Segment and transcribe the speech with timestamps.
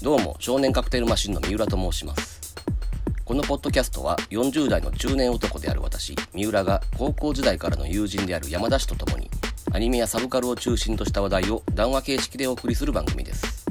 [0.00, 2.54] どうも少年カクテルマシンの三浦と申します。
[3.24, 9.28] このポッドキャストは40代の中年男である私三浦が高校時代からの友人である山田氏と共に
[9.72, 13.66] アニメやサブカルを中心とした話題を談話形式でお送りする番組です。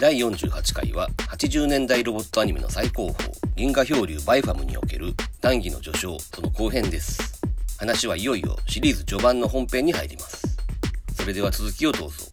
[0.00, 3.16] 第48回は80年代ロボットアニメの最高峰
[3.56, 7.42] 銀河漂流バイファムにおける談義の序章その後編です。
[7.78, 10.41] 話はいよいよシリーズ序盤の本編に入ります。
[11.22, 12.24] それでは続きをどうぞ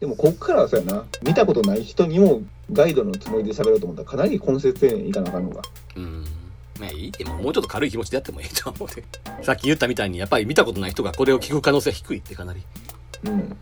[0.00, 5.62] でもこっからはそうやな見たことない人にもガイドのつもりで喋ろうと思ったらかなり根節丁寧にいかなあかんのか
[5.94, 6.24] うん。
[6.80, 9.04] まあいいでももうちょっと軽い気持ちでやってもいいと思うで。
[9.44, 12.62] さっき言ったみたいに、やっぱり見たことない人がこれを聞く可能性は低いってかなり。
[13.24, 13.56] うん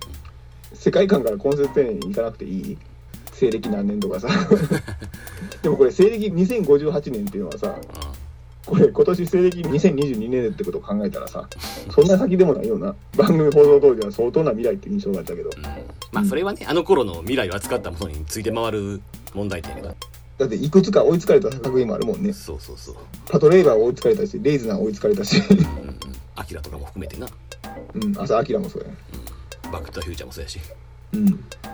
[0.72, 2.78] 世界観から根節丁寧にいかなくていい？
[3.34, 4.28] 西暦何年とかさ
[5.62, 7.76] でもこれ西暦2058年っていうのはさ
[8.66, 11.46] これ今年西暦2022年ってことを考えたらさ
[11.94, 15.62] そんな先でもないような番組放送当時は相当な未来って印象があったけどうん。
[16.12, 19.00] まあそれはね、あの頃の未来を扱ったものについて回る
[19.34, 19.94] 問題点やけど。
[20.38, 22.96] だっていくつか追いつかれた作品もあるもんねそうそうそう。
[23.28, 25.66] パトレーバー追いつかれたしレイズナー追いつかれたしうんうん。
[26.36, 27.26] アキラとかも含めてな。
[27.94, 28.88] うん朝アキラもそうや
[29.70, 30.58] バックトゥフューチャーもそうやし。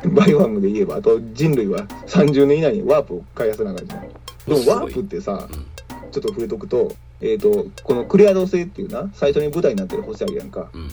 [0.05, 4.08] うん、バイファムで言えばあと人類は30年以内にワープを開発なあかんじゃんで
[4.48, 5.66] もワープってさうん。
[6.10, 10.91] ちょっと触れとくと,、えー、とこのクレアド星っていうな最初に舞台になってる星あるやんかうん。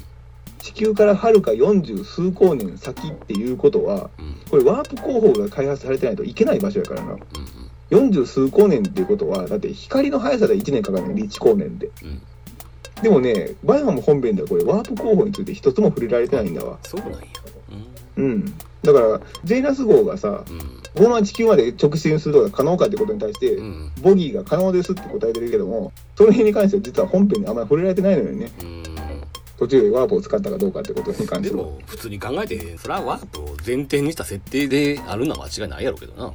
[0.59, 4.35] 地球からはるか40数光年先っていうことはうん。
[4.49, 7.19] これワープ航法が開発されてないといけない場所やからなうん。
[7.89, 12.21] 40数光年っていうことはだって光の速さで1年かかるねん1光年ってうん。
[13.01, 17.19] でもねバイオハム本編ではこれワープ工法について一つも触れられてないんだわそうなんや。
[18.17, 20.59] うんだからジェイナス号がさうん。
[20.59, 23.65] このまま地球まで直進することが可能かってことに対して、うん。
[23.65, 23.91] うん。
[24.01, 28.51] ボギーが可能ですって答えてるけども、その辺に関しては実は本編にあんまり触れられてないのよね。
[28.61, 28.83] うん。
[29.57, 31.63] 途中でワープを使ったかどうかってことに関しては。
[31.63, 36.33] でも、普通に考えて、それはワープを前提にした設定であるのは間違いないやろうけどな。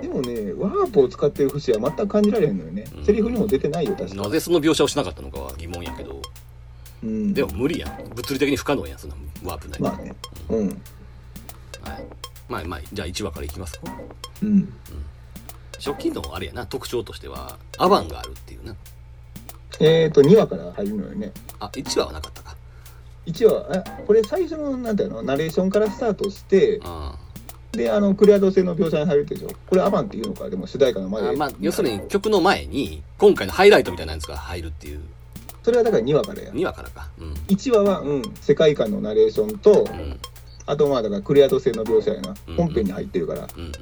[0.00, 2.84] でもね、ワープを使ってる節は全く感じられへんのよね。
[2.96, 6.20] うんセリフにも出てないよ、確かなぜその描写をしなかったのかは疑問やけど。
[7.02, 7.34] うん。
[7.34, 8.08] でも無理やん。
[8.14, 9.80] 物理的に不可能やん、そんなワープない。
[9.80, 10.14] まあね。
[10.48, 10.68] うん。
[10.68, 10.78] はい。
[12.48, 13.92] まあまあ、じゃあ1話からいきますか。
[14.42, 14.72] うん。
[15.78, 18.74] 初期のあれやな、特徴としては、アバンがあるっていうな。
[19.80, 21.32] えっ、ー、と、2話から入るのよね。
[21.58, 22.56] あ、1話はなかったか。
[23.26, 27.18] 1話、あこれ最初の、なんていうの、ナレーションからスタートして、あ
[27.72, 29.50] で、あの、クリアド性の描写に入るでしょ。
[29.66, 31.28] これアバンっていうのか、でも主題歌の前で。
[31.28, 35.00] あまあ、要するに曲の前に、今回のハイライトみたいなやつが入るっていう、
[35.66, 36.52] それはだから2話からや。
[36.52, 37.08] 2話からか。
[37.18, 37.32] うん。
[37.48, 40.20] 1話は、うん、世界観のナレーションと、うん。
[40.64, 43.72] あとまあだからクリアド性の描写やな、うん本編に入ってるからうんうんうん。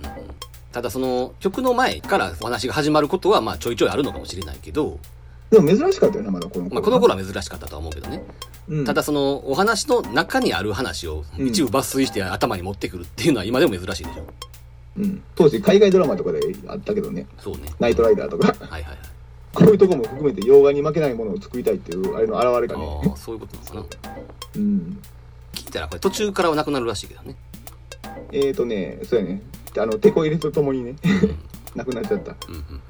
[0.72, 4.98] ただその、曲の前からお話が始まることは、まあちょいちょいあるのかもしれないけど、
[5.50, 8.22] でも珍しかったよなまだこの頃まあこの頃は珍しかったとは思うけどね。
[8.70, 14.26] うん、ただその、お話の中にある話をうん一部抜粋して頭に持ってくるっていうのは今でも珍しいでしょ。
[14.96, 17.68] うん、当時海外ドラマとかであったけどねそうね。
[17.78, 19.13] ナイトライダーとかはいはいはい。
[19.54, 23.00] こういうとこも含めて洋画に負けないものを作りたいっていうあれの表れかね。
[23.04, 24.16] ああ、そういうことなのかな。
[24.56, 24.98] うん。
[25.52, 27.36] 聞いたらこれ途中からはなくなるらしいけどね。
[28.32, 29.42] えーとねそうやね。
[29.78, 30.96] あのテこ入れとともにね。
[31.74, 32.36] なくなっちゃった。
[32.48, 32.80] うんうんうん。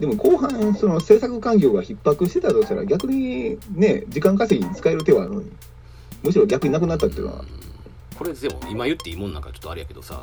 [0.00, 5.50] でも後半その制作環境が逼迫してたとしたら逆にね時間稼ぎに使える手はあるのに。
[6.22, 7.44] むしろ逆になくなったっていうのは。
[8.16, 10.22] これでも今言っていいもんなんかちょっとあれやけどさ、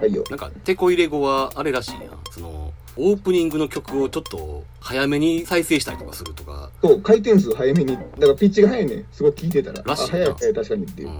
[0.00, 0.22] はいよ。
[0.30, 2.18] なんか、テこ入れ後はあれらしいやん。
[2.30, 11.10] その、オープニングの曲をちょっと早めに再生したりとかするとか、そう回転数早めにだからピッチが速いねすごく聞いてたららしいなあ早い早い確かにっていう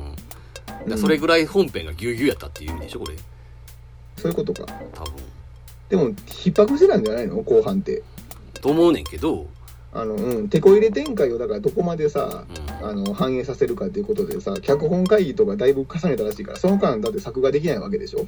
[0.87, 0.99] う、ん。
[0.99, 3.15] それぐらい本編がギュウギュウやったっていう意味でしょ、これ。
[4.17, 5.15] そういうことか多分。
[5.89, 8.03] でも逼迫してたんじゃないの後半って
[8.61, 9.47] と思うねんけど、
[9.93, 12.45] あのうんテこ入れ展開をだからどこまでさ
[12.81, 12.89] うん。
[12.89, 18.27] あの反映させるかっていうことでさ脚本会議とかだいぶ重ねたらしいからその間だって作画できないわけでしょうん。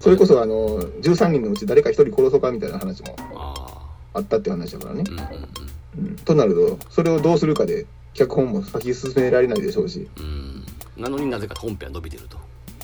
[0.00, 10.64] それこそあの13人のうち誰か1人殺そうかみたいな話もああったって話だからねあ。、うんうんうん、となるとそれをどうするかで脚本も先進められないでしょうしうん。
[10.96, 11.02] うん。
[11.02, 12.38] なのになぜか本編は伸びてると。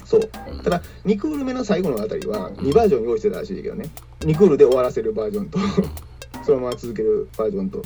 [0.04, 3.86] そううんただ2クール目の最後のあたりは2バージョン用意してたらしいけどね
[4.20, 5.58] 2クールで終わらせるバージョンと
[6.44, 7.82] そのまま続けるバージョンと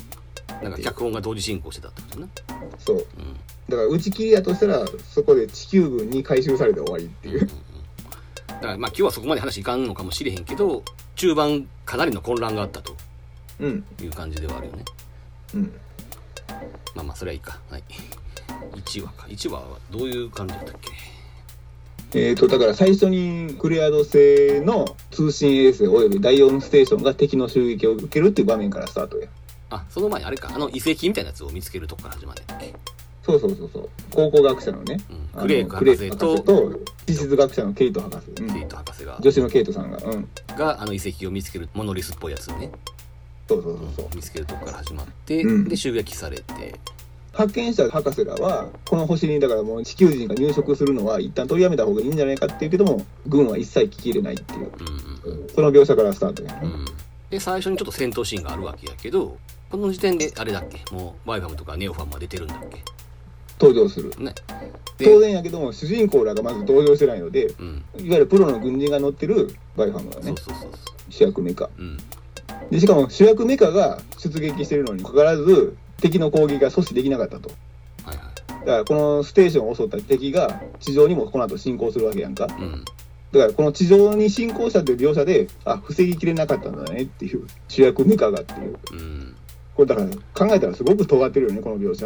[0.61, 2.27] なんか脚本が同時進行してたってことね。
[2.79, 3.03] そううん。
[3.69, 7.49] だから打ち切りやとしたらそこで地球軍に回収されて終わりっていううん
[8.59, 10.83] だからまあ今日はそこまで話いかんのかもしれへんけど、
[11.15, 12.95] 中盤かなりの混乱があったと
[13.59, 14.85] うんいう感じではあるよね。
[15.55, 15.73] うん
[16.95, 17.59] まあまあそれはいいか。
[17.69, 17.83] はい。
[18.75, 19.27] 1話か。
[19.27, 20.91] 1話はどういう感じだったっけ？
[22.11, 29.27] えー、とだから最初にクレアド製の通信衛星および第4ステーションが敵の襲撃を受けるっていう場面からスタートや
[29.69, 32.73] あその前にあれかあの遺跡みたいなやつを見つけるとこから始まるんだっけ、
[33.29, 33.89] そうそうそうそう。
[34.11, 34.99] 考古学者のね。
[35.35, 38.53] うん、クレイク博士と地質学者のケイト博士、うん。
[38.53, 39.17] ケイト博士が。
[39.21, 39.97] 女子のケイトさんが。
[39.97, 40.27] うん。
[40.57, 42.71] があの遺跡を見つけるモノリスっぽいやつをね、
[43.47, 44.15] そうそうそうそう。
[44.15, 45.69] 見つけるとこから始まって、うん。
[45.69, 46.79] で襲撃されて。
[47.31, 54.71] 発見した博士らはこの星にだからもう地球人が入植するのは一旦取りやめた方がいいんじゃないかっていうけども軍は一切聞き入れないっていう。
[55.25, 55.41] うん。
[55.41, 55.49] うん。
[55.49, 56.85] その描写からスタートやね、うん。
[57.29, 59.37] で最初にちょっと戦闘シーンがあるわけやけど
[59.69, 60.83] この時点であれだっけ？
[60.93, 62.83] もうバイファムとかネオファムは出てるんだっけ？
[63.59, 64.11] 登場する。
[64.19, 64.33] ね。
[64.97, 70.71] 当で、然やけども主人公らがまず登場してないのでうん、いわゆるプロの軍人が乗ってるバイファムがねそうそうそうそう。
[71.09, 71.69] 主役メカ。
[71.77, 71.97] うん。
[72.69, 77.49] でしかも主役メカが出撃してるのにかかわらず敵の攻撃が阻止できなかったと。
[78.03, 78.65] はいはい。
[78.65, 82.47] だからこのステーションを襲った敵が地上にもこの後進行するわけやんか。
[82.47, 82.83] だうん。
[83.31, 88.77] からこの地上に進行したという描写であ防ぎきれなかったんだねっていう主役メカがっていう。
[88.91, 89.35] うん。
[89.75, 90.09] これだから
[90.47, 92.05] 考えたらすごく尖ってるよねこの描写。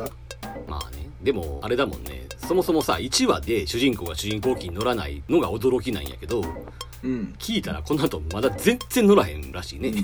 [0.67, 2.27] まあねでもあれだもんね。
[2.37, 6.43] そもそもさ1話で主人公が主人公機に乗らないのが驚きなんやけど
[7.03, 7.33] うん。
[7.39, 9.89] 聞いたらこの後まだ全然乗らへんらしいね。
[9.89, 10.03] うん。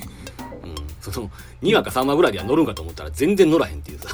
[1.01, 1.29] その
[1.61, 4.09] 2話か3話ぐらいでは乗るんかと思ったら全然乗らへんっていうさ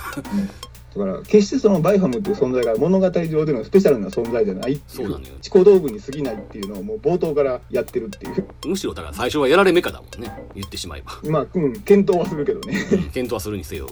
[0.96, 5.34] だから決してそのバイファムっていう存在が物語上でのスペシャルな存在じゃないそうなのよ。
[5.34, 8.48] 思考道具に過ぎないっていうのをもう冒頭からやってるっていう。
[8.66, 10.32] むしろだから最初はやられメカだもんね。
[10.56, 11.20] 言ってしまえば。
[11.30, 12.78] まあうん検討はするけどね。
[12.92, 13.90] うん検討はするにせよ。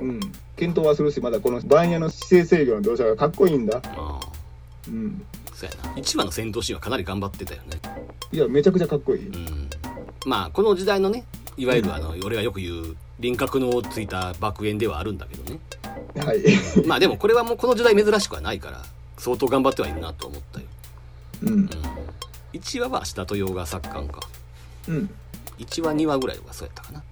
[0.00, 0.20] うん。
[0.56, 3.78] 検討はするしまだこのバーニャの姿勢制御の描写がかっこいいんだ。
[3.78, 4.20] ああ。
[4.86, 5.24] うん。
[5.52, 5.92] そうやな。
[6.00, 7.80] 1話の戦闘シーンはかなり頑張ってたよね。
[8.30, 9.26] いやめちゃくちゃかっこいい。
[9.26, 9.68] うん。
[10.26, 11.24] まあこの時代のね
[11.56, 15.60] いわゆるあの俺がよく言う輪郭のついた爆炎ではあるんだけどね。
[16.16, 16.42] はい。
[16.86, 18.82] まあでもこれはもうこの時代珍しくはないから
[19.18, 20.66] 相当頑張ってはいるなと思ったよ、
[21.42, 21.48] うん。
[21.48, 21.70] うん、
[22.52, 24.20] 1話は明日と洋画作家か。
[24.88, 25.10] うん。
[25.58, 27.02] 1話2話ぐらいがそうやったかな。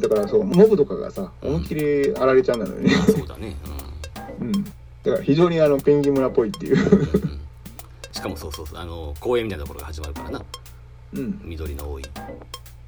[0.00, 2.94] だからそうモブとかがさ思いっきりあられちゃんなのよね。
[2.94, 3.56] あそうだね。
[4.40, 4.64] うん。
[4.64, 4.70] だ
[5.12, 6.76] から非常にあのペンギン村っぽいっていう。
[6.76, 7.40] うん、うん、
[8.12, 10.42] しかもそうそうそうあの公園みたいなところが始まるからな。
[11.14, 11.40] うん。
[11.44, 12.02] 緑の多い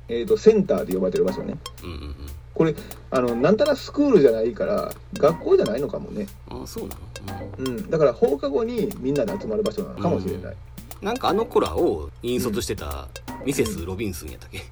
[0.08, 1.56] えっ、とセンターで呼ばれてる場所ね。
[1.82, 2.14] うんうん
[2.54, 2.74] これ
[3.12, 6.26] あのなんたらスクールじゃないから学校じゃないのかもね。
[6.50, 7.66] うんあそうなの、うん。
[7.66, 7.88] うん。
[7.90, 10.56] だから放課後にみんなで集まる場所なのかもしれない。
[11.00, 13.06] なんかあの子らを引率してた
[13.46, 14.62] ミセス・ロビンスンやったっけ？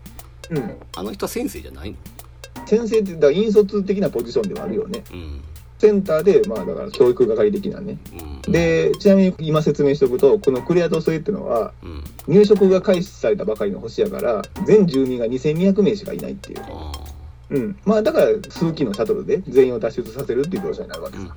[0.50, 1.96] うん、あの人は先生じゃないの？
[2.66, 5.04] 先生ってだから引率的なポジションではあるよね。
[5.12, 5.40] うん
[5.78, 7.99] センターでまあだから教育係的なね。
[8.46, 8.52] うん。
[8.52, 12.05] でちなみに今説明しておくとこのクレアト星っていうのはうん。
[12.28, 16.62] 入植が開始されたばかりの星やから全住民が2200名しかいないっていう。
[17.50, 17.78] うん。
[17.84, 21.31] まあだから数機のシャトルで全員を脱出させるっていう描写になるわけうん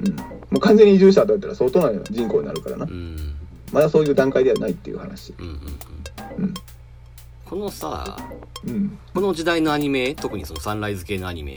[0.00, 0.24] うん、も
[0.58, 2.84] う完全に移住者とやったら相当な人口になるからな。
[2.84, 3.34] うんうん。
[3.72, 5.34] まだそういう段階ではないっていう話。
[5.38, 5.52] うんうん
[6.38, 6.44] うん。
[6.44, 6.54] うん。
[7.44, 8.16] このさ
[8.66, 8.98] うん。
[9.14, 11.52] この時代のアニメ特にそのサンライズ系のアニメ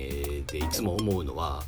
[0.47, 1.63] でいつも思うのは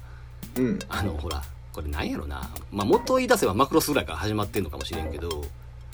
[0.58, 0.80] うん。
[0.90, 1.42] あのほら
[1.72, 2.50] これなんやろな。
[2.72, 5.44] まあ元言い出せばマクロスぐらいから始まってんのかもしれんけど。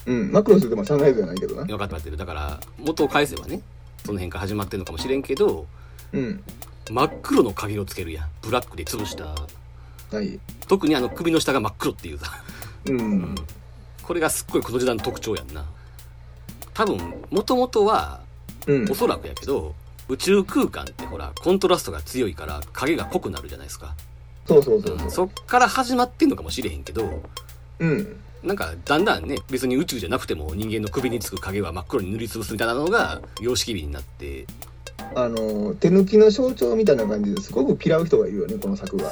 [0.06, 0.32] うん。
[0.32, 1.66] マクロスでもサンライズじゃないけどな。
[1.66, 3.62] 分かってってるだから元を返せばね
[4.06, 5.68] その辺から始まってんのかもしれんけど
[6.14, 6.44] うん。
[6.90, 8.30] 真っ黒の影をつけるやん。
[8.42, 9.36] ブラックで潰した。
[10.16, 10.40] はい。
[10.68, 12.32] 特にあの首の下が真っ黒っていうさ。
[12.86, 13.36] うん。
[14.04, 15.66] これがすっごいこの時代の特徴やんな。
[16.74, 16.98] 多分
[17.30, 18.22] もともとは
[18.68, 18.92] うん。
[18.92, 19.76] おそらくやけど
[20.08, 23.96] 宇宙空間ってほらコントラストが強いから影が濃くなるじゃないですか
[24.50, 25.12] そうそうそうそう。
[25.12, 27.22] そっから始まってんのかもしれへんけど
[27.80, 28.16] うん。
[28.44, 34.46] なんかだんだんね別に宇宙じゃなくても人間の首につく影は真っ黒に塗りつぶすみたいなのが様式美になって。
[35.16, 39.10] あの手抜きの象徴みたいな感じですごく嫌う人がいるよねこの作画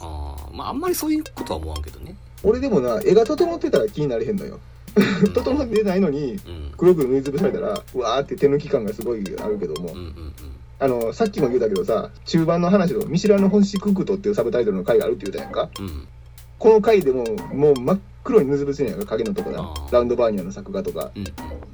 [0.00, 2.16] あーまああんまりそういうことは思わんけどね。
[2.42, 4.58] 俺でもな絵が整ってたら気になれへんのよ。
[5.34, 6.72] 整ってないのにうん。
[6.76, 10.32] 黒く塗りつぶされたらうわーって手抜き感がすごいあるけども、うんうん
[10.80, 15.68] あのさっきも言ったけどさ中盤の話の「見知らぬ星ククト」っていうサブタイトルの回があるって言ったやんか。
[15.78, 16.08] うんうん
[16.58, 19.92] この回でももう真っ黒に塗りつぶしてんやんか影のとこなあー。
[19.92, 21.12] ラウンドバーニアの作画とか。
[21.14, 21.32] うんうん。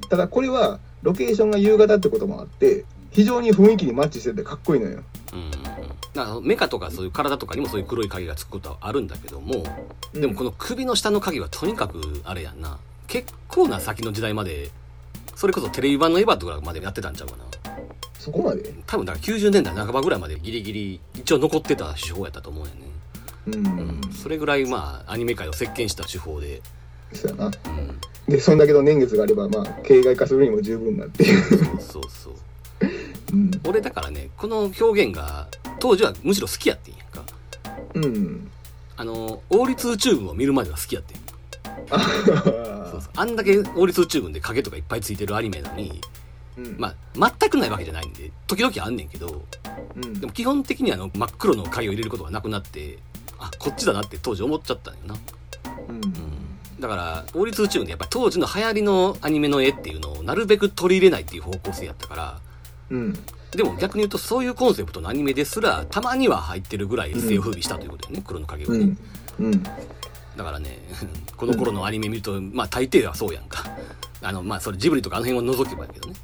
[0.09, 4.99] ただこれはロケーションが夕方ってこともあって非常に雰囲気にマッチしててかっこいいのよ。
[5.33, 5.39] うん。
[5.39, 5.51] うんうん
[6.13, 9.65] だからメカとかそういう体とかにもそういう黒い影がつくことはあるんだけども
[10.13, 12.77] でもこの首の下の影はとにかくあれやんな。
[13.07, 14.69] 結構な先の時代まで
[15.35, 17.43] それこそテレビ版のエヴァとかまでやってたんちゃうかな
[18.25, 18.73] そこまで？
[18.87, 22.81] 多分だから90年代半ばぐらいまでギリギリ一応残ってた手法やったと思うよね。
[23.47, 26.63] うん、うんそれぐらいまあアニメ界を席巻した手法で。
[27.13, 27.45] そうやな。
[27.45, 27.53] うん。
[28.33, 32.33] でそんだけの年月があればまあ形骸化するにも十分なっていう、そうそう
[33.31, 33.35] う。
[33.35, 33.51] ん。
[33.63, 37.23] 俺だからねこの表現が当時はむしろ好きやってんやんか。
[37.93, 38.49] うん、
[38.97, 41.17] あの王立宇宙軍を見るまでは好きやってん。
[41.91, 41.99] あ
[42.89, 43.11] そうそう。
[43.15, 46.01] あんだけ王立宇宙軍で影とかいっぱいついてるアニメなのに
[46.57, 49.43] うんまあ、全くないわけじゃないんで、時々あんねんけど、
[49.95, 52.99] うんでも基本的にあの真っ黒の影を入れることがなくなって、
[53.37, 55.15] あ、こっちだなって当時思っちゃったんよな。
[55.89, 56.13] うん
[56.79, 62.39] だから、法律宇宙でやっぱり当時の流行りのアニメの絵っていうのをなるべく取り入れないっていう方向性やったから、
[62.89, 63.19] うん
[63.51, 68.97] でも逆に言うとそういうコンセプトのアニメですら、たまには入ってるぐらい一世を風靡したということだよね、黒の影をね。
[69.39, 69.63] うんうん
[70.35, 70.79] だからね、
[71.37, 73.63] この頃のアニメ見ると、まあ大抵はそうやんか。
[74.21, 76.15] あの、まあそれジブリとかあの辺を除けばやけどね。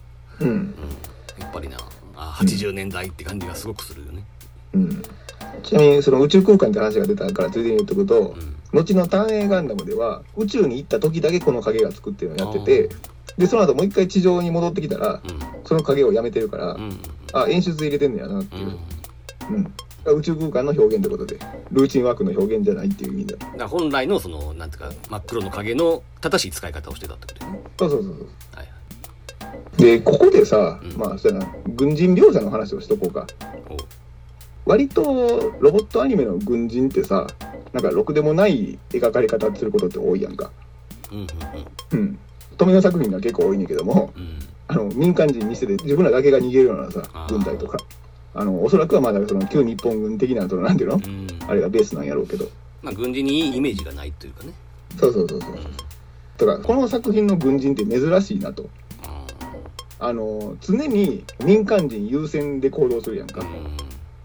[0.41, 0.75] うんうん。
[1.39, 1.77] やっぱりな、
[2.15, 4.24] あ80年代って感じがすごくするよね。
[4.74, 5.01] うん
[5.63, 8.36] ちなみにその宇宙空間って話が出たからついでに言っとくと、
[8.74, 8.79] うん。
[8.79, 12.95] 後の単影ガンダムでは宇宙に行った時だけこの影がつくっていうのをやってて
[13.38, 15.39] でその後もう一回地上に戻ってきたらうん。
[15.65, 17.00] その影をやめてるから、うん。
[17.33, 18.62] あ演出入れてんねやなってうん。
[18.62, 18.77] いう、
[19.51, 21.38] うん宇宙空間の表現ということで
[21.71, 27.60] ルーチンワークの表現じゃないっていう意味だだ本来のその、なんていうか、真っ黒の影の正しい使い方をしてたってことよね。
[27.77, 28.70] そうそうそうそうはい
[29.77, 30.98] でここでさ、うん。
[30.98, 33.27] まあそうやな軍人描写の話をしとこうか。
[34.65, 37.27] 割とロボットアニメの軍人ってさ
[37.74, 40.51] なんかろくでもない描かれ方することって多いやんか。
[41.12, 41.27] うん
[41.91, 42.20] うんうん。
[42.58, 44.24] 富野作品が結構多いねんけどもうん。
[44.24, 44.39] うん。
[44.67, 47.77] あの民間人にしてて自分らだけが逃げるようなさ軍隊とか。
[48.34, 50.96] あのおそらくはまだその旧日本軍的なそのなんていうの？
[50.96, 51.27] うん。
[51.48, 52.48] あれがベースなんやろうけど。
[52.81, 54.53] まあ軍事にいいイメージがないというかね。
[54.98, 55.51] そうそうそうそう。
[55.51, 55.58] うん。
[55.58, 58.70] だからこの作品の軍人って珍しいなと
[60.01, 63.43] ああの常に民間人優先で行動するやんか。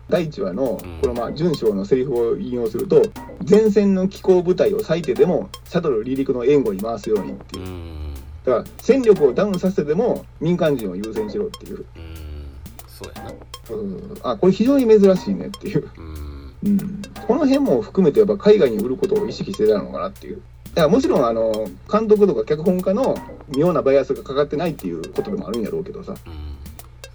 [0.08, 3.02] 第1話のうんこのまあ準将のセリフを引用すると
[3.48, 7.62] 前線の機構部隊を割いてでもシャトル離陸の援護に回すようにってう。
[7.62, 8.14] いうん
[8.44, 12.46] だから戦力をダウンさせてでも民間人を優先しろっていううん。
[12.86, 13.32] そうやな。
[13.70, 16.36] うんあこれ非常に珍しいねっていう、うん。
[16.64, 20.40] うん、この辺も含めてやっぱ海外に売ることを意識してたのかなっていう
[20.76, 23.16] だからもちろんあの監督とか脚本家の
[23.48, 26.14] 妙なバイアスがかかってないっていうことでもあるんやろうけどさ。
[26.26, 26.56] うん。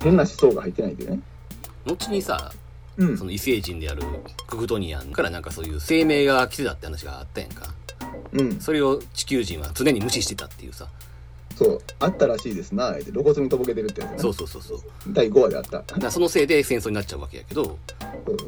[0.01, 1.19] 変な思想が入ってないっていうね。
[1.85, 2.51] 後にさ、
[2.97, 3.15] うん。
[3.15, 4.01] その異星人である
[4.47, 7.67] クグトニアンからなんかそういう生命が来てたって話があったやんか。
[8.33, 8.59] うん。
[8.59, 10.87] それを地球人は常に無視してたっていうさ。
[11.55, 11.81] そう。
[11.99, 13.11] あったらしいですなって。
[13.11, 14.17] 露骨にとぼけてるってやつね。
[14.17, 14.79] そうそうそうそう。
[15.09, 15.83] 第5話であった。
[15.99, 17.77] だそのせいで戦争になっちゃうわけやけど、そう。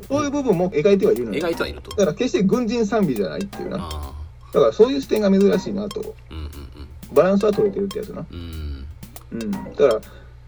[0.10, 1.48] そういう部分も描いてはいるのよ。
[1.48, 1.92] 描いてはいると。
[1.92, 4.16] だから決して軍人賛美じゃないっていうな
[4.54, 6.34] だあからそういう視点が珍しいなとあ。
[6.34, 6.50] うんうん
[7.14, 8.86] バランスは取れてるってやつなうん。
[9.34, 9.44] うん。
[9.44, 10.02] うんだから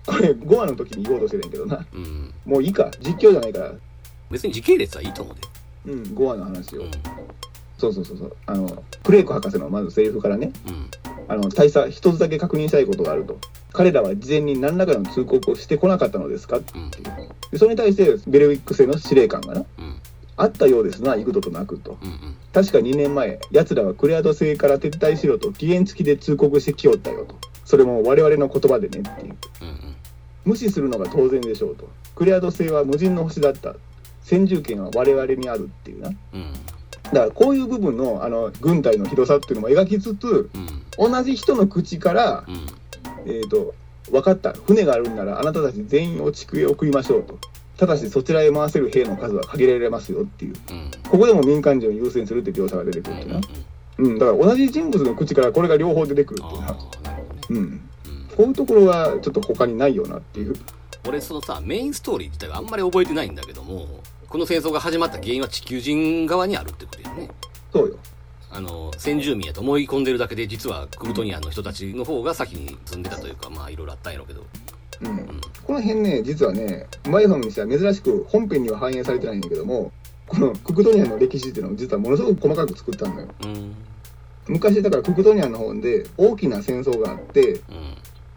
[0.07, 2.33] これ5話の時に言おうとしてるんやけどなうん。
[2.45, 3.71] もういいか実況じゃないから
[4.31, 5.91] 別に時系列はいいと思うで。
[5.91, 6.91] うん5話の話を、うん。
[7.77, 10.89] そうそうそうそうあのクレイク博士のまずセリフからねうん。
[11.27, 13.37] あの大佐一つだけ確認したいことがあると
[13.73, 16.85] 彼らは事前に何らかの通告をしてこなかったのですかってうん。
[16.85, 16.91] いう
[17.51, 19.99] でそれに対してベルウィック製の司令官がなうん。
[20.37, 22.09] あったようですな幾度となくとうん。
[22.09, 22.35] うん。
[22.53, 29.95] 確か2年前奴らはクレアド星から撤退しろと期限付きで通告してきよったよとそれも我々の言葉でねっていううん。
[30.45, 33.75] 無視するのが当然でしょうとクレアド星は無人の星だった
[34.21, 36.51] 先住権は我々にあるっていうなだうん。
[37.11, 40.49] からこういう部分のあの軍隊の広さっていうのも描きつつ
[40.99, 41.11] うん。
[41.11, 42.65] 同じ人の口からうん。
[43.27, 43.73] えー、と
[44.11, 47.39] 分かった船があるんならあなたたち全員を地区へ送りましょうと
[47.77, 50.55] ただしそちらへ回せる兵の数は限られますよっていう。
[50.71, 50.91] うん。
[51.09, 53.41] ここでも民間人を優先するって描写が出てくるっていうな、
[53.97, 56.77] うん、だから同じ人物の口からこれが両方出てくるっていうな。
[57.49, 57.57] うん。
[57.57, 57.81] うん。
[58.35, 60.55] こういうところはちょっと他にないよなっていう。
[61.07, 63.85] 俺そのさメインストーリー自体はあんまり覚えてないんだけども
[64.27, 67.29] この戦争が始まった原因は地球人側にあるってことやね。
[67.71, 67.97] そうよ。
[68.51, 74.45] あの先住民やと思い込んでるだけで実はクルトニアンの人たちの方が先に住んでたというかまあいろいろあったんやろうけど
[75.01, 75.07] うん。
[75.07, 79.91] うんこの辺ね実はねマイファムにしては珍しく本編には反映されてないんだけども
[80.27, 83.27] このククトニアンの歴史っていうのを実はものすごく細かく作ったんだよ。
[83.43, 83.75] うん。
[84.47, 87.61] 昔だからククトニアンの方で大きな戦争があってうん。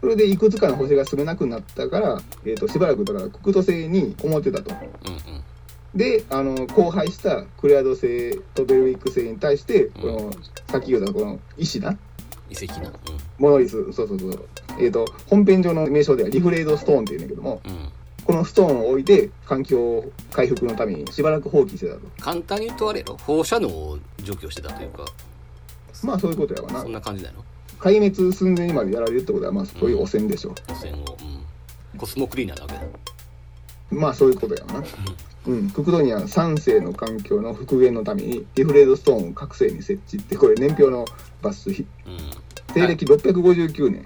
[0.01, 4.73] それでいくつかの星が住めなくなったから、えー、としばらくだからククト星に思ってたと。
[4.73, 5.43] うんうん。
[5.95, 10.31] であの荒廃したクレアド星とベルウィック星に対してこの、
[10.71, 11.97] さっき言ったこの石な
[12.49, 12.91] 遺跡な
[13.37, 14.49] モノリスそうそうそう。
[14.79, 17.71] えっ、と本編上の名称ではリフレードストーンっていうんだけどもうん。
[17.71, 17.89] うん
[18.29, 22.01] このストーンを置いて環境回復のためにしばらく放棄してたと。
[22.19, 25.05] 簡単に言うとあれやろ放射能を除去してたというか。
[26.03, 26.81] まあそういうことやわな。
[26.83, 27.43] そんな感じなの
[27.79, 30.53] 壊滅寸前にまでやられるってことはまあそういう汚染でしょ。
[30.69, 30.95] 汚染を、
[31.93, 32.81] うん、コスモクリーナーなわけだ。
[33.89, 34.83] まあそういうことやわな
[35.49, 41.05] うん、ククドニア3世の環境の復元のためにリフレードストーンを各世に設置ってこれ年表の
[41.41, 42.17] 抜粋うん。
[42.75, 44.05] 西暦659年。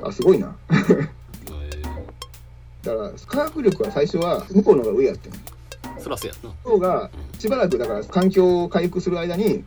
[0.00, 0.08] うん。
[0.08, 0.56] あすごいな。
[0.70, 1.82] え
[2.82, 5.32] だから科学力は最初は向こうの方が上やってん。
[5.32, 5.36] ー
[6.00, 6.54] そらそうやんな。
[6.64, 9.64] 向こうがしばらくだから環境を回復する間に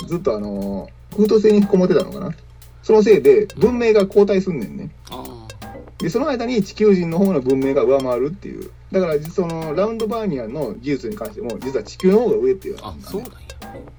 [0.00, 0.08] うん。
[0.08, 2.30] ずっとあの空洞星にこもってたのかな。
[2.82, 4.90] そのせいで文明が後退すんねんね。
[5.08, 5.31] ああ
[6.02, 8.70] でその間に地球人の方の文明が上回るっていう。
[8.90, 13.38] だからそのラウンドバーニアンの技術に関しても実は地球の方が上っていうあそうなんや。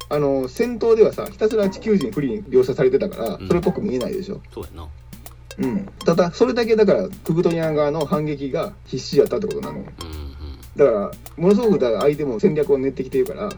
[0.10, 3.48] あの戦闘ではさひたすら地球人不利に描写されてたからうん。
[3.48, 4.88] それっぽく見えないでしょ、そうやな。
[5.60, 5.86] うん。
[6.06, 9.80] ただそれだけだからクブトニアン側の反撃が必死やったってことなの。
[9.80, 10.34] ようんうん。
[10.76, 13.50] だからものすごくだから相手も戦略を練ってきてるから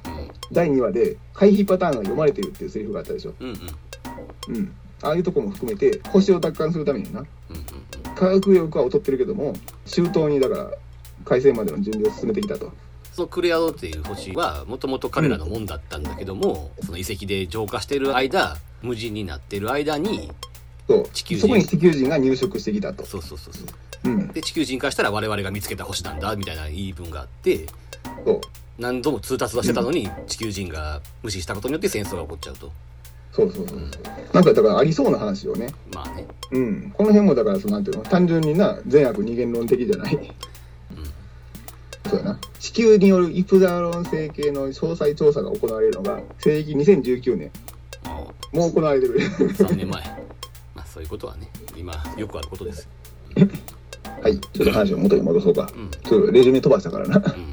[0.52, 3.34] 第2話で回避パターンが読まれてるっていうセリフがあったでしょ。
[3.40, 3.56] うんうん
[4.50, 4.56] うん。
[4.56, 7.22] うんああいうとこも含めて星を奪還するためにな。
[7.22, 7.28] うん
[8.16, 9.54] 科学力は劣ってるけども
[9.86, 10.72] 周到にだから
[11.26, 12.72] 海戦までの準備を進めてきたと。
[13.12, 20.32] そのクレアドっていう星はもともと彼らのもんだったんだけども、その遺跡で浄化してる間無人になってる間に
[20.88, 21.08] そう。
[21.14, 23.66] 地球人そこに地球人が入植してきたと、そうそうそうそう。
[24.06, 27.66] うん、で地球人からしたら我々が見つけた星なんだみたいな言い分があって
[28.26, 28.42] そう。
[28.78, 32.72] 何度も通達はしてたのに地球人が無視したことによって戦争が起こっちゃうと
[33.36, 33.80] そうそうそう。
[34.34, 35.68] なんかだからありそうな話をね。
[35.94, 36.26] まあね。
[36.52, 36.92] うん。
[36.96, 40.34] この辺もだからそのなんていうの単純にな善悪二元論的じゃない。
[42.10, 42.40] そうやな。
[42.60, 47.52] 地球によるイプザーロン星系の詳細調査が行われるのが西暦2019年。
[48.06, 48.10] あ
[48.54, 49.16] もう行われてる。
[49.20, 50.02] あ3年前。
[50.76, 52.88] まあそういうことはね今よくあることです。
[54.22, 54.40] はい。
[54.40, 55.70] ちょっと話を元に戻そうか。
[55.76, 55.90] うん。
[55.92, 57.20] ちょっとレジュメ飛ばしたからな。
[57.22, 57.44] ちょうんっ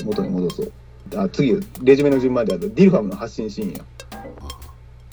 [0.00, 0.72] と元に戻そう。
[1.16, 3.84] あ次レジュメの順番であとディルファムの発信シーンや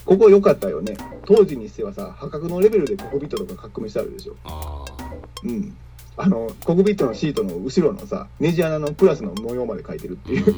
[0.10, 0.98] ここ良かったよね。
[1.24, 4.36] 当時にしてはさ破格のレベルでココビットとか書き込みしてあるでしょ。
[4.44, 5.10] ああ
[5.44, 5.78] うん。
[6.18, 10.56] あのココビットのシートの後ろのさネジ穴のプラスの模様まで書いてるっていう。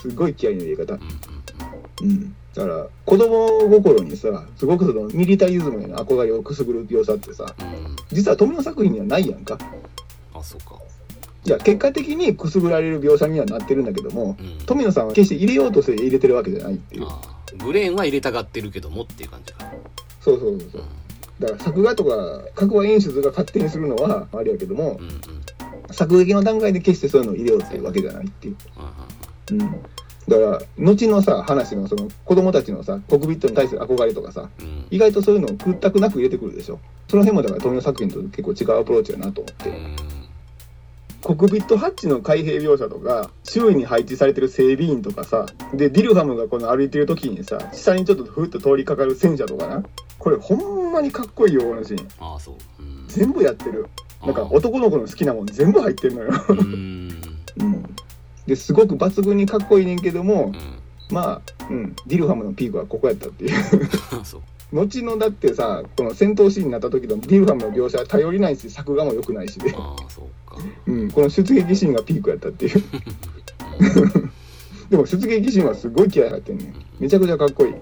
[0.00, 0.94] すごい気合いの入れ方。
[0.94, 7.54] うんうんだから子供心にさすごくそのミリタリズムへの憧れをくすぐる描写ってさ
[8.10, 9.58] 実は富野作品にはないやんか。
[10.32, 10.76] あそうか。
[11.44, 14.58] いや結果的にくすぐられる描写にはなってるんだけどもうん。
[14.66, 17.06] 富野さんは決して入れようとして入れてるわけじゃないっていう
[17.58, 19.70] ああブレーンは入れたがってるけどもっていう感じか。
[20.20, 20.82] そうそうそうそう。
[21.40, 25.10] だから作画とか各話演出が勝手にするのはあれやけどもうんうん。
[25.10, 25.20] うん
[25.92, 28.56] 作劇の段階で決してそういうのを入れようっていうわけじゃないっていう。
[29.50, 29.66] うんうん。
[29.66, 29.82] うん。
[30.28, 34.86] だから後のさ話のその子供たちのさコクビットに対する憧れとかさうん。
[34.90, 36.78] 意外とそういうのを屈託なく入れてくるでしょ。
[37.08, 40.19] その辺もだから富野作品と結構違うアプローチやなと思って、うん
[41.22, 49.82] コクビットハッチの開閉描写とか周囲に配置されてる整備員とかさでディルハムがこの歩いてる時にさ下にちょっとふっと通りかかる戦車とかな。
[50.18, 52.08] これほんまにかっこいいよこのシーン。
[52.20, 52.82] ああそう。
[52.82, 53.04] うん。
[53.08, 53.88] 全部やってる。
[54.22, 57.10] なんか男の子の好きなもん全部入ってるのよ、うん。
[57.58, 57.96] うん、
[58.46, 61.14] ですごく抜群にかっこいいねんけどもうん。
[61.14, 63.54] まあ、うん、ディルハムのピークはここやったっていう。
[64.24, 64.40] そう。
[64.72, 70.24] 後のだってさこの戦闘シーンになった時のディルハムの描写は頼りないし作画も良くないしで、ああそう。
[70.24, 70.30] か
[70.86, 72.82] うん、この出撃シーンがピークやったっていう。
[74.90, 76.74] でも出撃シーンはすごい気合入ってんねん。
[76.98, 77.74] めちゃくちゃかっこいい。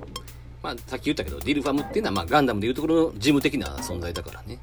[0.62, 4.58] まあさっき言ったけどディルファムっていうのはまあガンダムでいうところの事務的な存在だからね。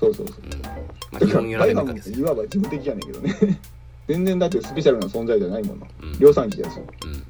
[0.00, 0.36] そうそうそう。
[0.44, 0.62] うん。
[0.62, 0.70] ま
[1.14, 2.18] あ基本やられるわけですよ。
[2.18, 3.60] いわば事務的やねんけどね。
[4.08, 5.86] 全然だってスペシャルな存在じゃないもの。
[6.02, 6.18] うん。
[6.18, 7.22] 量産機だしうん。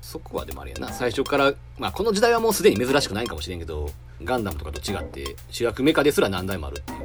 [0.00, 0.92] そこはでもあれやな。
[0.92, 3.90] 最初からまあこの時代はもうすでに珍しくないかもしれんけど
[4.24, 6.98] ガンダムとかと違って主役メカですら何台もあるっていう。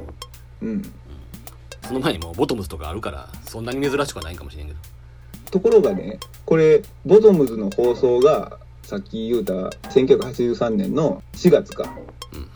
[0.62, 0.92] うん
[1.86, 4.78] その前にもうボトムズとかあるからそんなに珍しくはないかもしれんけど。
[5.50, 9.52] ところがねこれボトムズの放送がさっき言うた
[9.90, 11.94] 1983年の4月か。
[12.32, 12.48] うんうん。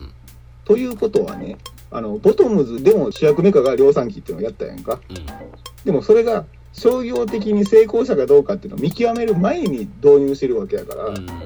[0.64, 1.58] ということはね
[1.90, 5.00] あのボトムズでも主役メカが量産機っていうのをやったやんか。
[5.08, 5.26] うん。
[5.84, 11.26] でもそれが商業的に成功者かどうかっていうのを見極める前に導入してるわけやから、うん。
[11.26, 11.36] だか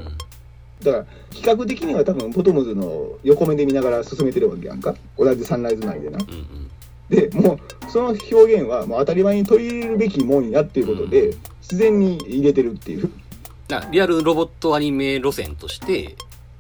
[0.82, 4.94] ら企画的には多分ボトムズの横目で見ながら進めてるわけやんか。
[5.16, 6.18] 同じサンライズ内でな。
[6.18, 6.70] うんうん
[7.08, 11.38] でもうその表現はもう当たり前に取り入れるべきもんやっていうことで、うん。
[11.60, 13.10] 自然に入れてるっていう。
[13.90, 16.16] リアルロボットアニメ路線として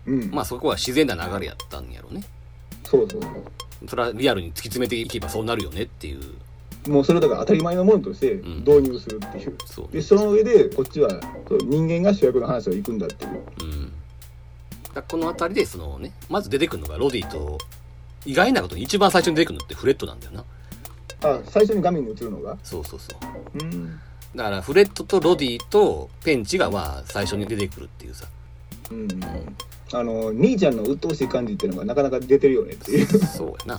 [0.06, 0.30] うん。
[0.30, 2.24] まあそこは自然な流れやったんやろうね。
[2.84, 3.20] そうそう
[3.86, 6.22] それはリアルに突き詰めていけばそうなるよねっていう。
[6.22, 6.28] そ
[6.90, 8.64] うもうそれをだから当たり前のものとしてん。
[8.66, 9.88] 導入するっていう、そう。
[9.92, 11.08] でその上でこっちは
[11.48, 13.30] そう人間が主役の話を行くんだっていう。
[13.62, 13.92] うん、
[14.94, 17.58] だこの辺りでそのねまず出てくるのがロディと
[18.24, 20.44] 意外なことに一番最初に出てくるのってフレットなんだよな。
[21.24, 22.56] あ最初に画面に映るのが？
[22.62, 23.14] そうそうそ
[23.54, 23.58] う。
[23.58, 24.00] うん。
[24.34, 28.26] だからフレットとロディとペンチがまあ最初に出てくるっていうさ。
[28.90, 29.08] うん
[29.94, 33.06] あの兄ちゃんの鬱陶しい感じっていうのがなかなか出てるよねっていう。
[33.06, 33.78] そうやな。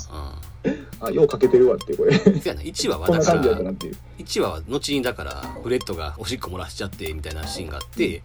[0.99, 2.15] あようかけてるわってこれ。
[2.15, 2.61] うんせやな。
[2.61, 3.97] 1話はだからなっていう。
[4.19, 5.31] 1話は後にだから
[5.63, 8.21] フレットがおしっこ漏らしちゃってみたいなシーンがあって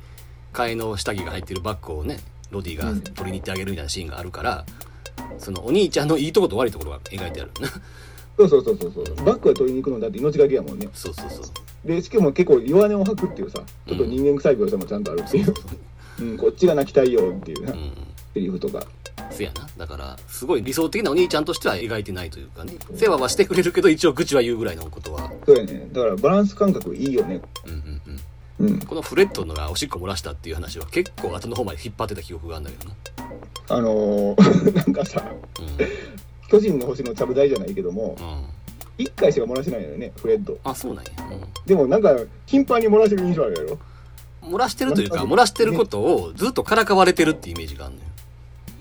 [0.53, 2.19] 替えの下着が入ってるバッグをね
[2.51, 4.67] ロディが取りに行ってあげるみたいなシーンがあるから、
[5.39, 7.51] そのお兄ちゃんのいいとこと悪いところが描いてある。
[8.37, 8.93] そうそうそうそう。
[8.93, 10.89] そうバッグは取りに行くのだって命がけやもんね。
[10.93, 11.45] そうそうそう
[11.87, 15.55] でしかも結構弱音を吐くっていうさちょっと人間臭い描写もちゃんとあるっていう、
[16.21, 17.73] うん、こっちが泣きたいよっていうな。
[17.73, 17.93] うん。
[18.35, 18.85] セリフとか。
[19.31, 19.69] せやな。
[19.77, 22.75] だからすごい理想的なお兄ちゃんとしては描いてないというかね。
[22.95, 25.33] 世話はしてくれるけど一応愚痴は言うぐらいのことは。
[25.47, 25.89] そうやね。
[25.93, 27.41] だからバランス感覚いいよね。
[27.67, 28.21] うんうんうん
[28.59, 28.79] うん。
[28.81, 32.97] このフレッドのがおしっこ漏らしたっていう話は結構後の方まで引っ張ってた記憶があるんだけどな。
[33.71, 35.25] あのー なんかさ
[35.61, 39.05] う巨人の星のちゃぶ台じゃないけどもんうん。
[39.05, 40.59] 1回しか漏らしてないのよねフレッド。
[40.65, 41.11] あそうなんや、
[41.67, 42.17] でもなんか
[42.47, 43.79] 頻繁に漏らしてる印象あるやろ。
[44.43, 48.07] うん、漏らしてるというか漏らしてることをずっとからかわれてるってイメージがあるのよ。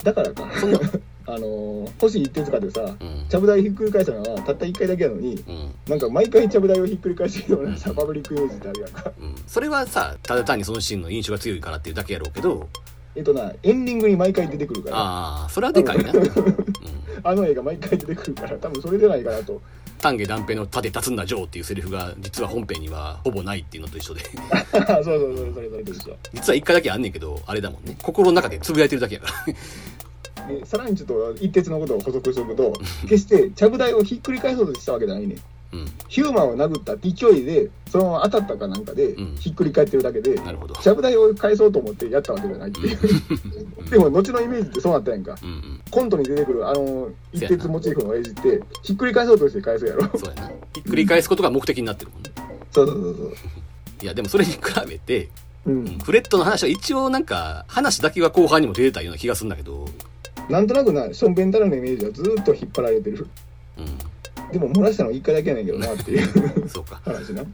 [0.03, 0.49] だからか。
[0.59, 0.79] そんな
[1.27, 3.25] あのー星一徹かでさうん。
[3.27, 5.75] ちゃぶ台ひっくり返したのはたった1回だけやのにうん。
[5.87, 9.11] なんか毎回ちゃぶ台をひっくり返してるような さパブリックイメージってあるやんか。
[9.19, 12.67] うん、それはさただ単にそのシーンの印象が強いからっていうだけやろうけど。
[13.15, 14.97] えっとなエンディングに毎回出てくるから。
[14.97, 16.31] ああそれはでかいな、うん、
[17.23, 19.61] あの映画毎回出てくるから多分それじゃないかなと。
[19.99, 24.21] 丹下断平の盾立つんだジョーっていうセリフが実は本編にはほぼないっていうのと一緒で。
[24.71, 26.15] そうそうそうそれそれと一緒。
[26.33, 27.97] 実は一回だけあんねんけどあれだもんね。
[28.01, 29.53] 心の中でつぶやいてるだけやから。
[29.53, 29.57] で
[30.65, 35.35] さらにちょっと一徹のことを補足しておくと決してちゃぶ台をひっくり返そうとしたわけじゃないね
[35.73, 35.85] うん。
[36.07, 39.35] ヒューマンを殴った勢いでそのまま当たったかなんかでうん。
[39.35, 40.75] ひっくり返ってるだけで、なるほど。
[40.75, 42.97] ちゃぶ台を返そうと思ってやったわけじゃないっていう。
[43.89, 45.37] でも後のイメージってそうなったやんか。
[45.41, 45.81] うんうん。
[45.89, 50.03] コントに出てくるあの一徹モチーフの親父ってひっくり返そうとして返すやろ。
[50.17, 50.51] そうやな。
[50.73, 52.31] ひっくり返すことが目的になってるもんね。
[52.71, 53.33] そうそうそうそう。
[54.03, 55.29] いやでもそれに比べて、
[55.65, 59.87] ううんん、フレットの話は一応なんか話だけは後半にも出てたような気がするんだけど
[60.49, 63.27] なんとなくなションベンタラのイメージはずーっと引っ張られてる。
[63.77, 67.01] うでも漏らしたの1回だけやねんけどなっていうんそうか。
[67.03, 67.41] 話な。
[67.41, 67.47] うん。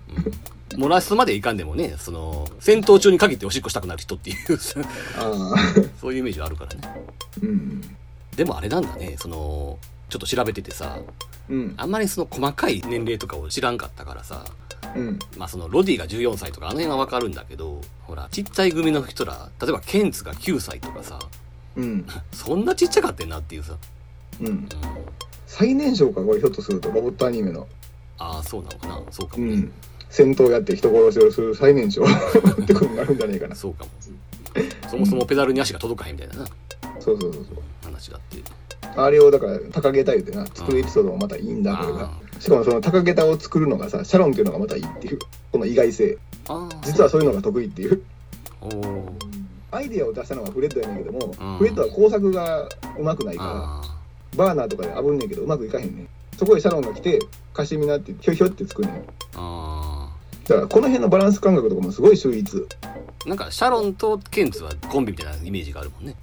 [0.79, 4.79] 漏らすまでいかんでもねその戦闘中に限っておしっこしたくなる人っていうそ
[6.09, 6.81] ういうイメージはあるからね。
[7.41, 7.81] うん。
[8.35, 9.77] でもあれなんだねその
[10.09, 10.99] ちょっと調べててさ
[11.49, 11.73] うん。
[11.77, 14.45] あんまりその細かい年齢とかを知らんかったからさ
[14.95, 15.19] うん。
[15.37, 21.19] まあそのロディが14歳とかあの辺はわかるんだけどほらちっちゃい組の人ら例えばケンツが9歳とかさ
[21.75, 22.05] うん。
[22.31, 23.75] そんなちっちゃかってんなっていうさ、
[24.41, 24.47] うん。
[24.47, 24.69] うん、
[25.47, 27.67] 最年少かこれひょっとするとロボットアニメの。
[28.17, 29.01] ああそうなのかな。
[29.11, 29.73] そうかもね、うん。
[30.09, 32.03] 戦闘やって人殺しをする最年少。
[32.03, 33.55] ってことになるんじゃねえかな。
[33.55, 33.89] そうかも。
[34.89, 36.45] そもそもペダルに足が届かへんみたいなな。
[36.99, 37.55] そうそうそうそう。
[37.83, 38.43] 話があって。
[38.95, 42.11] あれをだから高げた言うてな作るエピソードもまたいいんだこれが。
[42.39, 45.19] しかもその高げたを作るのがさシャロンっていうのがまたいいっていう。
[45.51, 46.17] この意外性。
[46.83, 48.03] 実はそういうのが得意っていう。
[48.61, 49.15] おお
[49.73, 51.57] アイデアを出したのはフレッドやねんけども、うん。
[51.57, 53.87] フレッドは工作がうまくないかあ
[54.37, 56.07] らバーナーとかで炙んねんけどうまくいかへんねん。
[56.37, 57.19] そこでシャロンが来て
[57.53, 59.05] 貸してみなってひょひょって作るねん。
[59.05, 62.57] だからこの辺のバランス感覚とかもすごい秀逸。
[62.57, 62.67] ー
[63.27, 66.15] なんかシャロンとケンツはコンビみたいなイメージがあるもんね。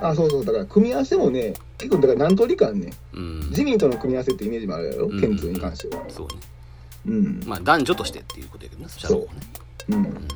[0.00, 0.44] あそうそう。
[0.44, 2.92] だから組み合わせもね結構だから何通りかあんねん。
[3.16, 3.52] うん。
[3.52, 5.20] ジミーとの組み合わせってイメージもあるやろ、うん。
[5.20, 6.02] ケンツに関しては。
[6.08, 6.34] そうね。
[7.06, 7.42] うん。
[7.46, 9.40] まあ男女としてっていうことやけどねシャロンはね。
[9.90, 10.28] うん。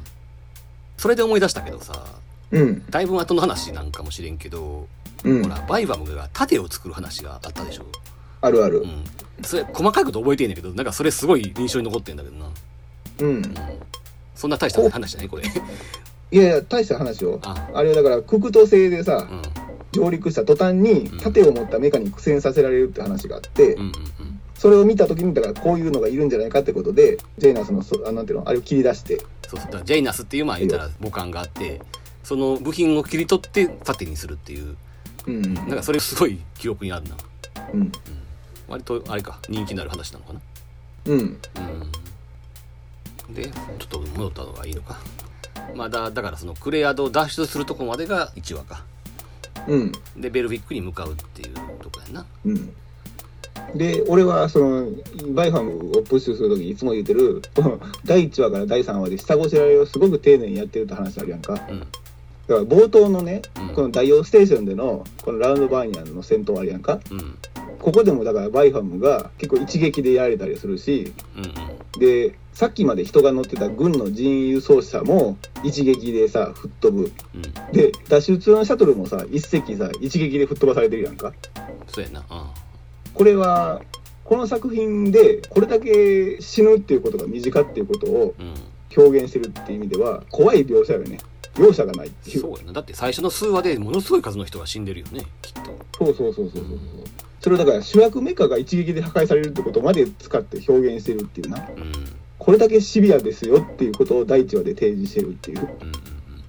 [0.96, 2.04] それで思い出したけどさ
[2.52, 2.84] うん。
[2.90, 4.86] だいぶ後の話なんかもしれんけど、
[5.24, 5.42] うん。
[5.42, 7.86] ほらバイバムが盾を作る話があったでしょ？
[8.40, 8.80] あるある。
[8.80, 9.04] うん。
[9.44, 12.46] それ細かいこと覚えてんねんけどなんかそれすごい印象に残ってんだけどな。
[13.20, 13.28] うん。
[13.28, 13.54] うん。
[14.34, 15.44] そんな大した話じゃないこれ。
[16.32, 17.38] いやいや大した話よ。
[17.42, 17.68] あ。
[17.74, 19.42] あれだからククト製でさうん。
[19.92, 23.92] 上陸した途端に盾を持ったメカに苦戦させられるって話があって、うんうん
[24.56, 29.18] それを見た時にだからこういうのがいるんじゃないかってことでジェイナスのそあなんていうのあれを切り出して。
[29.46, 29.82] そうそう。
[29.84, 31.78] ジェイナスっていうまあ言ったら母艦があって
[32.26, 34.76] その部品を切り取って盾にするっていう。
[35.28, 35.54] うん。
[35.54, 37.16] なんかそれすごい記憶にあるな。
[37.72, 37.92] うん。
[38.66, 40.40] 割とあれか人気のある話なのかな。
[41.04, 41.18] うん。
[43.28, 43.32] うん。
[43.32, 43.52] でちょ
[43.84, 44.98] っと戻ったのがいいのか。
[45.76, 48.84] まあだだからそのクレアドを脱出するとこまでが1話か。
[49.68, 49.92] うん。
[50.16, 52.26] でベルフィックに向かうっていうとこやんな。
[52.44, 52.74] うん。
[53.76, 54.90] で俺はその
[55.28, 57.40] バイファムをプッシュする時にいつも言ってる
[58.04, 61.54] 第1話から第3話で下ごしらえをすごく丁寧にやってるって話あるやんか
[62.48, 63.74] だかうんら冒頭のねうん。
[63.74, 67.00] このダイオステーションでのこのラウンドバーニャンの戦闘あるやんか？
[67.10, 67.38] うん。
[67.78, 72.00] ここでもだからバイファムが結構一撃でやられたりするしうんうん。
[72.00, 77.12] でさっきまで人が乗ってた軍の人輸送車も一撃でさ吹っ飛ぶ。
[77.34, 77.42] うん。
[77.72, 81.32] で脱出のシャトルもさ一隻さ一撃で吹っ飛ばされてるやんか？
[81.88, 82.24] そうやな。
[83.14, 83.82] これは
[84.24, 88.34] この作品でこれだけ死ぬっていうことが身近っていうことを
[88.96, 91.18] 表現してるっていう意味では怖い描写よね。
[91.58, 92.40] 容赦がないっていう。
[92.40, 92.72] そうやな。
[92.72, 95.22] だって最初の数話でものすごい数の人が死んでるよね。
[95.42, 96.04] きっと。
[96.04, 96.64] そうそうそうそうそう。
[96.68, 96.78] そう
[97.40, 101.58] それをだから主役メカが一撃で破壊されるってことまで使って表現してるっていうな。
[101.58, 101.92] うん。
[102.38, 105.60] これだけシビアですよっていうことを第1話で提示してるっていう、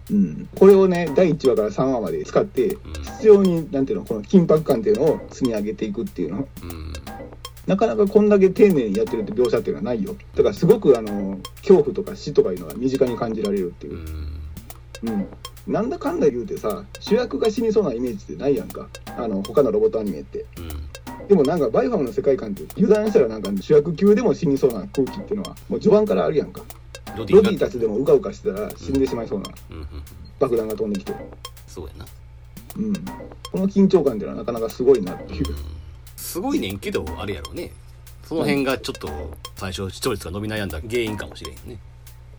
[0.10, 2.93] うんうんうん、これをね第1話から3話まで使ってうん。
[3.03, 6.47] 必要になんていうのこの緊迫感っていうのを積み上げていくっていうの。
[6.63, 6.93] うんうん
[7.67, 10.15] なかなかこんだけ丁寧にやってるって描写っていうのはないよ。
[10.36, 13.93] だからすごくあの恐怖とか死とかいうのが身近に感じられるっていう。
[13.93, 14.39] う、ん。
[15.03, 15.27] うん、
[15.67, 18.88] なんだかんだ言うてさ主役が死にそうなイメージってないやんか。
[19.17, 20.45] あの他のロボットアニメって。
[20.58, 21.27] うん。
[21.27, 26.62] でもなんかバイファムの世界観って油断したらなんか主役級でも死にそうな空気っていうのはもう序盤からあるやんか。
[27.17, 29.88] ロディがロディたちでもうかうかしてたら死んでしまいそうなうんうん
[30.39, 31.13] 爆弾が飛んできて。
[31.67, 32.06] そうやな。
[32.77, 32.93] うん。
[33.51, 35.45] この緊張感っていうのはなかなかすごいなっていう
[36.17, 37.71] すごいねんけどあれやろうね。
[38.25, 39.08] その辺がちょっと
[39.56, 41.77] 最初視聴率が伸び悩んだ原因かもしれんよね。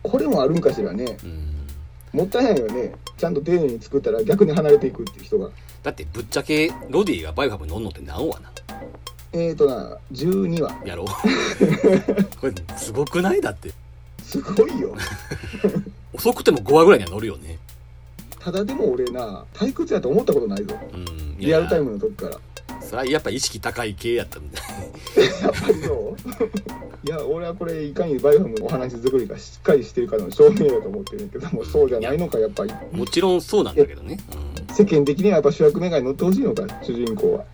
[0.03, 1.17] これもあるんかしらね。
[1.23, 1.67] うん。
[2.13, 2.91] もったいないよね。
[3.17, 5.49] ちゃんと丁寧に作ったら逆に離れていくっていう人が。
[5.81, 8.51] だってぶっちゃけロディがバイオハブに乗んのって何話な
[9.31, 10.75] えーとな12話。
[10.85, 13.41] やろこれすごくない？
[13.41, 13.71] だって。
[14.23, 14.95] すごいよ。
[16.13, 17.57] 遅くても5話ぐらいには乗るよね。
[18.39, 20.75] ただでも俺な退屈やと思ったことないぞ。
[20.93, 21.37] うん。
[21.37, 22.37] リアルタイムの時から
[22.81, 24.59] それはやっぱ意識高い系やったんだ
[25.41, 32.73] やっぱりそういや俺はこれいかにバイオハムのお話作りがしっかりしてるかの証明だと思ってるけどもそうじゃないのかやっぱり。
[32.91, 34.17] もちろんそうなんだけどね。
[34.73, 37.45] 世間的にはやっぱ主役目がに乗ってほしいのか主人公は。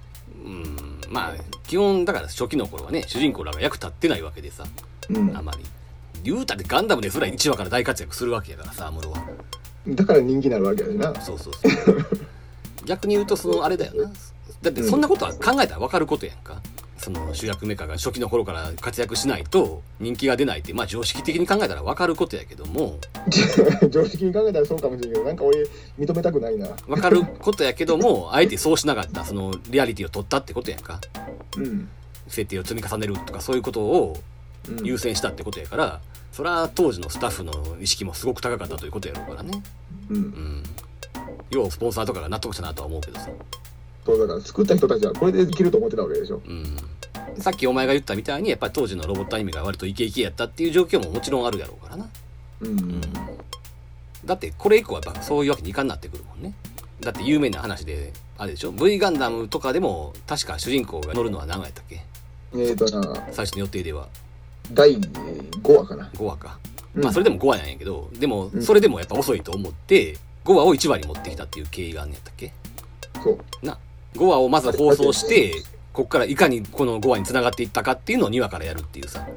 [0.43, 1.33] うん、うん、まあ
[1.67, 4.65] 基本だから初期の頃はね主人公らが役立ってないわけでさ。
[5.09, 5.37] うん。
[5.37, 5.59] あまり。
[6.23, 9.23] 言うたってガンダムですら1話から大活躍するわけやからさアムロは。
[9.87, 11.13] だから人気になるわけやでな。
[11.21, 12.05] そうそうそう。
[12.85, 14.11] 逆に言うとそのあれだよな
[14.65, 16.61] だってそんなことは考えたら分かることやんか。
[16.97, 22.97] その主役メカが初期の頃から活躍しないと人気が出ないってまあ常識的に考えたら分かることやけども。
[23.91, 25.67] 常識に考えたらそうかもしれんけどなんか俺
[25.99, 26.67] 認めたくないな。
[26.87, 30.99] 分かることやけどもあえてそうしなかったそのリアリティを取ったってことやんか。
[31.57, 31.89] うん、
[32.27, 34.17] 設定を積み重ねるとかそういうことを
[34.69, 36.01] うん、優先したってことやから
[36.31, 39.63] それは当時のスタッフの意識もすごく高かったということやろうからね。
[40.09, 40.15] うん。
[40.17, 40.63] うん。
[41.49, 43.29] 要はスポンサーとかが納得したなとは思うけどさ
[44.05, 46.41] そうだから作った人たちはこれでいけると思ってたわけでしょ。
[46.45, 46.77] うん。
[47.39, 52.07] さっきお前が言ったみたいにやっぱり当時のロボットアニメが割とイケイケやったっていう状況ももちろんあるやろうからな。
[52.61, 53.01] うん、
[54.23, 56.53] だってこれ以降はやっぱそういうわけにいかんなってくるもんね。
[57.01, 62.03] だって有名な話であれでしょ？V ガンダムとかでも確か主人公が乗るのは何話やったっけ？
[62.53, 64.07] えーとな最初の予定では。
[64.71, 66.09] 第5話かな。
[66.15, 66.59] 5話か、
[66.95, 67.03] うん。
[67.03, 68.61] まあそれでも5話なんやけどでもうん。
[68.61, 72.53] それでもやっぱ遅いと思って5話を1話に持ってきたっていう経緯があんねやったっけ？
[73.21, 73.65] そう。
[73.65, 73.77] な
[74.15, 79.27] 5話をまず放送してこっからいかにこの5話に繋がっていったかっていうのを2話からやるっていうさ。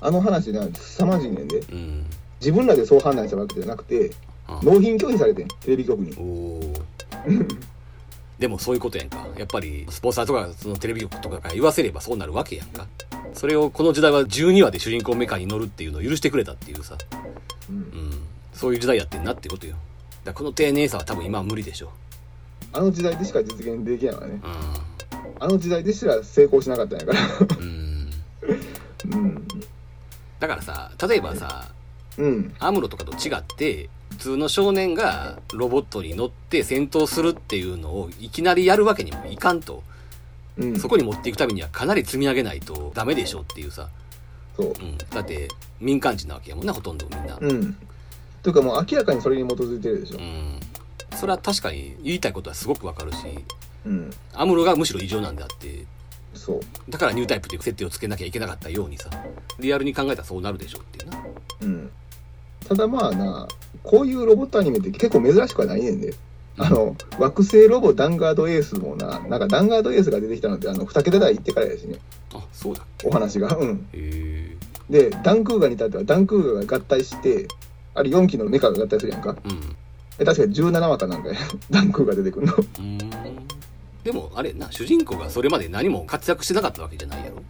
[0.00, 1.58] あの話な凄まじいねんで。
[1.58, 2.06] うん。
[2.40, 4.10] 自分らでそう判断したわけじゃなくて
[4.48, 6.12] あ納品拒否されてんテレビ局に。
[8.38, 9.26] でもそういうことやんか。
[9.38, 12.86] やっぱりスポンサーとかそのテレビ局とかが言わせればそうなるわけやんか。
[13.34, 16.98] それをこの時代は12話で主人公メカに乗るっていうのを許してくれたっていうさ、
[17.70, 17.76] うん。
[17.76, 18.22] うん、
[18.52, 19.74] そういう時代やってんなってことよ。
[19.74, 19.80] だか
[20.26, 21.92] らこの丁寧さは多分今は無理でしょ
[22.72, 24.40] あの時代でしか実現できないわね。
[24.42, 24.46] う
[25.40, 27.20] あの時代ですら成功しなかったんやから。
[27.58, 28.10] うん。
[30.40, 31.68] だからさ例えばさ
[32.18, 32.54] うん。
[32.58, 39.82] アムロとかと違って普通の少年がロボットに乗って戦闘するっていうのをいきなりやるわけにもいかんと、
[40.56, 40.78] うん。
[40.78, 43.88] そこに持っていくためにはかなり積み上げないとダメでしょっていうさ、
[44.56, 44.66] そう。
[44.68, 45.48] うん、だって
[45.80, 47.36] 民間人なわけやもんなほとんどみんな。
[47.40, 47.76] うん。
[48.42, 50.18] というかもう明らかにそれに基づいてるでしょ。
[50.18, 50.60] うん
[51.16, 53.18] それは確かに言いたいことはすごくわかるし
[53.86, 54.10] うん。
[54.32, 55.84] アムロがむしろ異常なんであって。
[56.34, 56.60] そう。
[56.88, 59.10] だからニュータイプっていう設定をつけなきゃいけなかったようにさ
[59.58, 61.18] リアルに考えたらそうなるでしょっていうな。
[61.62, 61.90] うん。
[62.68, 63.48] ただまあな
[63.82, 66.14] こういうロボットアニメって結構珍しくはないねんで。
[66.58, 71.96] あの惑星ロボダンガードエースもななんかダンガードエースが出てきたのってあの2桁台行ってからやしね。
[72.34, 73.56] あそうだお話が。
[73.56, 73.88] うん。
[74.90, 77.48] でダンクーガに至ってはダンクーガが合体して
[77.94, 79.36] あれ4機のメカが合体するやんか。
[79.44, 79.76] うん
[80.22, 81.34] え確か17話かなんかや
[81.70, 82.54] ダンクーガ出てくるの。
[84.04, 87.42] でもあれな主人公がそれまで何も活躍してなかったわけじゃないやろ？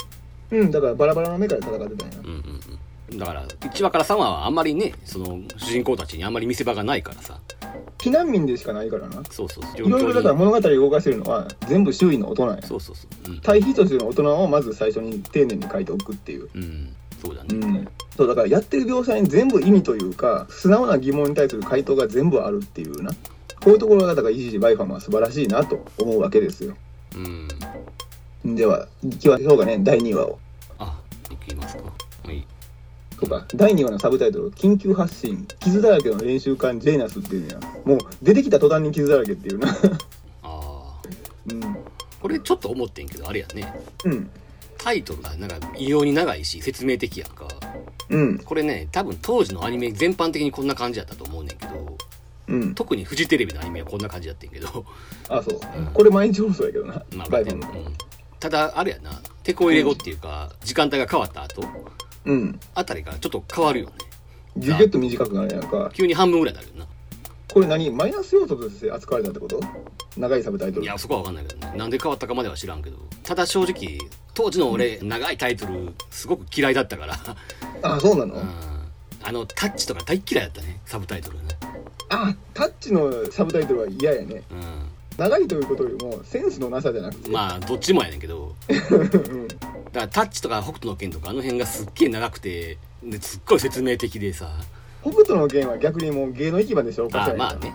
[0.59, 2.61] うんだからバラバラのメカで戦ってたんやうんうん
[3.11, 3.19] うん。
[3.19, 7.39] だから1話から3話はあんまりねその主人公たちにあんまり見せ場がないからさ。
[7.99, 9.23] 避難民でしかないからな。
[9.31, 9.87] そうそうそう。
[9.87, 12.59] いろいろだから物語を動かしてるのは全部周囲の大人や。
[12.63, 13.33] そうそうそう。
[13.33, 16.49] うん、対比としての大人をまず最初に丁寧に書いておくっていう。
[16.55, 23.13] うん、そうだね、うんそうだからやってる描写に全部意味というか素直な疑問に対する回答が全部あるっていうな。
[23.63, 26.75] こういうところがだからイージーバイファムは素晴らしいなと思うわけですよ。
[28.45, 28.57] うん。
[28.57, 29.79] では行きましょうかね。
[29.81, 30.39] 第2話を。
[30.79, 31.85] あいきますか。
[32.25, 32.45] はい。
[33.21, 33.47] とか。
[33.55, 35.47] 第2話のサブタイトル「緊急発進。
[35.61, 39.69] 傷だらけの練習艦ジェイナス」っていうのやもう出てきた途端に傷だらけっていうな。
[40.43, 41.55] あー。
[41.55, 41.77] うん。
[42.21, 43.73] これちょっと思ってんけどあれやね。
[44.05, 44.31] うん
[44.83, 47.47] タイトルがなんか異様に長いし説明的やんか。
[48.11, 48.39] うん。
[48.39, 51.97] これね多分当時のアニメ全般的にこんな感じやったと思うねんけど
[52.49, 52.75] うん。
[52.75, 54.85] 特にフジテレビのアニメはこんな感じやってんけど。
[55.29, 55.61] あそう
[55.95, 57.95] これ毎日放送やけどな、まあ、バイファムうん。
[58.41, 59.21] ただあれやな。
[59.45, 61.63] 手こ入れ後っていうか時間帯が変わった後
[62.25, 62.61] うん。
[62.75, 63.93] あたりがちょっと変わるよね。
[64.57, 65.91] ギュギュッと短くなるやんか。
[65.95, 66.92] 急に半分ぐらいになるよな
[67.53, 67.91] これ何？
[67.91, 69.61] マイナス要素として扱われたってこと？
[70.17, 70.85] 長いサブタイトル。
[70.85, 71.77] いやそこは分かんないけどね。
[71.77, 72.97] なんで変わったかまでは知らんけど。
[73.23, 73.99] ただ正直
[74.33, 77.19] 当時の俺長いタイトルすごく嫌いだったから。
[77.83, 78.43] あそうなの、うん。
[79.23, 81.45] あのタッチとか大っ嫌いだったねサブタイトルね。
[82.09, 84.43] あタッチのサブタイトルは嫌やね。
[84.51, 84.55] う
[85.19, 87.29] 長いということよりもセンスのなさじゃなくて。
[87.29, 88.55] んまあどっちもやねんけど。
[88.69, 89.49] うん。
[89.49, 89.59] だか
[89.93, 94.51] らタッチとか北斗の拳とかあの辺がすっげえ長くてですっごい説明的でさ
[95.03, 97.75] 北斗の拳は逆にもう芸の域まで消化あされたまあね、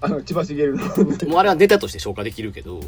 [0.00, 0.72] あの千葉茂の。
[0.72, 2.80] うん、もうあれはネタとして消化できるけど、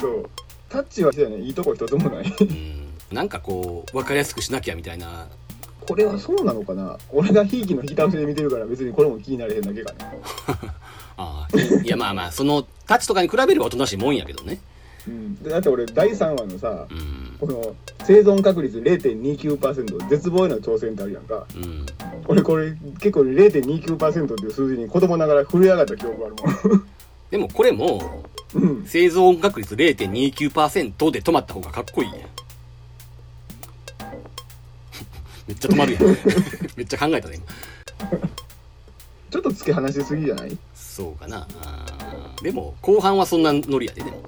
[0.00, 0.30] そう。
[0.68, 1.38] タッチはそうやね。
[1.38, 2.24] いいとこ一つもない。
[2.40, 5.26] うん、なんかこう分かりやすくしなきゃみたいな。
[5.80, 6.98] これはそうなのかな？
[7.10, 9.98] 俺がひいきの引き倒しで見てるから別にこれも気になれへんだけかね
[11.16, 14.60] ああいやまあまあそのタッチとかに比べればおとなしいもんやけどね。
[15.08, 15.42] うん。
[15.42, 17.74] でだって俺第3話のさうんこの
[18.04, 21.46] 生存確率0.29%絶望への挑戦ってあるやんか。
[21.56, 21.86] うん。
[22.28, 26.30] 俺これ結構0.29%っていう数字に子供ながら震え上がった記憶があ
[26.68, 26.82] る
[27.30, 28.84] でもこれももんうん。
[28.86, 32.20] 生存確率0.29%で止まった方がかっこいいやん。
[35.48, 36.04] めっちゃ止まるやん。
[36.76, 38.18] めっちゃ考えたね今。
[39.30, 40.58] ちょっと突き放しすぎじゃない？
[40.74, 41.46] そうかな。
[42.42, 44.22] でも後半はそんなノリやででも。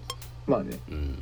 [0.46, 0.79] まあね。
[0.90, 1.18] うん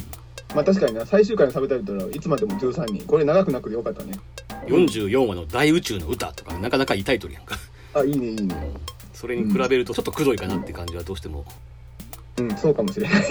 [0.55, 3.07] まあ確かにな最終回のサブタイトルはいつまでも13人。
[3.07, 4.19] これ長くなくてよかったね。
[4.67, 7.57] 44話の大宇宙の歌とかなかなかいいタイトルやんか。
[7.95, 8.55] あいいねいいね。
[9.13, 11.45] それに比べるとちょっとくどいかなって感じはどうしても。
[12.39, 13.23] うんそうかもしれない。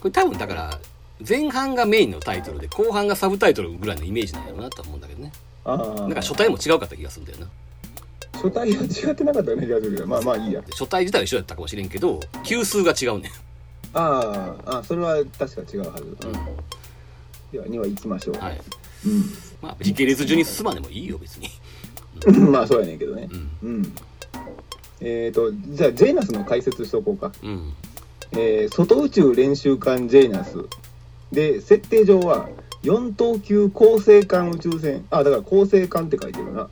[0.00, 0.80] これ多分だから
[1.26, 5.32] 前半がメインのタイトルで後半がサブタイトルぐらいのイメージなんやろうなとは思うんだけどね。
[5.64, 7.48] ああなんか初対も違うかった気がするんだよな。
[8.34, 10.60] 初対は違ってなかったよね気がするけどまあまあいいや。
[10.60, 13.53] で初対自体は一緒だったかもしれんけど級数が違うねあ
[13.94, 16.08] ああそれは確か違うはず、う。
[16.10, 16.16] ん、
[17.52, 18.56] では2話行きましょう、はい。
[18.56, 18.60] う
[19.62, 21.48] まあ時系列順に進まんでもいいよ別に。
[22.32, 23.28] ん まあそうやねんけどね。
[23.30, 23.50] うん。
[23.62, 23.94] うん。
[25.00, 27.32] えっ、ー、とじゃあジェイナスの解説しとこうか。
[27.42, 27.72] うん。
[28.32, 30.56] えー外宇宙練習艦ジェイナス。
[31.30, 32.48] で設定上は
[32.82, 35.04] 4等級恒星艦宇宙船。
[35.10, 36.68] あだから恒星艦って書いてるな。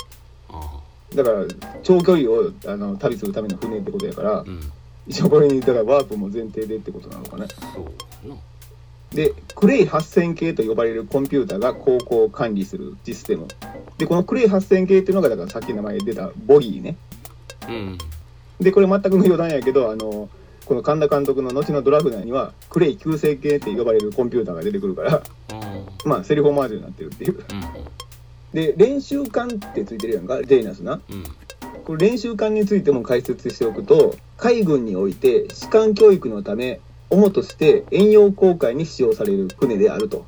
[0.49, 0.81] あ
[1.15, 1.45] だから
[1.83, 4.73] 長距離をあの旅するための船ってことやから、あうん
[5.07, 7.47] 一応これにだからワープも前提でってことなのかな。
[9.11, 13.47] でクレイ8000系と呼ばれるコンピュータが航行を管理するシステム。
[13.99, 16.97] でこのクレイ8000系っていうのがだからさっき名前出たボギーね。
[17.69, 17.99] うん。
[18.61, 20.29] でこれ全くの余談やけどあの
[20.65, 26.11] この神田監督の後のドラフ内にはクレイ9000系って呼ばれるコンピューターが出てくるからうん。
[26.11, 27.35] まあセリフオマージュになってるっていう。
[27.35, 27.45] うん。
[28.55, 31.01] で練習艦ってついてるやんかジェイナスな。
[31.11, 31.25] うん。
[31.85, 40.27] これ練習艦についても解説しておくと海軍において士官教育のため主として遠洋航海に使用される船であると。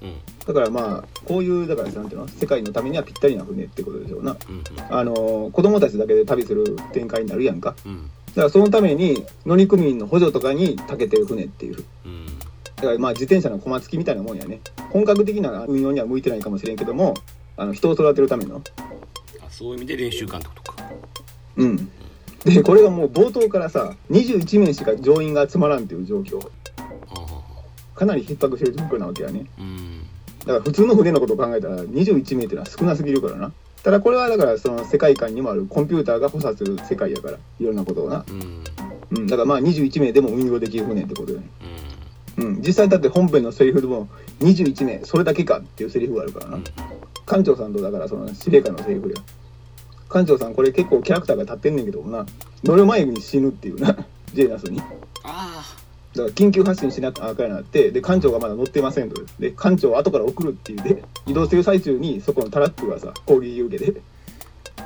[0.00, 0.14] うん。
[0.46, 2.28] だからまあこういうだからなんていうの？
[2.28, 4.36] 世界のためにはぴったりな船ってことでしょうな。
[4.48, 7.74] うんあの子供たちだけで旅する展開になるやんか。
[7.84, 8.08] うん。
[8.28, 11.84] だからそのために乗組員の補助とかに長けてる船っていう。
[12.04, 12.26] うん。
[12.76, 14.60] だからまあ自転車の小松機みたいなもんやね。
[14.90, 17.14] 本格的な運用には向いてないかもしれんけども
[17.56, 18.62] あの人を育てるための。
[19.44, 20.76] あそういう意味で練習監督とか。
[21.56, 21.90] うん
[22.44, 26.40] でこれがもう冒頭からさ21名しか乗員が集まらんっていう状況。
[27.94, 29.44] かなり逼迫してる状況なわけやね。
[30.40, 33.52] だから普通の船のことを考えたら21名っていうのは少なすぎるからな。
[33.82, 38.24] ただこれはだからその世界観にもあるコンピューターが補佐する世界やからいろんなことをな、
[39.10, 41.46] うん、だからまあ21名でも運用できる船ってことよね。
[42.38, 44.08] うん、実際だって本編のセリフでも
[44.40, 46.64] 21名それだけかっていうセリフがあるからな、うん
[47.28, 49.16] 館長さんとだからその司令官のセリフや
[50.10, 52.26] 館長さんこれ結構キャラクターが立ってんねんけどもな。
[52.64, 53.96] 乗る前に死ぬっていうな。
[54.32, 54.78] ジェイナスに。
[54.78, 54.90] だか
[55.24, 55.76] あ
[56.16, 59.22] ら緊急発進しなきゃあかんようになってで館長がまだ乗ってませんと。
[59.38, 64.00] で館長を後から送るっていうで移動してる最中にそこのタラックがさ攻撃受けて。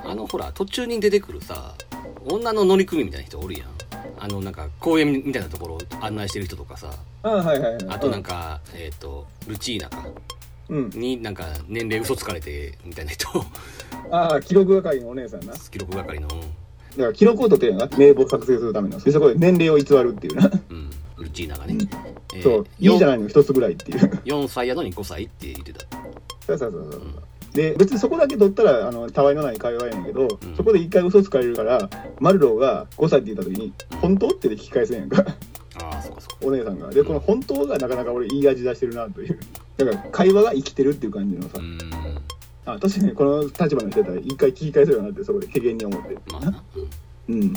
[0.04, 1.74] ああのほら途中に出てくるさ
[2.24, 3.68] 女の乗組みたいな人おるやん。
[4.18, 6.90] あのなんか公園みたいなところを案内してる人とかさ。
[7.22, 7.84] ああはいはいはい。
[7.88, 9.98] あとなんか、えっ、とルチーナか。
[9.98, 10.41] うん
[10.72, 13.28] になんか年齢嘘つかれてみたいな人。
[14.10, 15.52] ああ記録係のお姉さんな。
[15.52, 16.28] だ記録係の。
[16.28, 16.36] か
[16.96, 18.98] ら記録を取ってるよな名簿を作成するための。
[18.98, 20.50] でそこで年齢を偽るっていうな。
[20.70, 20.90] うん。
[21.18, 21.76] ルチーナがね、
[22.34, 22.66] えーそう。
[22.78, 23.98] いいじゃないの一つぐらいっていう。
[24.24, 25.86] 4, 歳やのに5歳って言ってた。
[26.46, 27.02] そうそうそうそう。
[27.54, 30.56] で別にそこだけ取ったらあのたわいのない会話やねんけど、うん。
[30.56, 35.24] そこで一回嘘つかれるからマルローが5歳って言った時に「本当?」って聞き返せんやんか。
[35.74, 36.46] ああそうかそうか。
[36.46, 36.90] お姉さんが。
[36.90, 39.38] でこの「本当?」がなかなか俺いい味出してるなという
[39.76, 42.18] だから会話が生きてるっていう感じのさ、うーん。
[42.64, 46.16] あ確かにこの立場の人だったら一回聞き返せるよなってそこで怪げに思って。
[46.30, 46.62] まあな、
[47.28, 47.54] うんうん。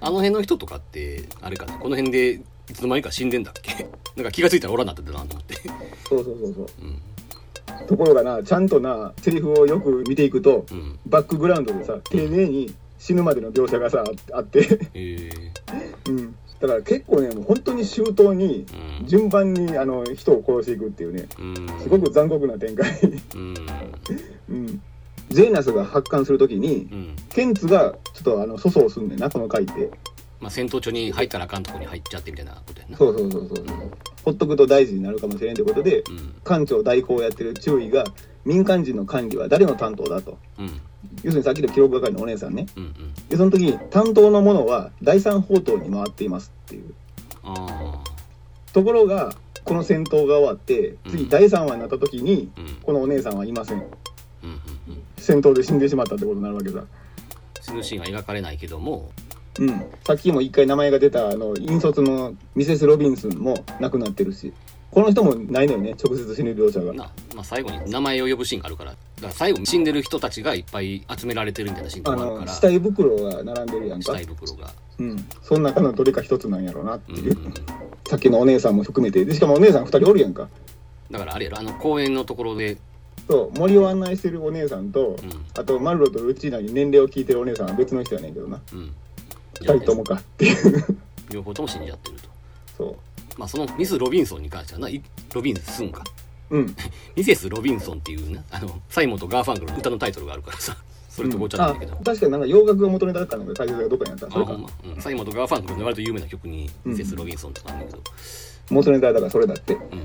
[0.00, 2.40] あの辺の人とかってあれかなこの辺でい
[2.72, 3.88] つの間にか死んでんだっけ？
[4.16, 5.54] なんか気がついたらおらんなってたなと思って。
[6.08, 6.66] そうそうそうそう。
[6.82, 7.86] うん。
[7.86, 10.98] ところがなちゃんとなセリフをよく見ていくとうん。
[11.06, 15.30] バックグラウンドでさ丁寧に死ぬまでの描写がさあって、へえ
[16.08, 18.66] うん、だから結構ねもう本当に周到に
[19.00, 19.06] うん。
[19.06, 21.28] 順番にあの人を殺していくっていうね。
[21.38, 21.54] うん。
[21.80, 22.90] すごく残酷な展開、
[23.34, 23.54] うん。
[24.50, 24.82] うん、
[25.28, 27.16] ジェイナスが発艦するときにうん。
[27.28, 29.90] ケンツがちょっとあの粗相すんねんなこの回って。
[30.40, 32.96] まあ戦闘中に入ったらあかんとこに入っちゃってみたいなことやな。
[32.96, 33.66] そうそうそうそう。
[34.24, 36.34] ほっとくと大事になるかもしれんってことでうん。
[36.42, 38.04] 艦長代行をやってる注意が
[38.44, 40.38] 民間人の管理は誰の担当だと。
[40.58, 40.80] うん
[41.22, 42.66] 要するにさっきの記録係のお姉さんね。
[42.76, 43.14] うんうん。
[43.28, 46.94] でその時に担当のものは第三砲塔に回っていますっていう。
[47.42, 48.02] あ
[48.72, 49.34] ところが
[49.64, 51.28] この戦闘が終わって次うん。
[51.28, 52.74] 第3話になった時にあうん。
[52.82, 53.78] このお姉さんはいません。
[53.78, 53.86] うんう
[54.50, 54.54] ん
[54.88, 55.02] うん。
[55.16, 56.84] 戦闘で死んでしまったってことになるわけさ。
[57.60, 59.10] 死ぬシーンは描かれないけども。
[59.58, 59.84] うん。
[60.06, 64.52] さっきも一回名前が出たあの引率のミセス・ロビンスンも亡くなってるし
[64.90, 66.92] この人もないのよね直接死ぬ描写が。
[66.92, 68.92] な、まあ、最後に名前を呼ぶシーンがあるから。
[68.92, 72.44] だから最後に死んでる人たちがいっぱい集められてるみたいなシーンあがあるから。
[72.46, 74.12] の死体袋が並んでるやんか。
[74.12, 74.72] 死体袋が。
[74.98, 75.28] うん。
[75.42, 77.22] その中のどれか一つなんやろうなってう。
[77.22, 77.36] んいう、
[78.08, 79.24] さっきのお姉さんも含めて。
[79.24, 80.48] でしかもお姉さん二人おるやんか。
[81.10, 82.78] だからあれやろあの公園のところで。
[83.28, 85.16] そう森を案内してるお姉さんと、うん。
[85.54, 88.60] あとマルロとルチーナに年齢を聞いてるお姉さんは別の人やねんけどな。
[88.72, 88.92] うん。
[89.60, 90.98] 二人ともかっていう。
[91.30, 92.28] 両方とも死んじゃってると。
[92.76, 92.96] そ
[93.38, 96.04] まあそのミス・ロビンソンに関してはないロビンスンか。
[96.50, 96.76] ううん。
[97.16, 100.76] ミセス・ロビンソンっていうねあのサイモンとガーファンクルの歌のタイトルがあるからさ。
[101.08, 106.92] それとごっちゃなんだけど、あ確かになんか洋楽が元ネタだったのが解説がどっかにあったあほんま、うん、サイモンとガーファンクルの割と有名な曲にうん。
[106.92, 108.02] ミセス・ロビンソンとかあるんだけど、
[108.70, 109.74] 元ネタだからそれだって。
[109.74, 109.86] うん、だ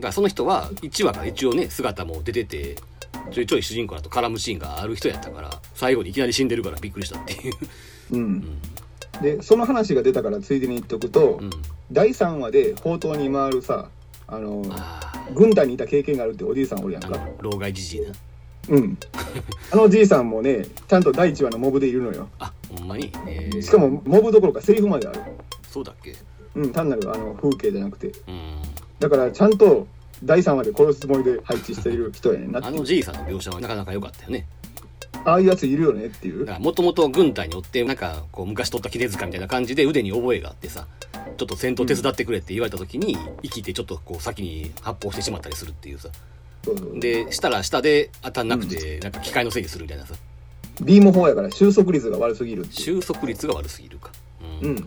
[0.00, 2.76] らその人は1話から一応ね姿も出てて
[3.30, 7.54] ちょいちょい主人公だと絡むシーンがある人やったから最後にいきなり死んでるからびっくりしたっていう、
[8.12, 8.58] うん、うん
[9.22, 11.50] でその話が出たからついでに言っとくと、うん、
[11.92, 13.88] 第3話で砲塔に回るさ
[14.26, 17.10] あのあ軍隊にいた経験があるっておじいさんおるやんか。
[17.10, 18.12] の老害じじいな。
[18.68, 18.98] うん。
[19.72, 22.28] あのじいさんもねちゃんと第1話のモブでいるのよ。
[22.38, 23.62] あほんまに、えー。
[23.62, 25.20] しかもモブどころかセリフまである。
[25.68, 26.14] そうだっけ？
[26.54, 28.08] うん単なるあの風景じゃなくて。
[28.08, 28.62] うん。
[28.98, 29.86] だからちゃんと
[30.22, 34.46] 第3話で殺すつもりで配置している人やねんなあのじいさんの描写はなかなか良かったよね
[35.24, 36.46] ああいうやついるよねっていう。
[36.60, 40.86] もともと軍隊におってなんかこう昔取った絹塚みたいな感じで腕に覚えがあってさ
[41.36, 46.08] ちょっと戦闘手伝ってくれって言われた時に生きてちょっとこう先に発砲してしまったりするっていうさ。
[46.98, 50.14] でしたら下で当たんなくてなんか機械のせいにするみたいなさ。
[50.82, 54.10] ビーム砲やから収束率が悪すぎる収束率が悪すぎるか。
[54.62, 54.74] う、うん。
[54.74, 54.86] んま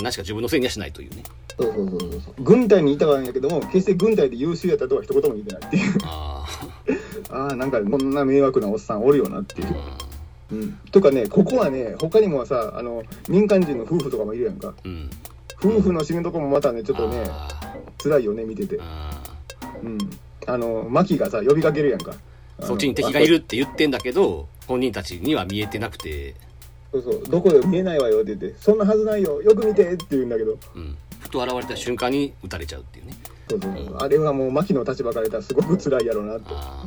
[0.00, 1.22] あ、何しか自分のせいにはしないというね。
[1.58, 2.34] そうそうそうそう。
[2.42, 5.98] 軍隊にいたからんやけども決して軍隊で優秀やったとは一言も言ってないっていう。
[6.02, 6.71] ああ
[7.30, 9.68] あなんかこんな迷惑なおっさんおるよなっていう。
[9.68, 9.98] あ、
[10.52, 14.74] うん、とかねここはね他にもさあの民間人の夫婦とかもいるやんか。
[14.84, 15.10] うん。
[15.58, 17.48] 夫婦の死ぬとこもまたねちょっとねあ
[18.02, 18.76] 辛いよね見てて。
[18.76, 19.98] うん。
[20.46, 22.12] あのマキがさ呼びかけるやんか。
[22.58, 26.34] ーそっちに敵がいるって言ってんだけど本人たちには見えてなくて、
[26.92, 27.22] そうそう。
[27.24, 30.58] どこで見えないわよって言ってそんなはずないよよく見てって言うんだけど。
[30.74, 33.16] うん、ふと現れた瞬間に撃たれちゃうっていうね。
[33.48, 33.72] そうそう。
[33.74, 36.84] そうあれはもうマキの立場から言ったらすごく辛いやろうなと、あ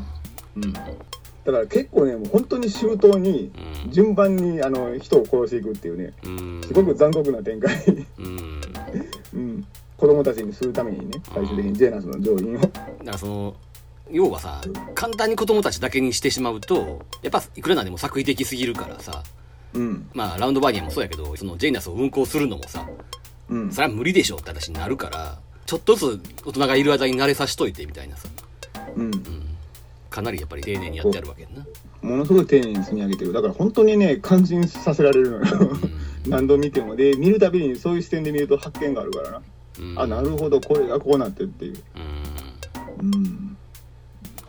[0.55, 3.51] うん、だから結構ねもう本当に周到に
[3.89, 6.61] 順番にあの人を殺していくっていうねうん。
[6.65, 7.75] すごく残酷な展開、
[8.17, 8.61] うん。
[9.33, 12.61] うん、子供たちにするためにね最終的にジェナスの上院を。
[12.61, 13.55] だからその
[14.11, 14.61] 要はさ
[14.93, 19.23] 簡単に子供たちだけにしてしまうとやっぱいくらなんでも作為的すぎるからさ
[19.73, 20.07] うん。
[20.13, 22.87] まあラウンドバーニアもそうやけどそのジェイナスを運行するのもさ
[23.49, 23.71] うん。
[23.71, 28.29] それは無理でしょって話になるからちょっとずつ大人がいる間に慣れさしといてみたいなさ、
[28.95, 29.05] うん。
[29.05, 29.54] うん、
[30.15, 31.49] かなりやっぱり丁寧にやってやるわけな、
[32.01, 33.33] ものすごい丁寧に積み上げてる。
[33.33, 35.43] だから本当にね感心させられるのよ。
[36.23, 36.31] うん。
[36.31, 36.95] 何度見ても。
[36.95, 39.41] で見るたびにそういう視点で見ると発見があるからな、
[39.79, 39.99] うん。
[39.99, 41.83] あなるほどこれがこうなってるっていう。
[43.01, 43.13] うん。
[43.13, 43.57] うん。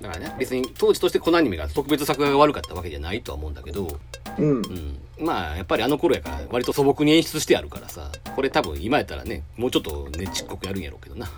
[0.00, 3.98] だからね別に当時としてコナンアニメが特別作画が悪かったわけじゃないとは思うんだけど、
[4.38, 4.48] うん。
[4.48, 11.28] うん、まあやっぱりあの頃やから割と素朴に演出してあるからさこれ多分今やったらねもうちょっとねちっこくやるんやろうけどな。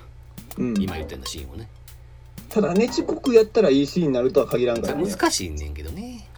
[0.59, 0.83] うん。
[0.83, 1.69] 今言ったようなシーンをね
[2.49, 5.05] ただねちこくやったらいいシーンになるとは限らんからね。
[5.07, 6.29] 難しいねんけどね、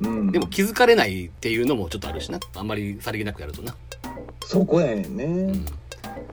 [0.00, 0.28] ううん。
[0.28, 2.38] ん、でも気づかれないっていうのもちょっとあるしな。
[2.54, 3.74] あんまりさりげなくやるとな、
[4.44, 5.64] そこやねんね、うん。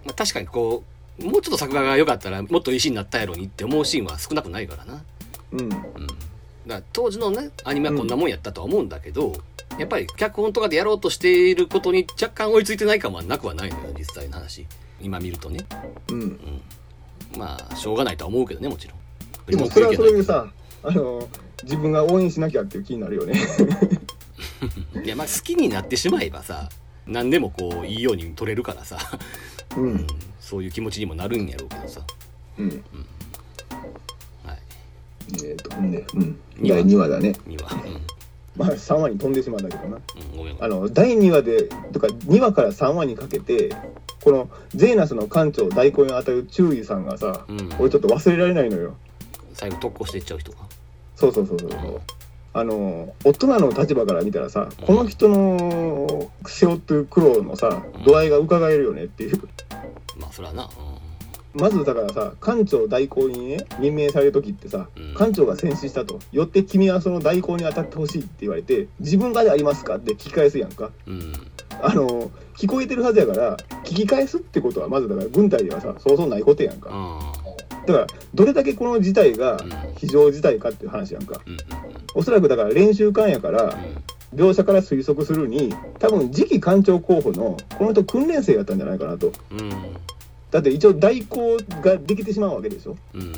[0.06, 0.84] まあ、確かにこ
[1.20, 5.04] うもうちょっと作画が良かったらもっといいシーンになったやろにって思うシーンは少なくないからな。
[5.54, 5.60] うん。
[5.60, 5.84] うん、だか
[6.68, 9.34] ら当時のねアニメはこんなもんやったとは思うんだけど、
[9.78, 14.66] やっぱり脚本とかでやろうとしていることに若干追いついてない感はなくはないのよ実際の話。
[15.02, 15.66] 今見るとね、
[16.10, 16.22] うん。
[16.22, 16.40] うん、
[17.38, 18.98] まあしょうがないとは思うけどねもちろん
[19.48, 20.52] でもそれはそれでさ
[20.84, 21.28] あの
[21.64, 23.40] 自分が応援しなきゃっていう気になるよね。
[25.04, 26.70] いやまあ好きになってしまえばさ
[27.08, 28.98] 何でもこういいように撮れるからさ、
[29.76, 30.08] ううんん、
[30.40, 32.02] そういう気持ちにもなるんやろうけどさ。
[32.58, 32.84] うん。
[34.46, 34.58] はい。
[35.46, 36.40] えっ、とねうん。
[36.58, 36.78] 二話。
[36.78, 37.34] 第2話だね。
[37.48, 38.02] 2話、うん。
[38.56, 39.98] まあ3話に飛んでしまうんだけどな。
[39.98, 43.76] うん、あの第2話でとか2話から3話にかけて
[44.24, 47.70] このゼーナスの艦長代行に当たる注意さんがさうん。
[47.80, 48.96] 俺ちょっと忘れられないのよ
[49.54, 50.58] 最後特攻していっちゃう人が？
[51.16, 51.72] そうそうそうそう。
[51.72, 52.02] そう
[52.54, 59.42] あの大人の立場から見たらさこの人の背負ってる苦労のさ度合いが伺えるよねっていう。
[60.18, 60.70] まあそれはな
[61.54, 65.14] まずだからさ艦長代行にね任命される時ってさうん。
[65.14, 66.20] 艦長が戦死したと。
[66.32, 70.92] よって君はその代行に当たってほしいって言われて自分がでありますかって聞き返すやんか。
[71.08, 71.14] うん。
[71.14, 71.34] うん
[71.84, 76.90] あの聞こえてるはずやから聞き返すってことはまずだから軍隊ではさそうそうないことやんか。
[76.92, 77.34] あ
[77.86, 79.60] だからどれだけこの事態が
[79.98, 81.42] 非常事態かっていう話やんか。
[81.46, 81.58] ーうん
[82.14, 83.74] おそらくだから練習艦やから
[84.36, 89.32] 描写から推測するに多分次期艦長候補のこの人訓練生やったんじゃないかなと。
[89.52, 89.72] うんうん。
[90.52, 92.98] だって一応代行ができてしまうわけでしょ。
[93.14, 93.32] うん。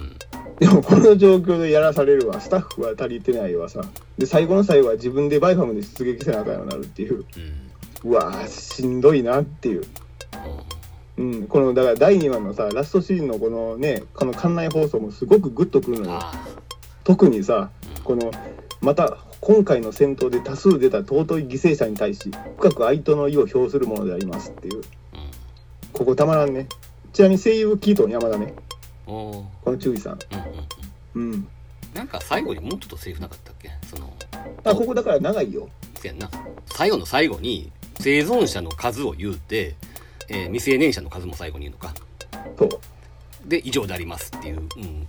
[0.59, 2.41] でもこの状況でやらされるわ。
[2.41, 3.81] スタッフは足りてないわさ。
[4.17, 7.25] で最後の最後は自分でバイファムで出撃せなあかんようになるっていう。
[8.03, 8.11] うん。
[8.11, 9.83] うわーしんどいなっていう
[11.17, 16.19] うん、このだから第2話のさラストシーンのこのねこの館内放送もすごくグッとくるのよ。
[16.19, 16.33] あ
[17.03, 17.69] 特にさ
[18.03, 18.31] この
[18.81, 24.81] また今回の戦闘で多数出た尊い犠牲者に対し深く哀悼の意を表するものでありますっていう。
[24.81, 24.83] ー
[25.91, 26.67] ここたまらんね。
[27.11, 28.53] ちなみに声優キートン山田ね。
[29.05, 30.19] この注意さん。
[31.13, 31.47] うんうんうん。
[31.93, 33.69] なんか最後にもうちょっとセリフなかったっけ？
[33.85, 34.11] その
[34.63, 35.69] あここだから長いよ。
[35.99, 36.29] せやんな。
[36.65, 39.75] 最後の最後に生存者の数を言うて、
[40.29, 41.93] えー未成年者の数も最後に言うのか。
[42.57, 42.69] そう。
[43.45, 44.61] で以上でありますっていう、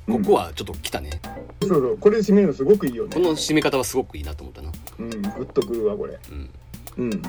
[0.08, 1.20] うん、ここはちょっと来たね、
[1.62, 4.72] そうそうこれで締めるのすごくいいよこねの締め方はすごくいいなと思ったな。
[4.98, 5.10] うん。
[5.10, 6.18] グッとくるわこれ。
[6.30, 6.50] うん。
[6.96, 7.12] うん。
[7.12, 7.20] い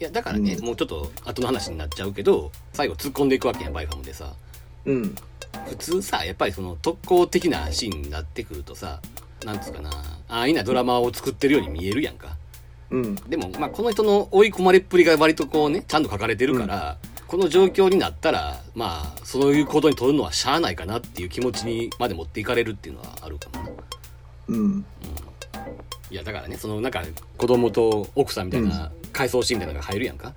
[0.00, 0.64] やだからね、うん。
[0.64, 4.32] もうちょっと後の話になっちゃうけど最後突っ込んでいくわけやんバイファムでさ。
[4.86, 5.14] うん。
[5.68, 9.00] 普通さやっぱりその特攻的なシーンになってくるとさ
[9.44, 9.90] なんつうかな
[10.28, 12.38] ああいうなドラマを作ってるように見えるやんか。
[12.90, 13.14] うん。
[13.16, 16.96] でも、まあ、この人の追い込まれっぷりが割とこうねちゃんと書かれてるから、
[17.26, 23.70] この状況になったらまあそういうことに取るのはしゃあないかなっていう気持ちにまで持っていかれるっていうのはあるかもな。
[24.48, 24.84] うん。
[26.10, 27.02] いやだからねそのなんか
[27.38, 30.34] 子供と奥さんみたいな回想シーンみたいなのが入るやんか、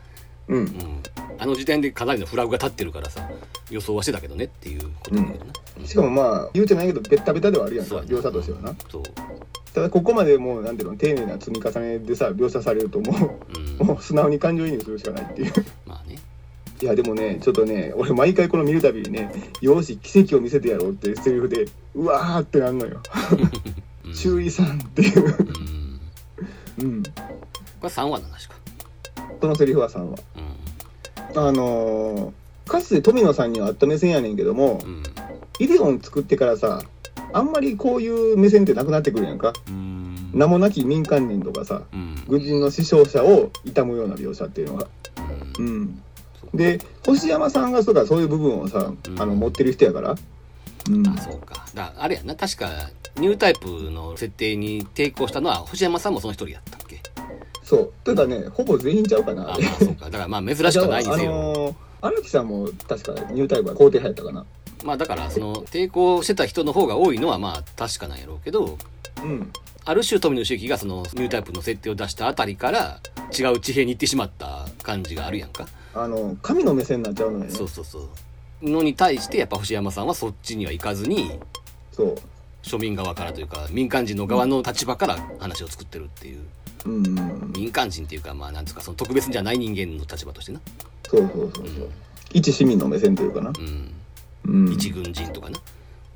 [0.47, 0.57] うん。
[0.59, 1.03] うん、
[1.37, 3.29] あの時点でかなりのフラグが立ってるからさ
[3.69, 8.75] 予想はしてたけどねっていうことだけどな、しかもまあ言うてないけどベッタベタではあるやんか描写としてはな。
[8.89, 9.03] そう。
[9.73, 13.77] ただここまでもうなんていうの丁寧な積み重ねでさ描写されるともうん。
[13.79, 15.53] うもう素直に感情移入するしかないっていう。
[15.85, 16.17] まあね
[16.79, 21.65] いやでもねちょっとね俺毎回この見るたびにね「よし奇跡を見せてやろう」っていうセリフで
[21.95, 23.01] うわーってなんのよ。
[24.05, 24.13] うん。
[24.13, 25.35] 注意さんっていう。
[26.79, 26.85] うん。
[26.85, 27.03] うん。
[27.03, 27.09] こ
[27.83, 28.55] れ3話の話か。
[29.41, 35.03] そのセリフは3話うあのーかつて富野さんにはあった目線やねんけどもんうん。
[35.59, 36.81] イデオン作ってからさ
[37.33, 39.53] あんまりこういう目線ってなくなってくるやんか。
[39.67, 40.29] うん。
[40.33, 42.15] 名もなき民間人とかさうん。
[42.27, 44.87] 軍人の死傷者を悼むような描写っていうのが。
[45.57, 46.01] ううんん
[46.53, 49.21] で星山さんがそうだそういう部分をさ、うん。
[49.21, 50.15] あの持ってる人やから。
[50.89, 51.07] うん。
[51.07, 51.65] あそうか。
[51.73, 52.35] だあれやな。
[52.35, 52.69] 確か
[53.17, 57.01] ニュータイプの設定に抵抗したのは星山さんもその一人やったっけ？
[57.63, 57.93] そう。
[58.03, 60.05] というかねほぼ全員ちゃうかなあまあそうか。
[60.05, 64.45] だからまあ珍しくないにあせよ、のー荒木さんも確かニュータイプは肯定派やったかな。
[64.85, 68.77] まあだからその抵抗してた人の方が多いのはまあ確かなんやろうけど
[69.23, 69.51] うん。
[69.83, 75.65] ある種富野周期がそのニュータイプの設定を出したあたりから違う地平に行ってしまった感じがあるやんか、
[76.01, 77.51] あの神の目線になっちゃうのよね。
[77.51, 78.69] そうそうそう。
[78.69, 81.39] のに対してやっぱ星山さんはそっちには行かずに
[81.91, 82.15] そう。
[82.63, 86.39] 庶民側からというか民間人の側の立場から話を作ってるっていう。
[86.85, 90.61] うんうん民間人っていうかまあなんつうかその特別じゃない人間の立場としてな。
[91.07, 91.89] そうそうそうそう。
[92.33, 93.51] 一市民の目線というかな。
[93.57, 93.93] うん。
[94.45, 94.73] うん。
[94.73, 95.59] 一軍人とかな。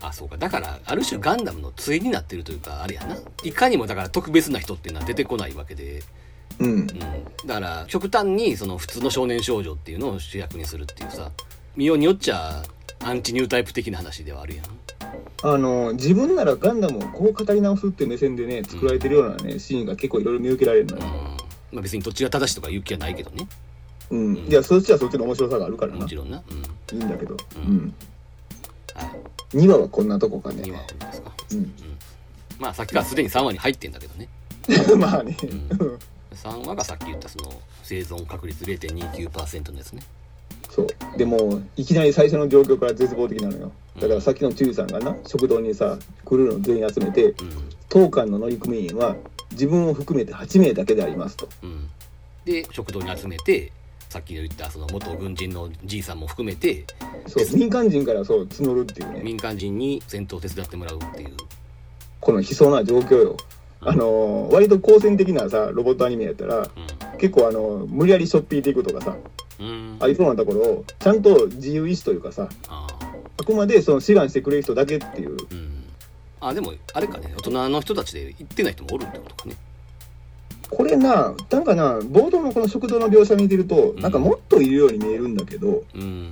[0.02, 0.38] あそうか。
[0.38, 3.18] だからある種ガンダムの対になってるというかあれやな。
[3.44, 6.04] いかにもだから特別な人っていうのは出てこないわけで、
[6.62, 6.72] うん。
[6.72, 6.88] うん、
[7.45, 11.32] だから極端にその普通の少年少女っていうのを主役にするっていうさ
[11.76, 12.64] 見ようによっちゃ
[13.03, 14.66] アンチニュータイプ的な話ではあるやん。
[15.43, 21.09] あの自分ならガンダムをこう語り直すっていう目線でね作られてるようなねシーンが結構いろいろ見受けられるのよ、うん。
[21.72, 23.47] まあ別にどっちが正しいとか言う気はないけどね。
[24.12, 25.99] うん、いやそっちはそっちの面白さがあるからな。
[25.99, 27.76] もちろんな、うん、いいんだけど、ううん。
[27.78, 27.93] ん
[28.93, 29.05] は
[29.53, 29.57] い。
[29.57, 31.32] 2話はこんなとこか2ね話はですか。
[31.53, 31.74] うん。
[32.59, 34.28] まあさっきからすでに3話に入ってんだけどね。
[34.97, 35.36] まあね、
[35.80, 35.99] うん
[36.36, 37.52] 3話がさっき言ったその
[37.84, 40.02] 生存確率0.29%のやつね。
[40.70, 40.88] そう。
[41.18, 43.72] でもいきなり最初の状況から絶望的なのよ。
[44.00, 47.36] だからさっきのチュウさんがな食堂にさクルーの全員集めてうん。
[47.90, 49.18] 当館の乗組員は
[49.52, 51.50] 自分を含めて8名だけでありますと。
[51.64, 51.90] うん。
[52.46, 53.72] で食堂に集めて
[54.08, 56.86] さっき言ったその元軍人のじいさんも含めて
[57.28, 59.22] そう民間人からそう募るっていうね。
[59.24, 61.36] 民間人に戦闘を手伝ってもらうっていう。
[62.22, 63.38] この悲壮な状況よ
[63.84, 66.68] あの割と好戦的なさロボットアニメやったら
[67.18, 69.18] 結構あの無理やりしょっぴいていくとかさ
[69.60, 69.68] うん。
[69.68, 72.88] うんありそうなところをちゃんと自由意志というかさあ
[73.40, 73.44] あ。
[73.44, 75.36] くまでその志願してくれる人だけっていう。
[75.36, 75.84] ーうん。
[76.40, 79.56] あでもあれかね大人の人たちで行ってない人もおるってことかね。
[80.70, 86.32] これななんかな冒頭のこの食堂の描写見てるとなんかもっといるように見えるんだけどうん。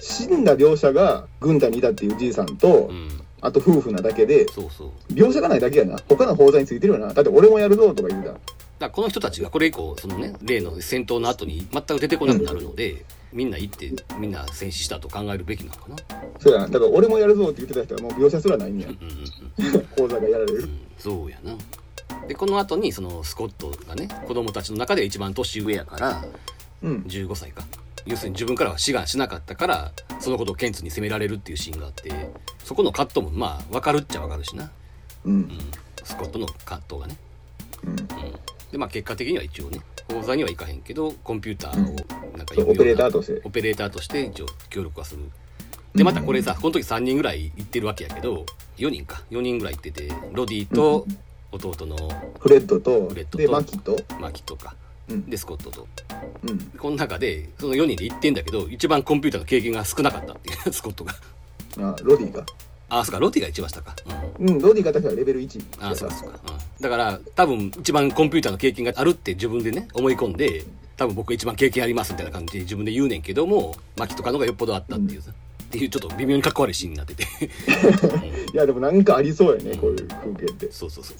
[0.00, 5.12] 死んだ描写が軍隊にいたっていうじいさんとうんあと夫婦なだけでそうそう。
[5.12, 5.98] 描写がないだけやな。
[6.08, 7.12] 他の砲座についてるよな。
[7.12, 8.34] だって俺もやるぞとか言うだ
[8.78, 15.96] だこの人たちがこれ以降そのね例の戦闘の後に全く出てこなくなるので、みんな行ってみんな戦死したと考えるべきなのかな。
[16.38, 16.68] そうやな。
[16.68, 18.88] だから俺もやるぞって言ってた人はもう描写すらないんや。
[18.88, 20.62] うんうんうん 講座がやられる。
[20.62, 20.80] うん。
[20.98, 21.56] そうやな。
[22.26, 26.24] でこの後にそのスコットがね子供たちの中で一番年上やから
[26.82, 27.04] うん。
[27.08, 27.64] 15歳か
[28.06, 32.10] 要するに自分からは志願しなかったからそのことをケンツに責められるっていうシーンがあって
[32.64, 34.70] そこの葛藤もまあ分かるっちゃ分かるしな、
[35.24, 35.32] うん。
[35.32, 35.50] うん、
[36.02, 37.16] スコットの葛藤がね、
[37.84, 37.90] うん。
[37.90, 37.96] うん、
[38.72, 43.40] でまあ結果的には一応ね講座には行かへんけどコンピューターをなんかオペレーターとして。
[43.44, 45.22] オペレーターとして一応協力はする。
[45.94, 48.46] でまたこれさこの時3人ぐらい行ってるわけやけど
[48.78, 49.22] 4人か。
[49.30, 51.06] 4人ぐらい行っててロディと
[51.52, 51.96] 弟の
[52.38, 53.96] フレッドとフレッドとでマキと。
[54.20, 54.74] マキとか
[55.10, 55.28] うん。
[55.28, 55.86] でスコットと。
[56.44, 56.58] うん。
[56.78, 61.14] この中でその4人で行ってんだけど一番コンピューターの経験が少なかったっていう スコットが。
[61.78, 62.44] あロディか。
[62.88, 63.94] あそうかロディが一番下か。
[64.38, 64.48] うん。
[64.48, 70.64] うんロディが確かレベル1あそうかそうか、うん、だから多分一番コンピューターの経験があるって自分でね思い込んで
[70.96, 77.24] 多分僕一番経験ありますみたいな感じで自分で言うねんけどもマキとかのがよっぽどあったっていうさ、っていうちょっと微妙にかっこ悪いシーンになってて。
[78.52, 80.72] いやでもなんかありそうやねこういう風景って。
[80.72, 81.16] そうそうそう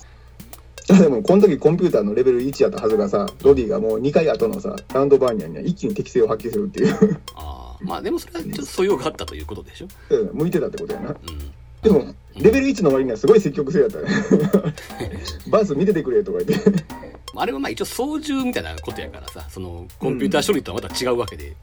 [0.98, 7.20] でもこの時コンピューターのレベル1やったはずがさロディがもう2回後のさラウンドバーニャンには一気に適性を発揮するっていう。
[7.34, 9.88] ああまあでもそれはちょっと素養があったということでしょ。
[10.10, 11.10] うん向いてたってことやな。
[11.10, 11.16] うん
[11.82, 14.08] でもレベル1の割にはすごい積極性やったね。
[15.48, 16.84] バース見ててくれとか言って。
[17.34, 21.56] あれはまあ一応操縦みたいなことやからさそのコンピューター処理とはまた違うわけで、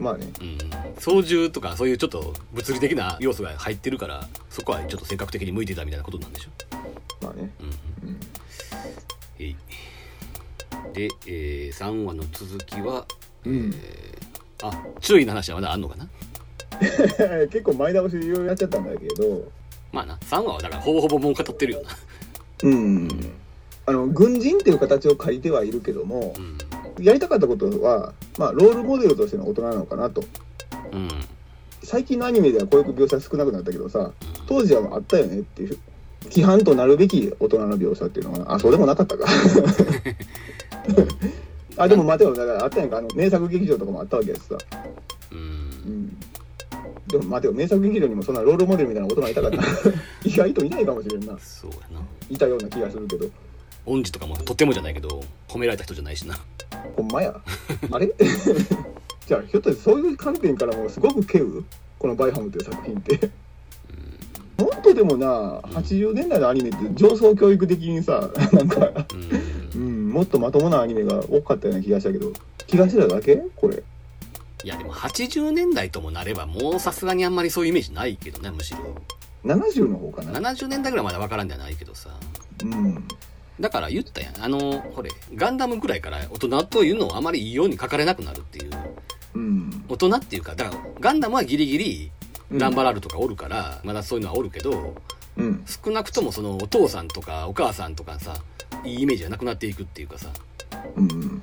[0.00, 0.26] まあね。
[0.40, 0.58] うん、
[0.98, 7.24] 操縦とかそういうちょっと物理的な要素が入ってるからそこはちょっと性格的に向いてたみたいなことなんでしょ？
[7.24, 7.52] まあね。
[7.60, 8.08] うん。
[8.08, 8.20] うん
[10.92, 13.06] で、えー、3話の続きは、
[13.44, 13.72] うん。
[13.74, 14.22] えー
[14.64, 16.08] あ注意の話はまだあんのかな？
[17.50, 19.50] 結構前倒しでいろいろやっちゃったんだけど。
[19.92, 21.90] まあな3話はだからほぼほぼもう語ってるよな。
[22.62, 23.08] うん。
[23.84, 26.34] あの軍人っていう形を書いてはいるけども
[26.98, 27.04] うん。
[27.04, 30.22] やりたかったことは、まあ、ロールモデルとしての大人なのかなと。
[30.92, 31.08] うん。
[31.82, 34.12] 最近のアニメではこういう描写少なくなったけどさ
[34.46, 35.76] 当時はあったよねっていう
[36.24, 39.26] 規範となるべき大人の描写っていうのはあそうでもなかったか。
[41.76, 42.34] あでも待てよ。
[42.34, 44.56] だからあったやんかあの名作劇場とかもあったわけやしさ、
[45.30, 45.40] ううん。
[45.40, 46.16] ん、
[47.08, 47.52] でも待てよ。
[47.54, 49.62] 名作劇場にもそんなロールモデルみたいな大人いたかな
[50.24, 51.38] 意外といないかもしれんな。
[51.38, 52.04] そうやな。
[52.28, 53.26] いたような気がするけど。
[53.86, 56.38] 恩師とかもとてもじゃないけど褒められた人じゃないしな。
[56.96, 57.34] ほんまや。
[57.90, 58.06] あれ？
[59.26, 61.64] じゃあひょっとしてそういう観点からもすごく稀有
[61.98, 63.30] この「バイハム」という作品って
[64.58, 69.06] もっとでもな80年代のアニメって上層教育的にさ なんか、
[69.74, 69.80] うん。
[69.82, 72.32] うん、もっとまともなアニメが多かったような気がしたけど
[72.66, 73.42] 気がしてただけ？
[73.56, 73.82] これ。
[74.64, 78.78] いやでも80年代ともなればもうさすがにあんまりそういうイメージないけどねむしろ。
[79.44, 82.10] 70の方かな？70年代ぐらいまでわからんじゃないけどさ。
[82.62, 83.04] うん。
[83.58, 84.40] だから言ったやん。
[84.40, 88.70] あのほれガンダムぐらいから大人というのをあまりいいように書かれなくなるっていう。
[89.34, 89.84] うん。
[89.88, 92.21] 大人っていうかだからガンダムはギリギリうん
[92.52, 94.94] ランバラルとかおるから、まだそういうのはおるけど
[95.36, 95.64] うん。
[95.66, 98.34] 少なくともそのお父さんとかお母さんとかさ
[98.84, 100.28] いいイメージがなくなっていくっていうかさ
[100.96, 101.42] うん。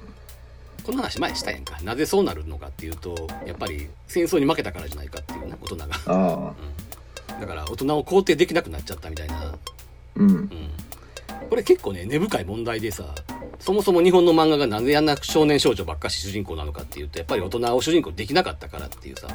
[0.83, 1.79] この話前したやんか。
[1.83, 9.55] なぜそうなるのかっていうとやっぱり戦争に負けたからじゃないかっていうね大人が、うん、だから大人を肯定できなくなっちゃったみたいな。
[10.15, 10.29] うん。
[10.29, 10.49] うん。
[11.49, 13.15] これ結構ね根深い問題でさ
[13.59, 19.27] そもそも日本の漫画がなぜあんな少年少女ばっかし主人公なのかっていうとやっぱり大人を主人公できなかったからっていうさ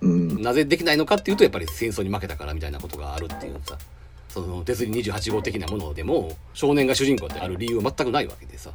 [0.00, 0.42] うん。
[0.42, 3.78] なぜできないのかっていうとやっぱり戦争に負けたからみたいなことがあるっていうさ。
[4.28, 8.70] その鉄人28号的なものでも少年が主人公である理由は全くないわけでさ。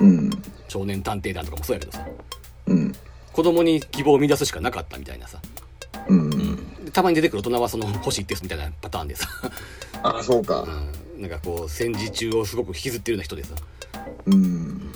[0.00, 0.30] うん。
[0.68, 2.06] 少年探偵団とかもそうやけどさ。
[2.66, 2.92] うん。
[3.32, 5.40] 子供に希望を見出すしかなかったみたいなさ。
[6.08, 6.84] うん。
[6.84, 9.28] でたまに出てくる大人はその星一徹みたいなパターンでさ、
[10.02, 10.62] ああそうか。
[11.16, 13.54] うん、なんかこう戦時中をすごく引きずってるような人でさ。
[14.26, 14.92] うん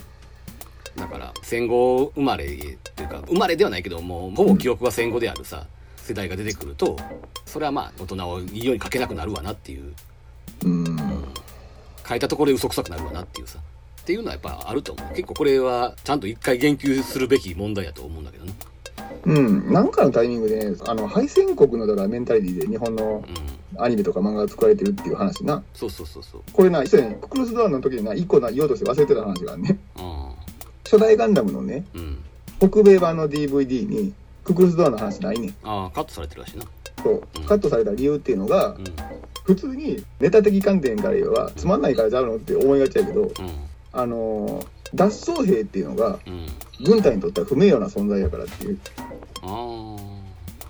[0.98, 6.96] だから戦後生まれっていうか生まれではないけどもうほぼ記憶が戦後であるさ世代が出てくると
[7.44, 9.94] それはまあ大人をいいように書けなくなるわなっていう。
[10.64, 10.98] うん。
[12.06, 13.58] 書いたところで嘘くさくなるわなっていうさ。
[13.58, 15.08] っていうのはやっぱあると思う。
[15.10, 18.54] 結構これはちゃんと一回言及するべき問題だと思うんだけどね。
[19.24, 23.24] うん、なんかのタイミングでね、あの敗戦国のだからメンタリティで日本の
[23.76, 25.62] うアニメとか漫画が作られてるっていう話な。
[25.74, 26.42] そうそうそうそう。
[26.52, 30.34] これな以前ククルスドアンの時にな一個な言おうとして忘れてた話があるねあ
[30.90, 32.24] 初代ガンダムのねーうん。
[32.58, 35.54] 北米版の DVD にククルスドアンの話ないねん。
[35.62, 36.64] ああカットされてるらしいな。
[37.02, 37.22] そう。
[37.36, 37.44] うん。
[37.44, 38.84] カットされた理由っていうのがうん。
[39.44, 43.32] 普通にネタ的観点から言えばつまんないからちゃうのって思いがちやけどうん。
[43.92, 46.46] あのー脱走兵っていうのがうん。
[46.86, 48.78] 軍隊にとっては不名誉な存在やからっていう。
[49.42, 50.08] ああ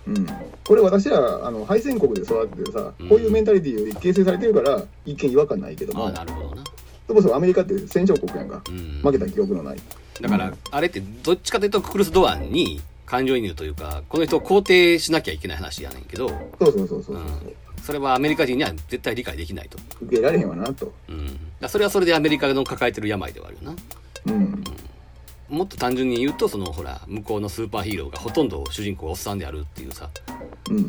[0.09, 0.27] うん、
[0.67, 3.09] これ私らあの敗戦国で育っててさ、うん。
[3.09, 6.07] こういうメンタリティーで形成されてるから一見違和感ないけども。
[6.07, 6.65] ああなるほどな
[7.09, 8.63] そもそもアメリカって戦勝国やんか。
[8.69, 9.01] うん。
[9.03, 9.79] 負けた記憶のない。
[10.21, 16.29] だからあれってどっちかというとククルス・ドアンに感情移入というかこの人を肯定しなきゃいけない話やねんけど。
[16.29, 17.19] そうそうそうそうそう、う。
[17.19, 17.25] ん。
[17.83, 20.49] それはアメリカ人には絶対理解できないと、受けられへん。
[20.49, 23.77] わなとうん、だそれはそれでアメリカの抱えてる病ではあるよな。
[24.27, 24.65] うん。
[25.49, 30.11] もっと単純に言うとそのほら向こうのスーパーヒーローがほとんど主人公がおっさんであるっていうさ、
[30.69, 30.77] うん。
[30.77, 30.81] う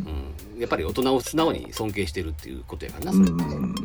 [0.58, 3.76] ん、やっぱり大人を素直に尊敬してるっていうことやからなうんそれって、うん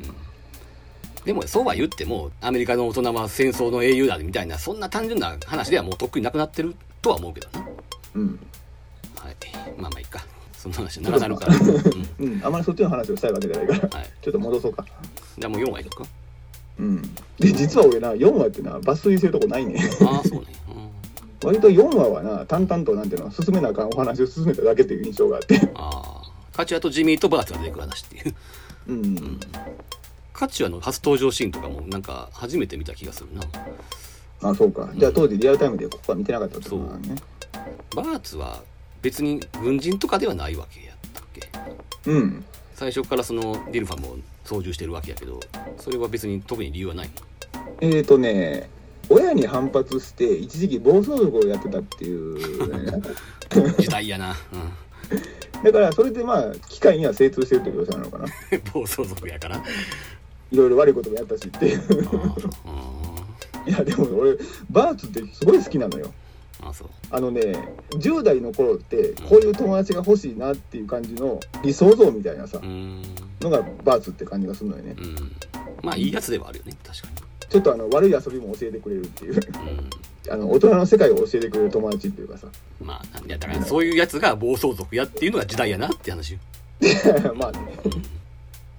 [1.25, 7.67] でもそうは言ってもアメリカの大人は戦争の英雄だみたいなそんな単純な話ではもうとっくになくなってるとは思うけどな
[8.15, 8.39] うん。
[9.17, 9.37] はい。
[9.79, 10.25] まあまあいいか。
[10.53, 12.27] そんな話長なるから、うん。
[12.27, 13.99] うんあまりそっちの話をしたいわけじゃないから。
[13.99, 14.85] はい、ちょっと戻そうか。
[15.39, 16.05] じゃあもう4話いくか。
[16.79, 17.03] うん。
[17.39, 19.81] で実は俺な4話ってな抜粋するとこないね。
[20.03, 20.47] ああそうね、
[21.43, 25.71] うん、割と4話はな淡々となんていうの進めなあかんお話を進めただけっていう印象があって。
[25.75, 26.25] ああ
[26.57, 28.35] カチュアとジミーとバーツが出てくる話っていう。
[28.89, 29.41] うん
[30.35, 33.43] カチュアの初登場シーンとかもなんか初めて見た気がするな。
[34.51, 34.91] あそうか。
[34.95, 37.15] じゃあ当時リアルタイムでここは見てなかったってことだね。
[37.97, 38.63] バーツは
[39.01, 42.11] 別に軍人とかではないわけやったっけ？
[42.11, 42.45] うん。
[42.75, 45.39] 最初からそのディルファも操縦してるわけやけど
[45.79, 47.11] それは別に特に理由はない
[47.81, 48.69] えーとね
[49.09, 53.01] 親に反発して一時期暴走族をやってたっていう、ね、
[53.79, 58.27] 時代やな、うん、だからそれでまあ機械には精通してるということなのかな。
[58.73, 59.63] 暴走族やから
[60.51, 61.83] いろいろ悪いこともやったしっていう。
[62.67, 63.25] あ
[63.67, 64.37] いやでも俺
[64.71, 66.13] バーツってすごい好きなのよ。
[66.63, 66.89] あそう。
[67.11, 67.41] あのね
[67.91, 74.97] 10代の頃ってこういう友達が欲しいなっていう感じの理想像みたいなさのがバーツって感じがするのよね。
[74.99, 75.33] うん。
[75.83, 77.09] まあいいやつではあるよね確か
[77.49, 79.35] ちょっとあの悪い遊びも教えてくれるっていう。
[79.35, 79.41] に
[80.31, 82.47] あの大人の世界を教えてくれる友達っていうかさ。
[82.81, 86.39] うんまあだからそういうやつが暴走族やっていうのが時代やなって話よ。
[87.37, 87.59] まあね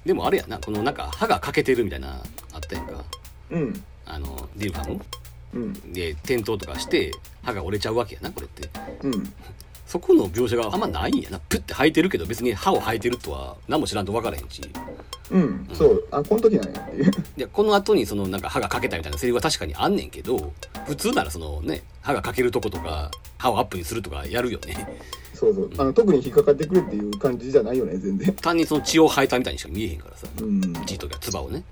[0.06, 2.22] でもあれやなこのなんか歯が欠けてるみたいな
[2.54, 3.04] あったやんか。
[3.50, 3.84] うん。
[4.06, 5.02] あのディルファム？
[5.54, 5.94] うん。
[5.94, 7.12] で転倒とかして
[7.44, 8.70] 歯が折れちゃうわけやなこれって。
[9.02, 9.34] うん。
[9.88, 11.40] そこの描写があんまないんやな。
[11.40, 14.62] プッて生えてるけど別に歯を生えてるとは何も知らんと分からへんし。
[15.32, 16.08] うんそう。
[16.12, 16.96] あこの時なんやって。
[16.98, 20.54] い うでこの後にそのなんか歯が欠けたみたいなセリフは確かにあんねんけど
[20.86, 24.88] 普通ならそのね歯が欠けるとことか歯をアップにするとかやるよね
[25.36, 25.72] そうそう。
[25.78, 28.34] あの特に引っかかってくるっていう感じじゃないよね全然。
[28.34, 30.28] 単にその血を生えたみたいにしか見えへんからさ。
[30.42, 30.62] うん。
[30.86, 31.64] 血とか唾をね。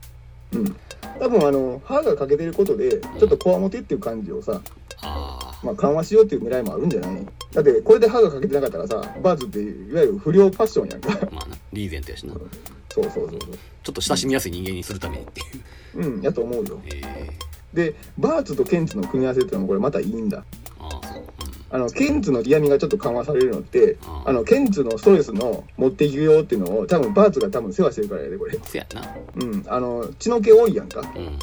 [0.54, 0.76] うん。
[1.20, 4.62] 多分あの歯が欠けてることでちょっとこわもてっていう感じをさ、
[5.02, 7.26] あまあ、緩和しようっていう狙いもあるんじゃない。
[7.54, 11.20] だってこれで歯が欠けてなかったらさバーズっていわゆる不良ファッションやんか。
[11.22, 12.34] あまあなリーゼントやしな。
[12.34, 15.48] そうそうそうちょっと親しみやすい人間にするためにっていう。
[15.94, 16.82] そううんやと思うよ。
[16.86, 20.44] えー、でバーツとケンツの組み合わせっていうのもこれまたいいんだ。
[20.80, 21.24] ああそう
[21.74, 29.02] あのケンツの嫌味がちょっと緩和されるのってああのケンツのストレスの持っていくよっていうのを多分バーツが多分世話してるからやでこれうんせやな。
[29.36, 29.66] うん。
[29.68, 31.02] あの血の気多いやんか。
[31.02, 31.40] うん。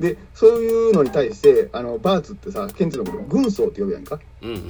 [0.00, 4.18] でそういうのに対してあのバーツってさケンツのこと軍曹って呼ぶやんか。
[4.40, 4.68] うんうん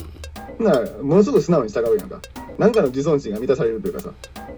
[0.58, 2.20] ならものすごく素直に従うやんか。
[2.58, 4.10] なんかの自尊心が満たされるというかさ。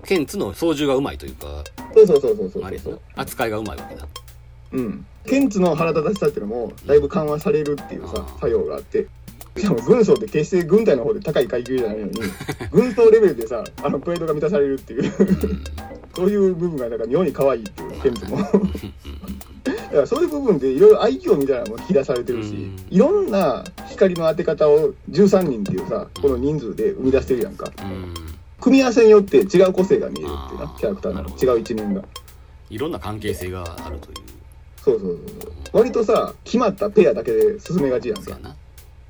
[0.05, 1.63] ケンツの操縦がうまいというか
[1.95, 2.65] そうそうそうそうそう。
[2.65, 2.91] あれやな。
[2.91, 4.07] そう扱いがうまいわけだ。
[4.73, 5.07] うん。
[5.27, 9.07] ケンツの腹立たしさっていうのもだいぶ緩和されるっていうさ作用があって
[9.59, 12.13] しかも軍曹って決して軍隊の方で高い階級じゃないのに
[12.73, 15.65] 軍曹レベルでさあのプレートが満たされるっていううん。
[16.15, 18.39] そういう部分がなんか妙に可愛いっていうケンツも。
[19.65, 22.77] だからそういう部分でいろいろ愛嬌みたいなのも引き出されてるし、うん。
[22.91, 27.71] いろんな光の当て方を13人っていうさこの人数で生み出してるやんか。
[27.83, 28.15] うん。
[28.61, 31.55] 組み合わせによって違う個性が見えるっていうなキャラクターの。
[31.55, 32.03] 違う一面が。
[32.71, 34.17] いろんな関係性があるという。
[34.83, 35.53] そうそうそうそう。
[35.73, 38.39] 割とさ決まったペアだけで進めがちやんか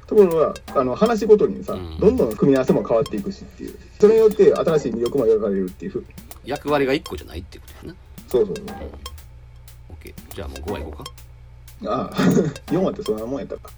[0.08, 1.98] ところがあの話ごとにさ、うん。
[2.00, 3.78] どんどん組み合わせも変わっていくしっていう。
[4.00, 6.04] それによって新しい魅力も描かれるっていう
[6.44, 7.98] 役割が1個じゃないっていうことやな。
[8.26, 8.66] そうそうそう
[10.02, 11.92] OK じゃあもう5話いこうか。
[11.92, 12.14] ああ。
[12.72, 13.70] 4話ってそんなもんやったか。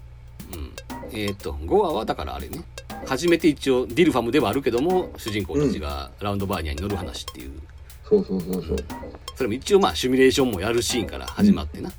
[0.55, 0.70] うん。
[1.11, 2.62] えーっと5話はだからあれね。
[3.07, 7.53] 初めて一応ディルファムではあるけども主人公たちがラウンドバーニアに乗る話っていう、
[8.09, 8.76] そうそうそうそう。
[9.35, 11.91] それも一応まあシミュレーションもやるシーンから始まってな、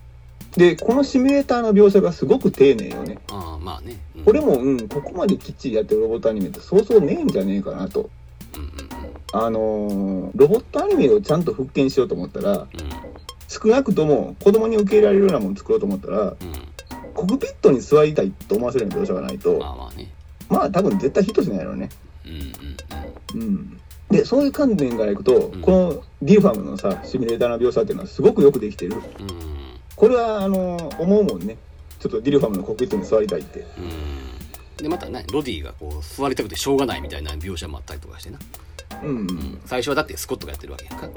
[0.57, 3.17] でこのシミュレーターの描写がすごく丁寧よね。
[3.29, 8.09] ああまあね、うん、これもうんここまできっちりやってるロボットアニメってそうそうねえんじゃねえかなと。
[8.55, 8.71] うん
[9.33, 12.67] あのーロボットアニメをちゃんと復権しようと思ったら、うん。
[13.47, 16.35] 少なくとも子供に受け入れられるようなものを作ろうと思ったら、うん。
[17.13, 20.11] コクピットに座りたいと思わせるような描写がないと、まあまあね。
[20.49, 21.89] まあ多分絶対ヒットしないのね。
[22.25, 22.31] うん
[23.35, 23.79] うんうん。
[24.09, 25.61] で、そういう観点からいくと、ん。
[25.61, 28.95] このバイファムのさ、シミュレーターの描写っていうのはすごくよくできてる。
[29.19, 29.61] うんうん
[30.01, 31.57] これは、あのー思うもんね。
[31.99, 33.59] ちょっとバイファムのコクピットに座りたいって。
[33.59, 38.39] うんでまたねロディがこう座りたくてしょうがないみたいな描写もあったりとかしてな、
[39.03, 39.61] うんうん。
[39.63, 41.07] 最初はだってスコットがやってるわけやんか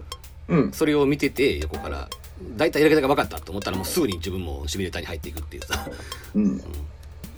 [0.49, 0.73] うん。
[0.73, 2.11] それを見てて横から
[2.59, 5.89] 大体やり方が分かったと思ったらもうすぐに自分もシミュレーターに入っていくっていうさ
[6.35, 6.61] うん。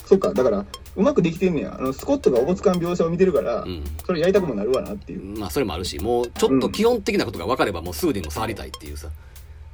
[0.04, 0.64] そっか、だから、
[0.96, 1.76] うまくできてんねや。
[1.76, 5.38] あの、スコットがおぼつかん描写を見てるから、うんそれやりたくもなるわなっていう。
[5.38, 9.08] まあそれもあるしもうちょっと基本的なことが分かればもうすぐにも触りたいっていうさ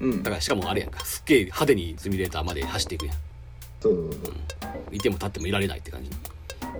[0.02, 0.22] うん。
[0.22, 3.16] だからしかもあれやんかすっげえ派手にシミュレーターまで走っていくやん
[3.80, 4.94] そうそうそう。
[4.94, 6.10] いても立ってもいられないって感じ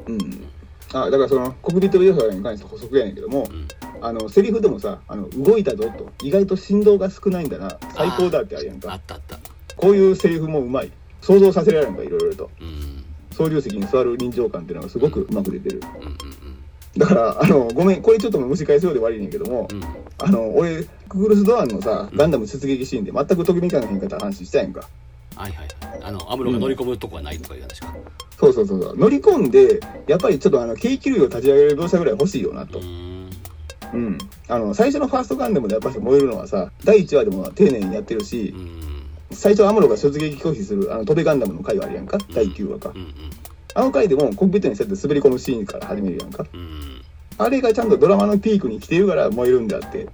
[0.09, 0.47] うん。
[0.93, 3.69] あ、だからその、コクピット描写に関して補足やねんけども、うん
[4.05, 9.01] あの、セリフでもさ、あの、動いたぞと、意外と振動が少ないんだな、最高だってあるやんあかっ。
[9.07, 9.39] たあった
[9.77, 10.91] こういうセリフもうまい。
[11.21, 12.51] 想像させられるのか、いろいろと。
[12.61, 15.81] うん操縦席に座る臨場感っていうのがすごくうまく出てる。
[16.01, 16.52] うんうん
[16.97, 19.85] だから、あの、ごめん、これちょっと蒸し返すようで悪いねんけども、うんうん
[20.19, 24.89] あの、俺、クグルスドアンのさ、ガンダム出撃シーンで全くときめかへんかった話したやんか。
[25.35, 27.95] はいはいはいあのアムロが乗り込むとこはないとかいう話か
[28.39, 28.97] そうそうそうそう。
[28.99, 32.79] 乗り込んで、やっぱりちょっとあの、軽気流を立ち上げる描写ぐらい欲しいよなと。
[32.79, 33.31] うーん
[33.95, 34.19] うん。
[34.49, 38.83] あの、最初のファーストガンダムでやっぱり燃えるのはさ、第1話でも丁寧にやってるしう、ん
[39.31, 42.19] 最初アムロが出撃拒否する、あの、飛べガンダムの回はあるやんか。
[42.35, 42.99] 第9話かう。
[42.99, 43.15] ん
[43.75, 46.47] あの回でもコックピットに設って滑り込むシーンから始めるやんか。
[46.53, 46.61] うん。
[46.61, 47.03] うん
[47.39, 50.07] あれがちゃんとドラマのピークに来てるから燃えるんであって、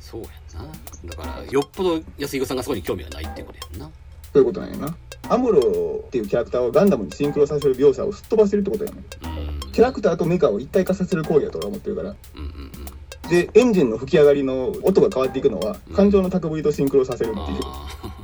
[0.00, 0.72] そうやんな。
[1.04, 3.90] だからよっぽど安彦さんがそこに興味はないってことやんな。
[4.32, 4.96] そういうことなんやな。
[5.28, 8.98] アムロっていうキャラクターをガンダムにシンクロさせる描写をすっ飛ばしてるってことやね
[9.62, 9.72] うん。
[9.72, 12.10] キャラクターとメカを一体化させる行為だと俺は思ってるから。
[12.10, 12.70] うんうん
[13.30, 17.60] で、エンジンの吹き上がりの音が変わっていくのは、感情の高ぶりとシンクロさせるっていう。
[17.62, 18.23] あー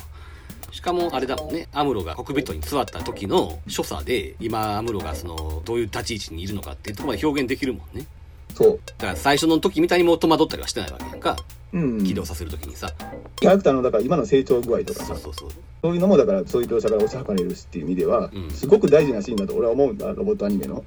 [0.80, 1.68] しかもあれだもんね。
[1.74, 8.06] アムロがコックピットに座った時の所作で今アムロがそのどういう立ち位置にいるのかっていうところまで表現できるもんね。
[8.54, 8.80] そう。
[8.86, 11.36] だから最初の時みたいにもう戸惑ったりはしてないわけやんか。
[11.74, 12.02] うん。
[12.02, 12.94] 起動させる時にさ、
[13.36, 15.50] キャラクターの、だから今の成長具合とかさ、そうそうそう
[15.82, 15.94] そう。
[15.94, 18.50] いうのもだからそういう描写から推し量れるしっていう意味では、うん。
[18.50, 20.82] すごく大事なシーンだと俺は思うんだ、ロボットアニメの。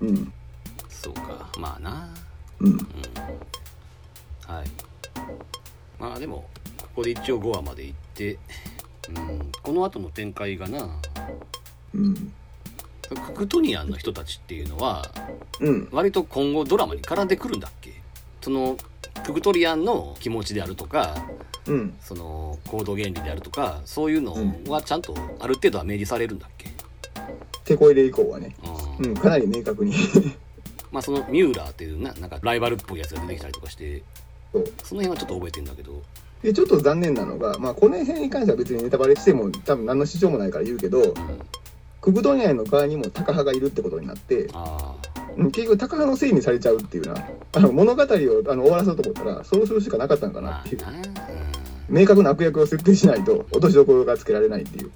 [0.00, 0.08] うん。
[0.08, 0.32] うん。
[0.88, 1.50] そうか。
[1.58, 2.08] まあな。
[2.60, 2.78] うん。
[4.46, 4.66] はい。
[5.98, 8.38] まあでもここで一応5話まで行って
[9.08, 10.88] うんこの後の展開がな
[11.94, 12.32] うん。
[13.08, 15.10] ククトニアンの人たちっていうのは
[15.60, 15.88] うん。
[15.92, 17.92] 割と今後ドラマに絡んでくるんだっけ？
[18.40, 18.76] その
[19.24, 21.16] ククトリアンの気持ちであるとか
[21.66, 21.94] うん。
[22.00, 24.34] その行動原理であるとかそういうの
[24.68, 26.68] はちゃんとある程度は明示されるんだっけ、
[27.64, 28.54] 手こ入れ以降はね。
[28.98, 29.92] うんうん、かなり明確に。
[30.92, 34.02] まあそのミューラーっていうななんかライバルっぽいやつが出てきたりとかして
[34.52, 34.64] そう。
[34.84, 36.02] その辺はちょっと覚えてんだけど
[36.42, 41.14] で、ちょっと残念なのが、まあ、この辺に関しては別にネタバレしても多分何の支障もないから言うけど、うん
[42.06, 44.48] クグドニアの側にもタカ派がいるってことになって、
[45.36, 47.20] 結局タカ派のせいにされちゃうっていうな。
[47.52, 50.82] あの物語をあの終わらせようと思ったら、そうするしかなかったんかなっていう。
[51.88, 54.92] 明確な悪役を設定しないと落としどころがつけられないっていう。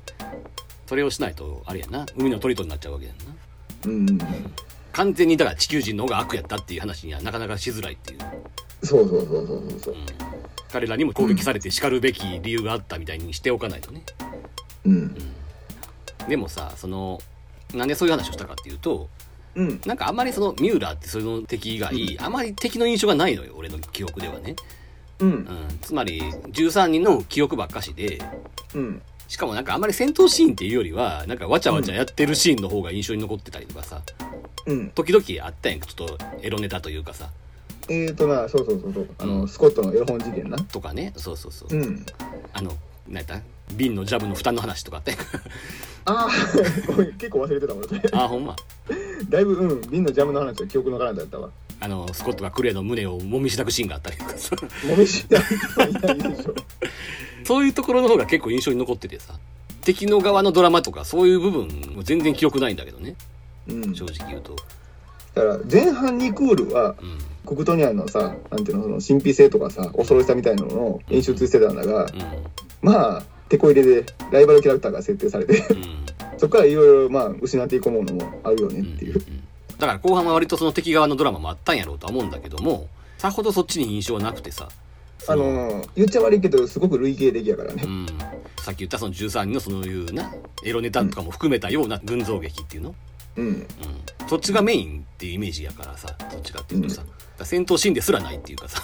[0.86, 3.24] それをしないとあれやな海のトリトになっちゃうわけやんな
[3.86, 4.18] うん。
[4.93, 8.18] 完全にだから地球人の方が悪やったっていう話にはなかなかしづらいっていう、
[8.82, 10.00] そうそうそうそうそうそううん、
[10.72, 14.02] 彼らにも攻撃されて叱るべき理由があったみたいにしておかないとね
[14.84, 15.14] うん。
[16.28, 17.20] でもさその
[17.74, 19.08] なんでそういう話をしたかっていうと
[19.54, 19.80] うん。
[19.84, 24.56] なんかあんまりそのミューラーってその敵以外、あまり敵の印象がないのよ俺の記憶ではね、
[25.18, 25.32] うんう。
[25.34, 25.46] ん、
[25.80, 28.20] つまり13人の記憶ばっかしで
[28.74, 29.02] うん。
[29.28, 34.02] しかもなんかあんまり戦闘シーンっていうよりはなんかわちゃわちゃやってるシーンの方が印象に残ってたりとかさ
[34.66, 34.90] うん。
[34.90, 37.30] 時々あったやんちょっとエロネタというかさ
[37.91, 39.09] えーとな、そうそうそうそう。
[39.18, 40.57] あの、うんスコットのエロ本事件な。
[40.59, 42.07] とかねそうそうそう、うん。
[42.53, 42.72] あの
[43.09, 43.41] 何やった？
[43.76, 45.14] 瓶のジャブの負担の話とかあって
[46.05, 46.30] ああ、
[47.18, 48.01] 結構忘れてた俺それ。
[48.12, 48.57] ああほんま？
[49.28, 51.51] だいぶ、うん、瓶のジャムの話は記憶のからんだったわ。
[51.82, 54.55] あのスコットがクレイの胸をもみしだくシーンがあったりとかさ
[54.86, 56.55] もみしないないでしょ。
[57.45, 59.34] そういうところの方が結構印象に残っててさ
[59.82, 63.14] 敵の側のドラマとかそういう部分も全然記憶ないんだけどね
[63.68, 63.95] うん。
[63.95, 64.57] 正直言うと
[65.34, 67.18] だから、前半にクールは、うん
[67.51, 72.11] コクトニアンのさ、なんていうの、その神秘性とかさ、恐ろしさみたいなのを演出してたんだが、う
[72.80, 76.07] まあ、手こ入れでライバルキャラクターが設定されて、んうん。
[76.38, 79.20] そこからいろいろ、まあ、失っていくものもあるよねっていう。
[79.80, 82.86] だから後半は割とその敵側のドラマもあったんやろうとは思うんだけども
[83.18, 84.68] さほどそっちに印象はなくてさ
[85.18, 87.82] そあの、言っちゃ悪いけど、すごく類型的やからね。
[87.84, 87.88] う。
[87.88, 88.07] ん、
[88.62, 90.32] さっき言ったその13人のそういうな
[90.64, 92.94] エロネタとかも含めたような群像劇っていうの、
[93.36, 93.46] ううん。
[93.48, 93.66] うん、
[94.28, 98.82] そっちがメインっていうイメージやからさどっちかっていうとさ、だから戦闘シーンですらないっていうかさ、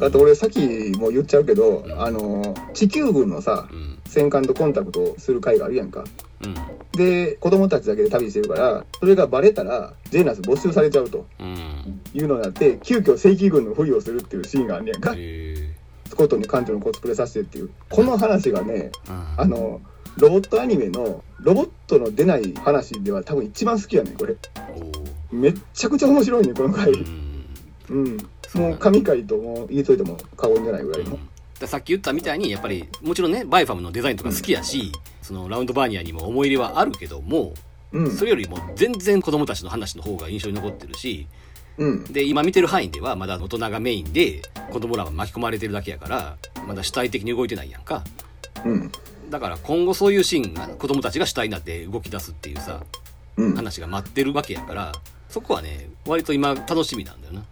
[0.00, 0.60] だって俺さっき
[0.96, 2.00] も言っちゃうけど、うん。
[2.00, 3.98] あの地球軍のさうん。
[4.06, 6.04] 戦艦とコンタクトする会があるやんか。
[6.42, 6.54] うん。
[6.92, 11.26] で子供たちだけで旅してるからそれがバレたらジェーナス没収されちゃうと。
[11.40, 12.00] うん。
[12.14, 15.14] いうのになって急遽正規軍のふりをするっていうシーンがあんねやんか。
[15.16, 15.74] へ
[16.08, 17.70] スコットに艦長のコスプレさせてっていう。
[17.90, 18.92] この話がね
[19.36, 19.80] あの
[20.16, 24.36] ロボットアニメのロボットの出ない話では多分一番好きやねんこれ。
[25.32, 26.92] めっちゃくちゃ面白いねこの回
[27.90, 28.06] うん。
[28.06, 28.18] うん
[28.48, 31.18] そうなんだもう神回ともう言いといても過言じゃないぐらいの。
[31.58, 37.54] でさっき言ったみたいにやっぱりもちろんねバイファムのデザインとか好きやし、そのラウンドバーニアにも思い入れはあるけども、
[37.92, 38.10] うん。
[38.10, 41.26] それよりも全然子供たちの話の方が印象に残ってるし
[41.78, 42.04] うん。
[42.04, 48.04] で今見てる範囲ではまだ大人がメインで子供らは巻き込まれてるだけやからまだ主体的に動いてないやんか。
[48.64, 48.92] うん。
[49.30, 52.82] だから今後そういうシーンが子供たちが主体になって動き出すっていうさ
[53.36, 53.54] うん。
[53.54, 54.92] 話が待ってるわけやから
[55.28, 57.44] そこはね割と今楽しみなんだよな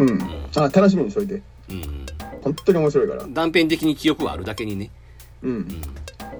[0.00, 0.18] うん。
[0.56, 1.42] あ楽しみにしといて。
[1.70, 2.06] うん。
[2.42, 3.24] 本当に面白いから。
[3.28, 4.90] 断片的に記憶はあるだけにね。
[5.42, 5.82] うん。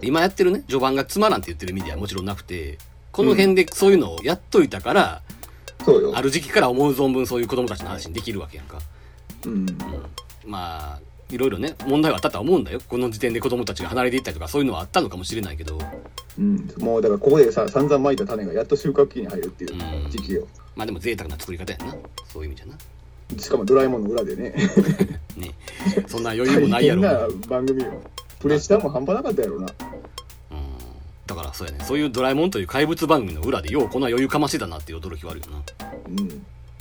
[0.03, 2.79] 今やってるね序盤がつまらんって言ってるメディアはもちろんなくて
[3.13, 5.23] この辺でそういうのをやっといたから、
[5.85, 6.13] そうよ。
[6.17, 8.79] ある時期から思う存分そういう子供たちの話にできるわけやんか。
[9.47, 9.67] うん。
[10.47, 12.81] まあいろいろね問題はあったとは思うんだよ。
[12.89, 15.79] この時点で子供たちが離れていったりとかそういうのはあったのかもしれないけど。
[16.39, 16.73] うん。
[16.79, 20.47] もうだからここでさ散々まいた種がやっと収穫期に入るっていううん時期よ。
[20.77, 21.97] まあでも贅沢な作り方やんな。
[22.27, 22.75] そういう意味じゃな
[23.39, 24.55] しかもドラえもんの裏でね。
[25.37, 25.55] ね。
[26.07, 28.03] そんな余裕もないやろ大変な番組よ
[28.39, 29.67] プレッシャーも半端なかったやろうな。
[29.67, 30.67] うん。
[31.27, 31.85] だからそうやね。
[31.85, 35.63] そういうドラえもんという怪物番組の裏でようこんな余裕かましてたなっていう驚きはあるよな、
[36.09, 36.29] うん。
[36.29, 36.33] い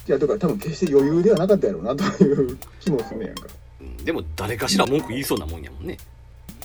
[0.08, 3.48] やだから多分決して余裕ではなかったやろうなという気もするねやんか。
[3.82, 5.98] うん、でも誰かしら文句言いそうなもんやもんね。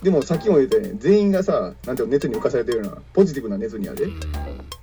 [0.02, 4.20] でもさっきも言ったように全員がさなんていうの熱に浮かされてるようなポジティブな熱にあるうん。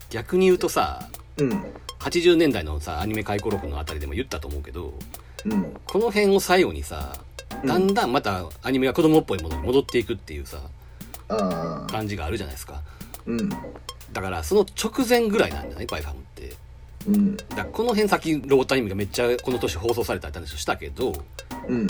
[0.09, 1.63] 逆に言うとさうん
[2.01, 4.93] 80年代のさアニメ回顧録のあたりでも言ったと思うけど
[5.45, 5.73] うん。
[5.85, 7.19] この辺を最後にさ
[7.65, 10.57] だんだんまたアニメが子供っぽいものに戻っていくっていうさ
[11.29, 12.81] ああ感じがあるじゃないですか。
[13.25, 13.49] うん。
[14.11, 16.53] だからその直前ぐらいなんだねバイファムって。
[17.07, 17.37] うん。
[17.37, 21.13] だこの辺先ロボットアニメがめっちゃこの年放送されたって話をしたけど
[21.67, 21.87] うん。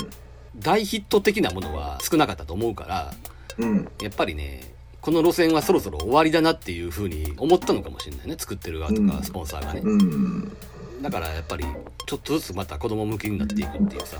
[0.56, 3.14] 大ヒット的なものは少なかったと思うから
[3.58, 3.88] うん。
[4.00, 4.71] やっぱりね
[5.02, 8.36] この路線はそろそろ終わりだなっていうふうに思ったのかもしれないね。
[8.38, 9.10] 作ってる側とうん。
[9.10, 10.56] かスポンサーがね、うん。
[11.02, 11.64] だからやっぱり
[12.06, 14.16] ちょっとずつまた子供向けになっていくっていうさ、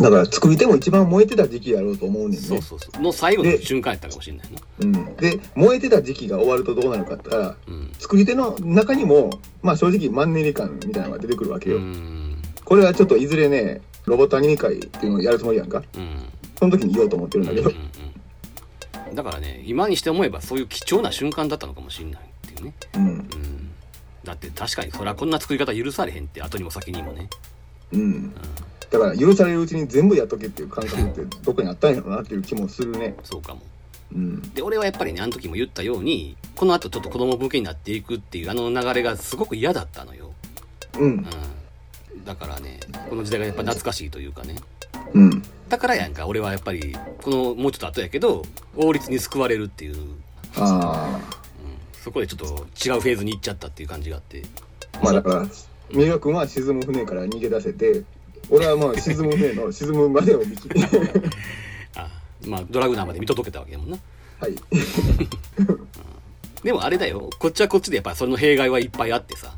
[0.00, 2.36] だから作り手も一番燃えてた時期やろうと思うねんね。
[2.38, 3.00] そうそうそう。
[3.00, 4.58] の最後の瞬間やったかもしれないな。
[4.80, 7.92] うん、で燃えてた時期が終わるとどうなるかって言ったらうん。
[8.00, 15.80] 作り手の中にもまあ正直マンネリ感みたいなのが出てくるわけうよ、んこれはちょっといずれねロボットアニメ会っていうのをやるつもりやんか。
[15.96, 16.26] うん。
[16.58, 17.70] その時に言おうと思ってるんだけど。
[17.70, 18.13] うんうん
[19.12, 23.06] だからね今にして思えばそういう貴重な瞬間だったのかもしれないっていうね、うん。
[23.06, 23.70] うん、
[24.24, 27.28] だって確かにそりゃこんな作り方許されへんって後にも先にもね。
[27.92, 28.34] うん。
[28.90, 33.14] だから許されるうちに全部やっとけっていう感覚ってどこにあったんやろうなっていう気もするね。
[33.24, 33.60] そうかも。
[34.14, 34.40] うん。
[34.54, 40.32] で俺はやっぱりねあの時も言ったようにこの後ちょっと子供向けになっていくっていうあの流れがすごく嫌だったのよ、
[40.98, 41.26] うん。
[42.14, 44.56] うん、だからねこの時代がやっぱ懐かしいというかね。
[45.12, 45.42] うん
[45.74, 46.28] だからやんか。
[46.28, 48.44] 俺はやっぱりこのもうちょっと後やけど
[48.76, 50.22] 王立に救われるっていう、うん、
[50.54, 51.18] あ
[51.92, 52.44] そこでちょっと
[52.88, 54.44] 違うフェーズに行っちゃったっていう感じがあって。
[54.92, 55.46] あまあだから
[55.90, 58.04] 三浦君は沈む船から逃げ出せて
[58.50, 60.78] 俺はまあ 沈む船の沈むまでを見切って。
[61.98, 62.08] あ
[62.46, 63.98] まあドラグナーまで見届けたわけやもんな。
[64.38, 64.54] はい。
[66.62, 67.30] でもあれだよ。
[67.40, 69.56] こっちはこっちでやっぱりその弊害はいっぱいあってさ。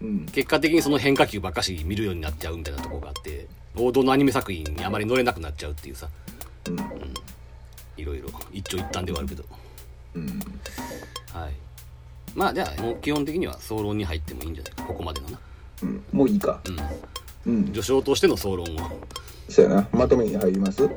[0.00, 0.26] うん。
[0.26, 6.08] 結果的にその変化球ばっかし見るようになっちゃうみたいなところがあって王道のアニメ作品にあまり乗れなくなっちゃうっていうさ。
[6.68, 6.78] うん。
[7.96, 9.44] いろいろ一長一短ではあるけど。
[10.14, 10.26] うん。
[11.32, 11.52] はい。
[12.34, 14.82] まあじゃあもう基本的には総論に入ってもいいんじゃないか。
[14.84, 15.38] ここまでのな。
[15.82, 16.04] うん。
[16.12, 16.60] もういいか。
[17.46, 17.52] うん。
[17.54, 17.64] うん。
[17.66, 18.90] 序章としての総論を
[19.48, 19.88] そうやな。
[19.92, 20.84] まとめに入ります？
[20.84, 20.92] うん。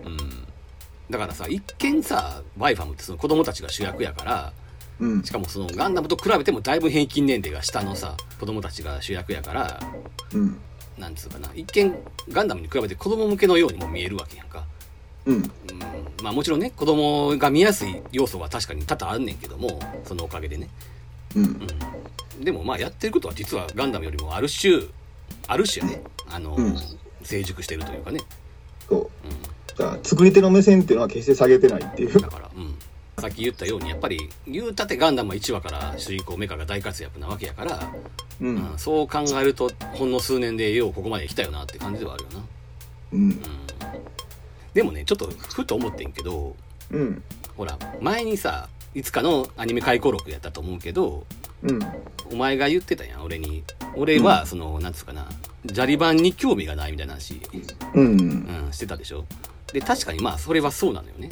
[1.09, 4.53] だからさ一見さバイファムってその子供たちが主役やから
[4.99, 5.24] うん。
[5.24, 9.80] しかもそのガンダムと比べてもだいぶ平均年齢が下のさ子供たちが主役やから
[10.34, 10.57] うん
[11.02, 11.52] なんつうかな。
[11.54, 11.93] 一見
[12.30, 14.64] ガンダムに比べて子供向けのようにも見えるわけやんか、
[15.26, 15.36] うん。
[15.36, 15.43] うん、
[16.24, 20.70] まあもちろんね子供が見やすい要素は確かに多々あんねんけどもそのおかげでね、
[21.36, 21.43] うん。
[21.43, 24.84] うん、でもまあやってることは実はガンダムよりもある種
[25.47, 26.02] ある種ね。
[26.30, 26.78] あの、うん。
[27.24, 28.22] 成熟してるというかね、
[28.89, 29.10] そう。
[29.68, 32.20] だから作り手の目線っていうのは決して下げてないっていう。
[32.20, 32.76] だから、うん、
[33.22, 37.91] さっき言ったようにやっぱり言うたってガンダムは1話から主人公メカが大活躍なわけやから、
[38.41, 42.39] ううんん、そう考えるとほんの数年でようここまで来たよなって感じではあるよな、
[43.13, 43.22] うん。
[43.22, 43.39] うん、
[44.74, 46.55] でもねちょっとふと思ってんけど
[46.89, 47.24] うん。
[47.55, 51.26] ほら前にさいつかのアニメ回顧録やったと思うけど
[51.61, 51.80] うん。
[52.32, 53.63] お前が言ってたやん俺に。
[53.95, 55.28] 俺はその、なんつうかな
[55.65, 57.39] ジャリ版に興味がないみたいな話、
[57.93, 58.09] うん。
[58.09, 59.26] うん、してたでしょ。
[59.74, 61.30] で確かにまあそれはそうなのよね。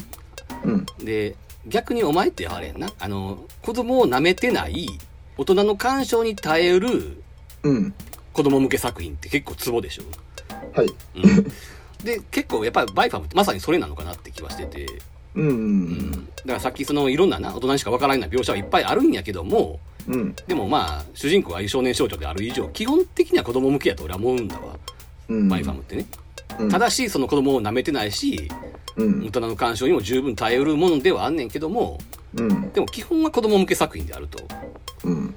[0.64, 0.86] うん。
[1.04, 1.34] で
[1.66, 2.90] 逆にお前ってあれやんな。
[2.98, 4.88] あの子供を舐めてない
[5.36, 7.22] 大人の干渉に耐える
[7.62, 7.94] うん。
[8.32, 10.04] 子供向け作品って結構ツボでしょ、
[10.72, 10.86] はい。
[11.16, 11.44] うん、
[12.04, 14.86] で結構やっぱりバイファムってまさにそれなのかなって気はしてて、
[15.34, 15.88] うんううん。
[15.92, 20.34] ん、だからさっきそのいろんなな大人にしかわからない描写はいっぱいあるんやけどもうん。
[20.46, 24.78] でもまあ主人公は少年少女である以上基本的には子供向けやと俺は思うんだわ、
[25.28, 25.48] うん。
[25.48, 26.06] バイファムってね。
[26.60, 26.70] うん。
[26.70, 28.50] ただしその子供を舐めてないし
[28.96, 29.24] うん。
[29.26, 31.98] 大人の鑑賞にも十分耐えうるものではあんねんけども
[32.34, 32.70] うん。
[32.72, 34.42] でも基本は子供向け作品であると、
[35.04, 35.12] うん。
[35.14, 35.34] うん、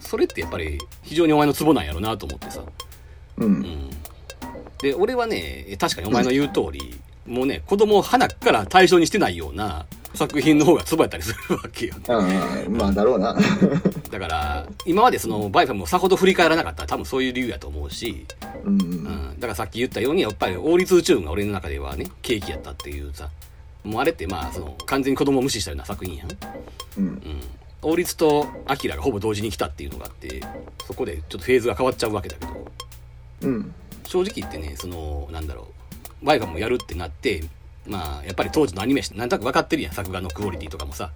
[0.00, 2.62] それってやっぱり非常にお前のツボなんやろなと思ってさ、
[3.38, 3.52] ううん。
[3.54, 3.90] ん、
[4.80, 11.94] で俺はね確かにお前の言う通り、もうね子供をハナから対象にしてないような作品の方がツボやったりするわけよ。
[12.08, 13.36] ああまあだろうな。
[14.10, 18.26] だから今までそのバイファムをさほど振り返らなかったら多分そういう理由やと思うし、
[18.64, 18.80] うん。
[18.80, 23.30] うん、だからさっき言ったようにやっぱり王立宇宙軍が俺の中ではねケーキやったっていうさ
[23.84, 26.28] もうあれってまあその完全に子供を無視したような作品やん。
[26.98, 27.04] うん。
[27.04, 27.20] うん、
[27.82, 30.42] 王立とアキラがほぼ同時に来たっていうのがあって
[30.86, 32.70] そこでちょっとフェーズが変わっちゃうわけだけど。
[33.42, 33.74] うん。
[34.04, 35.68] 正直言ってねそのなんだろ
[36.22, 37.42] うバイファムをやるってなって
[37.86, 39.92] まあやっぱり当時のアニメなんとなく分かってるやん。
[39.92, 41.10] 作画のクオリティとかもさ、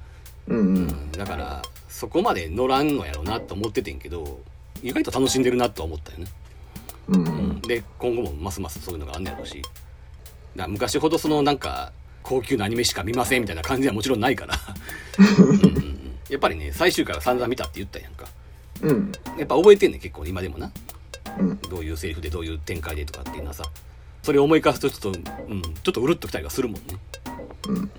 [0.49, 0.87] うんううん。
[0.87, 4.41] ん、だからそこまで乗らんのやろうなと思っててんけど
[4.83, 6.27] 意外と楽しんでるなとは思ったよね、
[7.09, 7.49] うんううん。
[7.53, 9.63] ん、で今後もますますそういうのがあんねやろうし。
[10.57, 11.93] だ昔ほどそのなんか
[12.23, 14.55] 高級なアニメしか見ませんみたいな感じはもちろんないから。
[15.39, 16.17] うん。
[16.29, 18.27] やっぱりね最終回は散々見たって言ったやんか。
[18.83, 19.13] うん。
[19.39, 20.71] やっぱ覚えてんねん結構今でもな。
[21.39, 21.59] うん。
[21.71, 23.65] どういうセリフでどういう展開でとかっていうのはさ
[24.27, 26.99] それを思い返すとちょっと、うん、ちょっとうるっときたりはするもんね、
[27.69, 27.77] うん。
[27.77, 27.91] うん、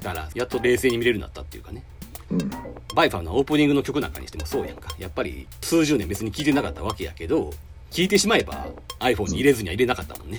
[0.00, 1.84] だからやっと冷静に見れるようになったっていうかね。
[2.30, 2.50] うん。
[2.94, 4.94] バイファーのオープニングの曲なんかにしてもそうやんか。
[4.98, 7.50] やっぱり数十年別に聴いてなかったわけやけど
[7.90, 8.66] 聴いてしまえば
[9.00, 10.38] iPhone に入れずには入れなかったもんね、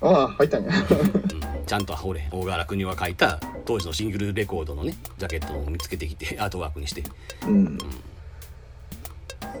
[0.00, 0.70] ああ入ったんや。
[0.70, 7.04] うん、ちゃんと俺大柄国は書いた当時のシングルレコードのねジャケットを見つけてきてアートワークにして。
[7.46, 7.78] うん。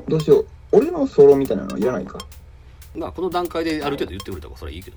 [0.08, 0.48] どうしよう。
[0.72, 2.18] 俺のソロみたいなのはいらないか？
[2.96, 4.96] まあこの段階である程度言ってくれたからそれはいいけど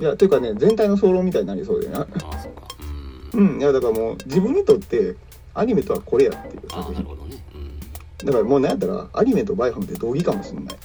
[0.00, 2.62] いやというかね全体のソロみたいになりそうでななああそうか。
[3.34, 3.46] うん。
[3.54, 5.14] うんいやだからもう自分にとって
[5.54, 6.62] アニメとはこれやっていう。
[6.72, 7.42] ああ作品なるほどね。
[7.54, 8.26] うん。
[8.26, 10.76] だからもうなんやったらアニメとバイファムって同義かもしれない。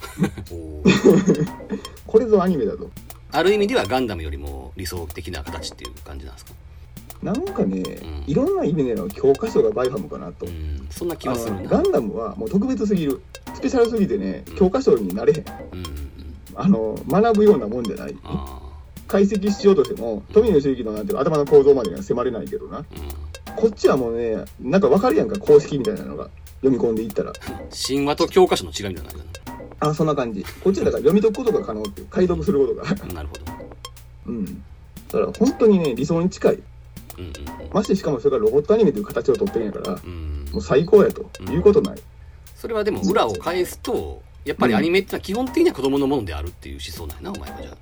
[0.51, 1.47] おー。
[2.05, 2.89] これぞアニメだと
[3.31, 6.53] ある意味ではガンダムよりも理想的な形っていう感じなんですか？
[7.23, 8.23] なんかね、ん。
[8.27, 10.87] いろんな意味での教科書がバイファムかなと、うん。
[10.91, 11.61] そんな気あはするな。
[11.61, 13.21] のガンダムはもう特別すぎる。
[13.55, 14.55] スペシャルすぎてねうん。
[14.55, 16.16] 教科書になれへんうん
[16.57, 18.17] あの学ぶようなもんじゃない。
[18.23, 18.61] あ
[19.07, 22.79] 解析しようとしても富野周期のなんていうの頭の構造までには迫れないけどな。
[22.79, 23.55] あうん。
[23.55, 26.29] こっちはもうねなんか分かるやんか公式みたいなのが
[26.61, 27.31] 読み込んでいったら。
[27.87, 29.13] 神話と教科書の違いみたいな。
[29.13, 29.19] の
[29.79, 30.43] あそんな感じ。
[30.63, 32.83] こっちはだから読み解くことが可能って解読することが。
[33.13, 33.41] なるほど。
[34.27, 34.45] うん。
[34.45, 34.51] だ
[35.11, 36.55] から本当にね理想に近い。
[36.55, 37.33] うんうん。
[37.71, 40.53] ましてしかもそれがロボットアニメという形を取ってるんやからうんうん。
[40.53, 41.29] もう最高やと。
[41.49, 41.97] いうことない、
[42.55, 47.77] それはでも裏を返すとやっぱりアニメってのは基本的には子供のものであるっていう思想なんやなお前はじゃあ。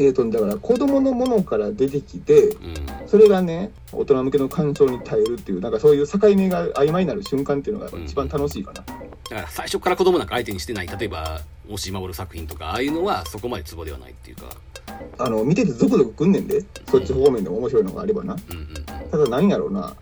[0.00, 3.08] えーとだから子供のものから出てきてうん。
[3.08, 14.44] それがね大人向けの感情に耐えるっていうなんかそういう境目が曖昧になる瞬間っていうのが一番楽しいかな、だから最初から子供なんか相手にしてない例えば押井守作品とかああいうのはそこまでツボではないっていうか。
[15.18, 16.64] あの見ててゾクゾクくんねんで。
[16.90, 18.34] そっち方面でも面白いのがあればな。
[18.34, 18.56] うん。
[18.56, 19.94] うんただ何やろうな。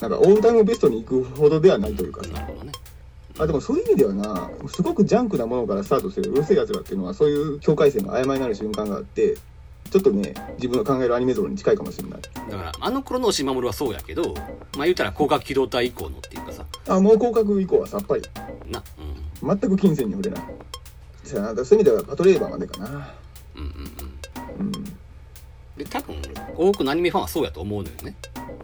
[0.00, 2.22] なんかオールタイムベストに行くほどではないというか。
[2.22, 2.72] さうんなるほどね
[3.38, 9.36] あでもそういう意味ではなすごくジャンクなものからスタートしてるうるせえやつらっていうのはそういう境界線が曖昧になる瞬間があって
[9.90, 12.20] ちょっとね自分の考えるアニメ像に近いかもしれない。
[12.20, 14.34] だからあの頃の押井守はそうやけど
[14.76, 16.64] まあ言うたら広角機動隊以降のっていうかさ。
[16.88, 18.22] あもう広角以降はさっぱり。
[18.68, 18.82] な
[19.42, 19.58] うん。
[19.60, 20.42] 全く金銭に触れない。
[21.24, 23.14] そういう意味ではパトレーバーまでかな。
[23.54, 23.70] うんうん
[24.60, 24.66] うん。
[24.66, 24.72] うん。
[25.76, 26.16] で多分
[26.56, 28.14] 多くのアニメファンはそうやと思うのよね。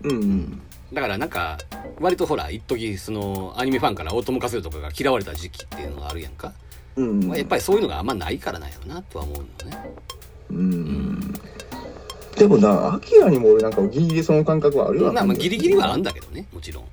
[0.04, 0.62] うんうん
[0.92, 1.58] だからなんか
[2.00, 6.52] 割とほら一時そのアニメファンから大友和代とかが嫌われた時期っていうのがあるやんか、
[6.96, 7.24] うん。
[7.28, 9.94] まあ、やっぱりそういうのがあんまないからなんやろなとは思うのね。
[10.50, 11.34] うん。
[12.36, 16.84] でもなアキラにも俺なんかギリギリその感覚はあるようなまあギリギリはあるんだけどねもちろん。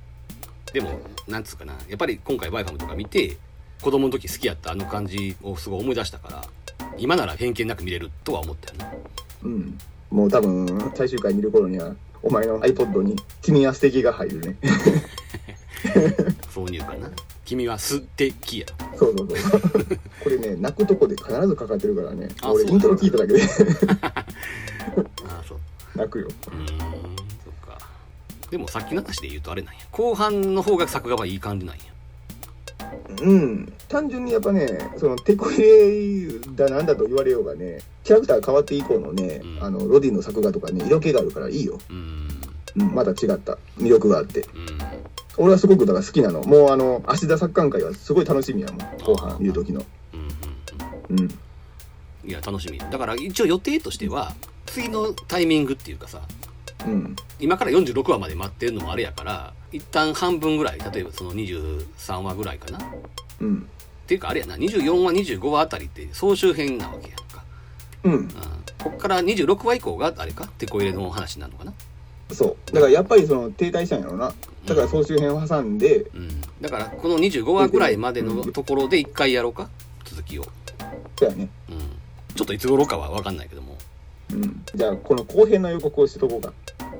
[0.72, 3.36] でもなんつうかなやっぱり今回バイファムとか見て
[3.82, 6.44] 子供の時好きやったあの感じをすごい思い出したから
[6.96, 8.98] 今なら偏見なく見れるとは思ったよね
[9.42, 9.78] うん。
[10.10, 14.56] もう多分最終回見る頃にはお前の iPod に「君は素敵が入るね。
[16.54, 17.10] 挿入かな。
[17.44, 18.66] 君は素敵や。
[18.96, 19.60] そうそうそう。
[20.22, 22.28] これね泣くとこで必ずかかってるからね。
[22.44, 23.42] 俺イントロ聞いただけで。
[24.02, 24.24] あ
[25.40, 25.58] あそう。
[25.96, 26.26] 泣くよ。
[26.26, 26.74] うーんそ
[27.50, 27.78] っか。
[28.50, 29.80] でもさっきの話で言うとあれなんや。
[29.90, 31.82] 後半の方が作画はいい感じなんや
[33.22, 33.72] うん。
[33.88, 39.64] 単純にやっぱねそのテこ入れだなんだと言われようがねキャラクター変わって以降のね、うん。
[39.64, 42.28] あのロディの作画とかね色気があるからいいよ、うん。
[42.76, 43.58] うん、また違った。
[43.78, 44.40] 魅力があって。
[44.40, 44.48] うん。
[45.36, 46.42] 俺はすごくだから好きなの。
[46.42, 48.78] もうあの芦田作艦会はすごい楽しみやもん。
[49.02, 49.82] 後半見る時の。
[51.10, 51.28] うん
[52.22, 52.86] いや楽しみだ。
[52.98, 54.34] から一応予定としては
[54.66, 56.20] 次のタイミングっていうかさ
[56.86, 57.16] うん。
[57.38, 62.78] 今から46話まで待ってるのもあれやから一旦半分ぐらい例えばその23話ぐらいかな。
[62.78, 62.80] っ
[63.40, 63.68] うん。
[64.06, 67.44] ていうかあれやな24話25話あたりって総集編なわけやんか、
[68.02, 68.12] うん。
[68.12, 68.28] うん、
[68.82, 70.48] こっから26話以降があれか？
[70.58, 71.72] テこ入れの話になるのかな。
[72.32, 72.74] そう。
[72.74, 74.32] だからやっぱりその停滞したんやろうな。
[74.66, 76.40] だから総集編を挟んでうん。
[76.60, 79.70] だからこの25話ぐらいまでのところで一回やろうか？
[80.04, 80.44] 続きを、
[81.16, 81.48] そうやね。
[81.68, 81.78] うん、
[82.34, 83.78] ちょっといつ頃かは分かんないけども。
[84.32, 84.64] うん。
[84.74, 86.52] じゃあこの後編の予告をしとこうか。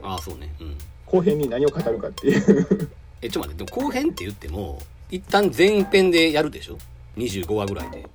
[0.02, 0.55] ああそうね。
[0.60, 0.76] うん
[1.10, 2.90] 後編に何を語るかっていう。
[3.22, 4.78] えちょっと待ってでも後編って言っても
[5.10, 6.78] 一旦前編でやるでしょ
[7.16, 8.06] ？25話ぐらいで。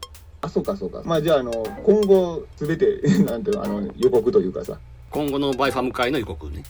[0.42, 1.02] あそうかそうか。
[1.06, 1.52] まあじゃああの
[1.84, 4.80] 今後全て なんていうのあの予告というかさ。
[5.12, 6.64] 今後のバイファム会の予告ね。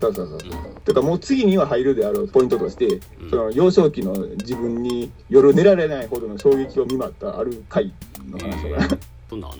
[0.00, 0.80] そうそうそうそう、うん。
[0.80, 3.30] てかもう次には入るであろうポイントとして、うん。
[3.30, 7.92] その幼少期の自分に夜寝られないほどの衝撃を見舞ったある回
[8.30, 8.98] の話とか、えー
[9.30, 9.50] そんなん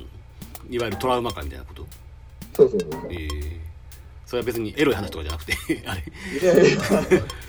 [0.70, 1.86] いわゆるトラウマ感みたいなこと？
[2.54, 3.00] そうそうそうそう。
[3.12, 3.60] ええ
[4.32, 5.52] それは別にエロい話とかじゃなくて
[5.84, 6.02] あれ。
[6.40, 6.78] いやいや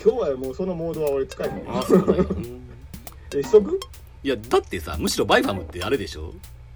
[0.04, 2.60] 今日はもうそのモードは俺使えへんあそうなんやうん
[3.34, 3.80] えしとく
[4.22, 6.34] いやだってさむしろバイファムってあれでしょ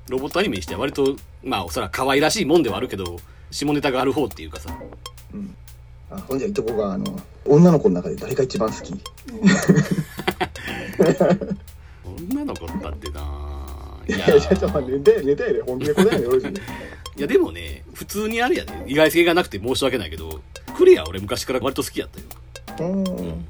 [0.08, 1.14] ロボットアニメにしては割と
[1.44, 3.18] まあおそらく可愛らしいもんではあるけど
[3.50, 4.74] 下ネタがある方っていうかさ
[5.34, 5.54] うん
[6.10, 7.04] あほんじゃ言っとこうかあの
[7.44, 8.94] 女の子の中で誰が一番好き
[12.32, 13.47] 女の子だってな
[14.08, 16.52] いいやいやちょっと待ってネタやネタやで本気で答えないでい
[17.18, 18.72] いやでもね普通にあれやで。
[18.86, 20.40] 意外性がなくて申し訳ないけど
[20.76, 22.90] クレア俺昔から割と好きやったよ。
[22.90, 23.46] うん。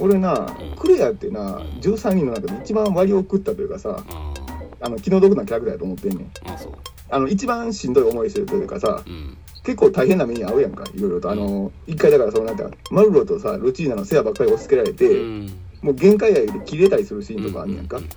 [0.00, 0.76] 俺な、うん。
[0.76, 1.62] クレアってな、うん。
[1.80, 4.34] 13人の中で一番割を食ったというかさあ
[4.80, 6.30] あの気の毒なキャラクターやと思ってんねん。
[6.48, 6.72] ああそう。
[7.10, 9.36] あの一番しんどい思いしてるというかさうん。
[9.62, 11.30] 結構大変な目に遭うやんかいろいろと。
[11.30, 18.08] あの一回だからそのなんてマルロとさルチーナの世話ばっかり押し付けられて、うんもう限界やで切れたりするシーンとかあんねやんか、うん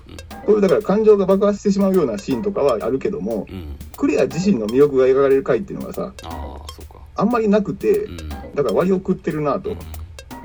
[0.45, 3.55] こういうだから感情が爆発してしまうようなシーンとかはあるけどもうん。
[3.55, 6.31] うんクレア自身の魅力が描かれる回っていうのがさああ
[6.73, 6.99] そうか。
[7.15, 8.29] あんまりなくて、うん。
[8.29, 9.75] だから割を食ってるなと、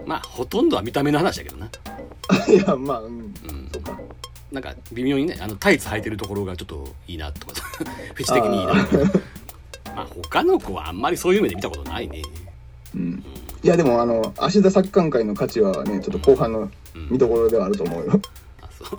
[0.05, 1.71] まあほとんどは見た目の話だけどな。
[2.53, 3.19] いやまあうん。
[3.19, 3.33] うん。
[3.73, 3.99] そうか。
[4.53, 7.63] なんか微妙にねあのタイツ履いてるところがちょっといいなとかさ。
[8.13, 12.21] フェチ的にいいなまあ他の子はあんまりそういう目で見たことないね。
[12.95, 13.25] うん。
[13.63, 16.71] いやでもあの芦田作艦会の価値はねちょっと後半のうん
[17.11, 18.21] 見どころではあると思うよ。
[18.63, 18.99] あそう。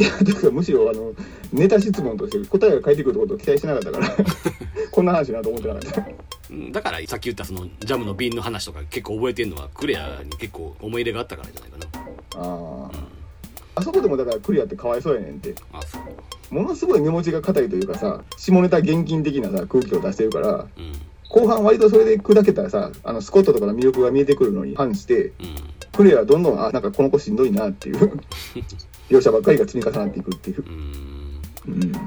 [0.00, 1.12] いやだからむしろあの
[1.52, 4.10] ネタ質問として答えが返ってくることを期待しなかったから。
[4.90, 6.06] こんな話なと思ってなかった。
[6.50, 6.72] うん。
[6.72, 12.42] だからさっき言ったそのジャムの瓶の話とか結構覚えてるのはクレアに結構思い入れがあったからじゃないかな。
[12.42, 12.90] ああ
[13.76, 15.54] あそこでもだからクリアってかわいそうやねんって。
[15.72, 16.54] あそう。
[16.54, 20.92] ものすごい目持ちが硬いというかさ下ネタ厳禁的なさ空気を出してるからうん。
[21.28, 25.56] 後半割とそれで砕けたらさあのスコットとかの魅力が見えてくるのに反してうん
[25.96, 28.20] クリアはどんどんあなんかこの子しんどいなっていう
[29.08, 31.40] 描写ばっかりが積み重なっていくっていう、うん。
[31.66, 31.98] うん、だ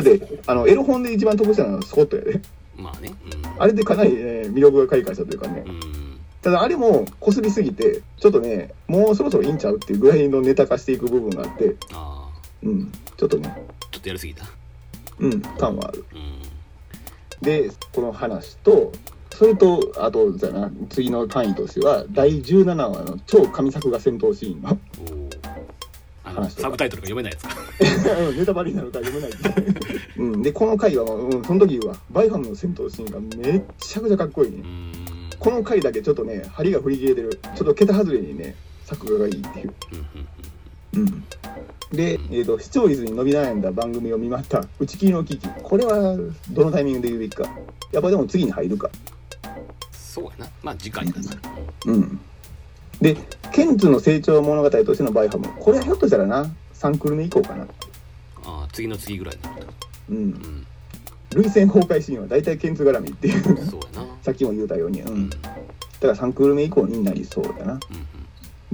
[0.00, 2.40] ってあのエロ本で一番得したのはスコットやで。
[2.76, 3.10] まあね。
[3.58, 5.64] あれでかなり、ね、魅力が開花したというかね。
[6.42, 11.76] ただあれもこすりすぎてちょっとねもうそろそろいいんちゃうっていうぐらいのネタ化していく部分があって。
[11.92, 12.92] ああうん。
[13.16, 13.54] ちょっとね。
[13.90, 14.44] ちょっとやりすぎた。
[15.18, 15.40] うん。
[15.40, 16.04] 感はある。
[16.12, 16.34] うん。
[17.42, 18.92] でこの話と
[19.34, 24.78] それとあとじゃな次の単位としては第17話の超神作画戦闘シーンの。
[26.22, 26.62] 話とか。
[26.62, 27.56] サブタイトルが読めないやつか。
[28.20, 29.38] う んネタバレになるから読めない。
[30.18, 34.92] うん、でこの回は、うん、その時はバイファムの戦闘シーンがめっちゃくちゃかっこいいね、うん。
[35.38, 37.40] この回だけちょっとね針が振り切れてる。
[37.56, 38.54] ちょっと桁外れにね
[38.84, 39.74] 作画がいいっていう。
[40.94, 41.24] うん。
[41.92, 45.48] で、えー、と視聴率に伸び悩んだ番組を見ました打ち切りの危機。
[45.62, 46.16] これは
[46.50, 47.44] どのタイミングで言うべきか。
[47.92, 48.90] やっぱでも次に入るか
[49.92, 50.50] そうやな。
[50.62, 51.36] まあ次回だな
[51.86, 52.20] うん。
[53.00, 53.16] で
[53.52, 57.64] ケンツの成長物語としてのバイファムこれはひょっとしたらな3クール目以降かな。
[57.64, 57.66] あ
[58.64, 59.66] あ次の次ぐらいになると。
[60.10, 60.16] うん。
[60.16, 60.66] うん。
[61.34, 63.42] 涙腺崩壊シーンは大体ケンツ絡みっていう。
[63.42, 64.06] そうやな。
[64.22, 65.18] さっきも言うたように、ううん。
[65.24, 65.46] ん、だか
[66.02, 67.72] ら3クール目以降になりそうだな。
[67.74, 67.80] うん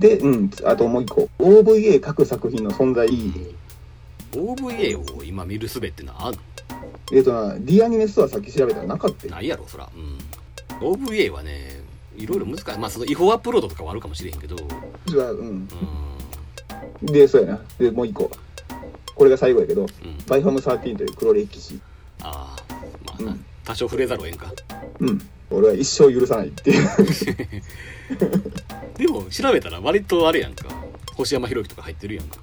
[0.01, 1.29] で、うん、あともう一個。
[1.39, 3.07] OVA 各作品の存在。
[3.07, 3.39] 意義
[4.33, 6.35] で OVA を今見るすべってのはあん
[7.13, 9.33] えっ、とな D アニメストアさっき調べたらなかったよ。
[9.33, 9.89] ないやろそら。
[9.95, 10.19] うん
[10.81, 11.81] OVA はね
[12.17, 12.79] いろいろ難しい。
[12.79, 14.57] まあその違法アップロードとかはあるかもしれへんけど。
[15.07, 15.69] じゃあうん。
[17.03, 17.61] うでそうやな。
[17.79, 18.31] でもう一個。
[19.15, 19.91] これが最後やけどんうん。
[20.27, 21.81] バイファム13という黒歴史。
[22.23, 22.75] ああ
[23.05, 23.45] まあな、うん。
[23.65, 24.53] 多少触れざるをえんか。
[24.99, 25.21] うん。
[25.51, 26.89] 俺は一生許さないっていう。
[28.97, 30.67] でも調べたら割とあれやんか。
[31.17, 32.39] 星山博之とか入ってるやんか。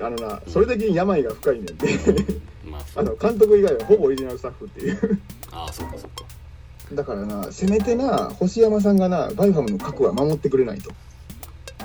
[0.00, 1.74] あのなそれだけに病が深いねんで
[2.64, 5.20] まああの監督以外はほぼオリジナルスタッフっていう。
[5.50, 6.24] ああそうかそうか
[6.92, 10.90] だからなせめてな星山さんがなバイファムの核は守ってくれないと。
[10.90, 10.92] う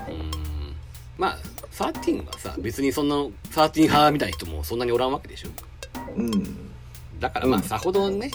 [0.09, 0.31] ーん。
[1.17, 1.37] まあ
[1.71, 5.49] 13はさ別にそんな13派みたいな人もそんなにおらんわけでしょ。
[6.15, 6.31] うん。
[7.19, 7.63] だからまあうん。
[7.63, 8.31] さほどね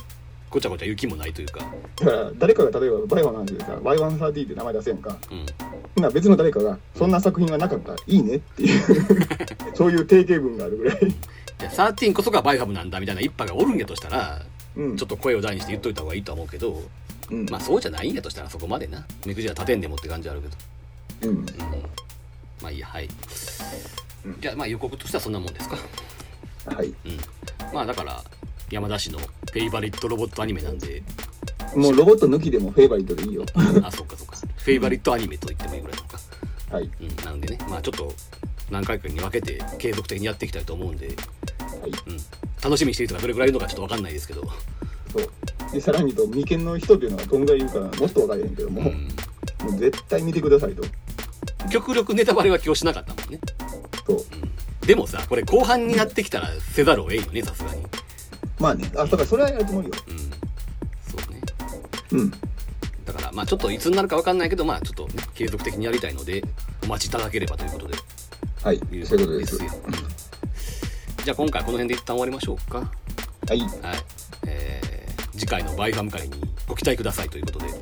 [0.48, 1.60] ごちゃごちゃ言う気もないというか。
[2.00, 5.16] だから誰かが例えばバイファムなんでさバイファム30って名前出せんか。
[5.96, 6.12] うん。
[6.12, 8.80] 別の誰かがそんな作品がなかったらいいねっていう
[9.74, 10.98] そういう定型文があるぐらい。
[11.58, 14.40] じゃあ13こそがバイファムなんだみたいな一派がおるんやとしたら
[14.76, 14.96] うん。
[14.96, 16.82] ちょっと声を大にして言っといた方がいいとは思うけど
[17.30, 17.46] うん。
[17.48, 19.04] まあそうじゃないんやとしたらそこまでな。
[19.26, 20.42] 目くじら立てんでもって感じある
[21.20, 21.30] けど。
[21.30, 21.38] うん。
[21.38, 21.46] うん。
[22.62, 23.08] まあいいやはい。
[24.40, 25.76] じゃあまあ予告としてはそんなもんですか。
[26.66, 26.86] はい。
[26.88, 26.94] うん。
[27.72, 28.22] まあだから
[28.70, 31.02] 山田氏のフェイバリットロボットアニメなんで。
[31.74, 33.44] もうロボット抜きでもフェイバリットでいいよ。
[33.82, 34.36] あそうかそうか。
[34.36, 36.18] フェイバリットアニメと言ってもいいぐらいなのか。
[36.70, 36.90] はい。
[37.00, 37.24] うん。
[37.24, 37.58] なのでね。
[37.68, 38.12] まあちょっと
[38.70, 41.16] 何回かに分けて継続的にやっていきたいと思うんで、はい。
[41.90, 42.16] うん、
[42.62, 44.42] 楽しみにしてる人がどれぐらいいるのかちょっと分かんないですけど、
[45.12, 45.72] そう。
[45.72, 50.82] でさらにと眉間の人っていうのはどんぐらいいるかもっと分かれへんけども、うん、もう絶対見てくださいと。
[51.70, 53.40] 極力ネタバレは今日しなかったもんね、
[54.06, 54.16] そう。
[54.16, 54.26] うん、
[54.86, 57.82] でもさこれ後半になってきたらせざるを得んよねさすがに。
[58.58, 58.90] まあね。
[58.94, 59.94] あだからそれはやるつもりよ。
[60.08, 60.16] うん。
[60.18, 61.40] そうね。
[62.12, 62.30] うん。
[63.04, 66.44] だからまあちょっといつになるか分かんないけどまあちょっとね継続的にやりたいので
[66.84, 67.96] お待ちいただければということで
[68.62, 69.62] はいいうそういうことです。
[69.62, 69.94] よ、うん
[71.24, 72.78] じゃあ今回この辺で一旦終わりましょうか。
[72.78, 72.84] は
[73.54, 73.60] い。
[73.60, 73.70] はい。
[74.46, 76.34] えー、次回のバイファム会に
[76.66, 77.72] ご期待くださいということで、は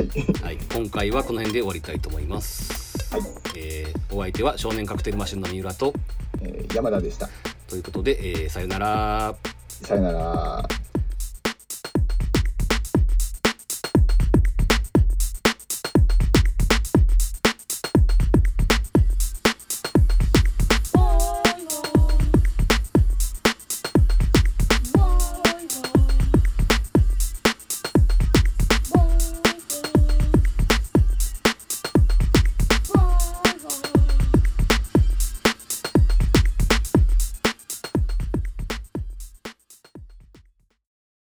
[0.00, 0.42] い。
[0.42, 3.22] はい、今回はこの辺で終わりたいと思います、はい、
[3.56, 5.92] えー、お相手は少年カクテルマシンの三浦と。
[6.40, 7.28] えー山田でした。
[7.68, 9.34] ということで、えー、さよなら。
[9.68, 10.68] さよなら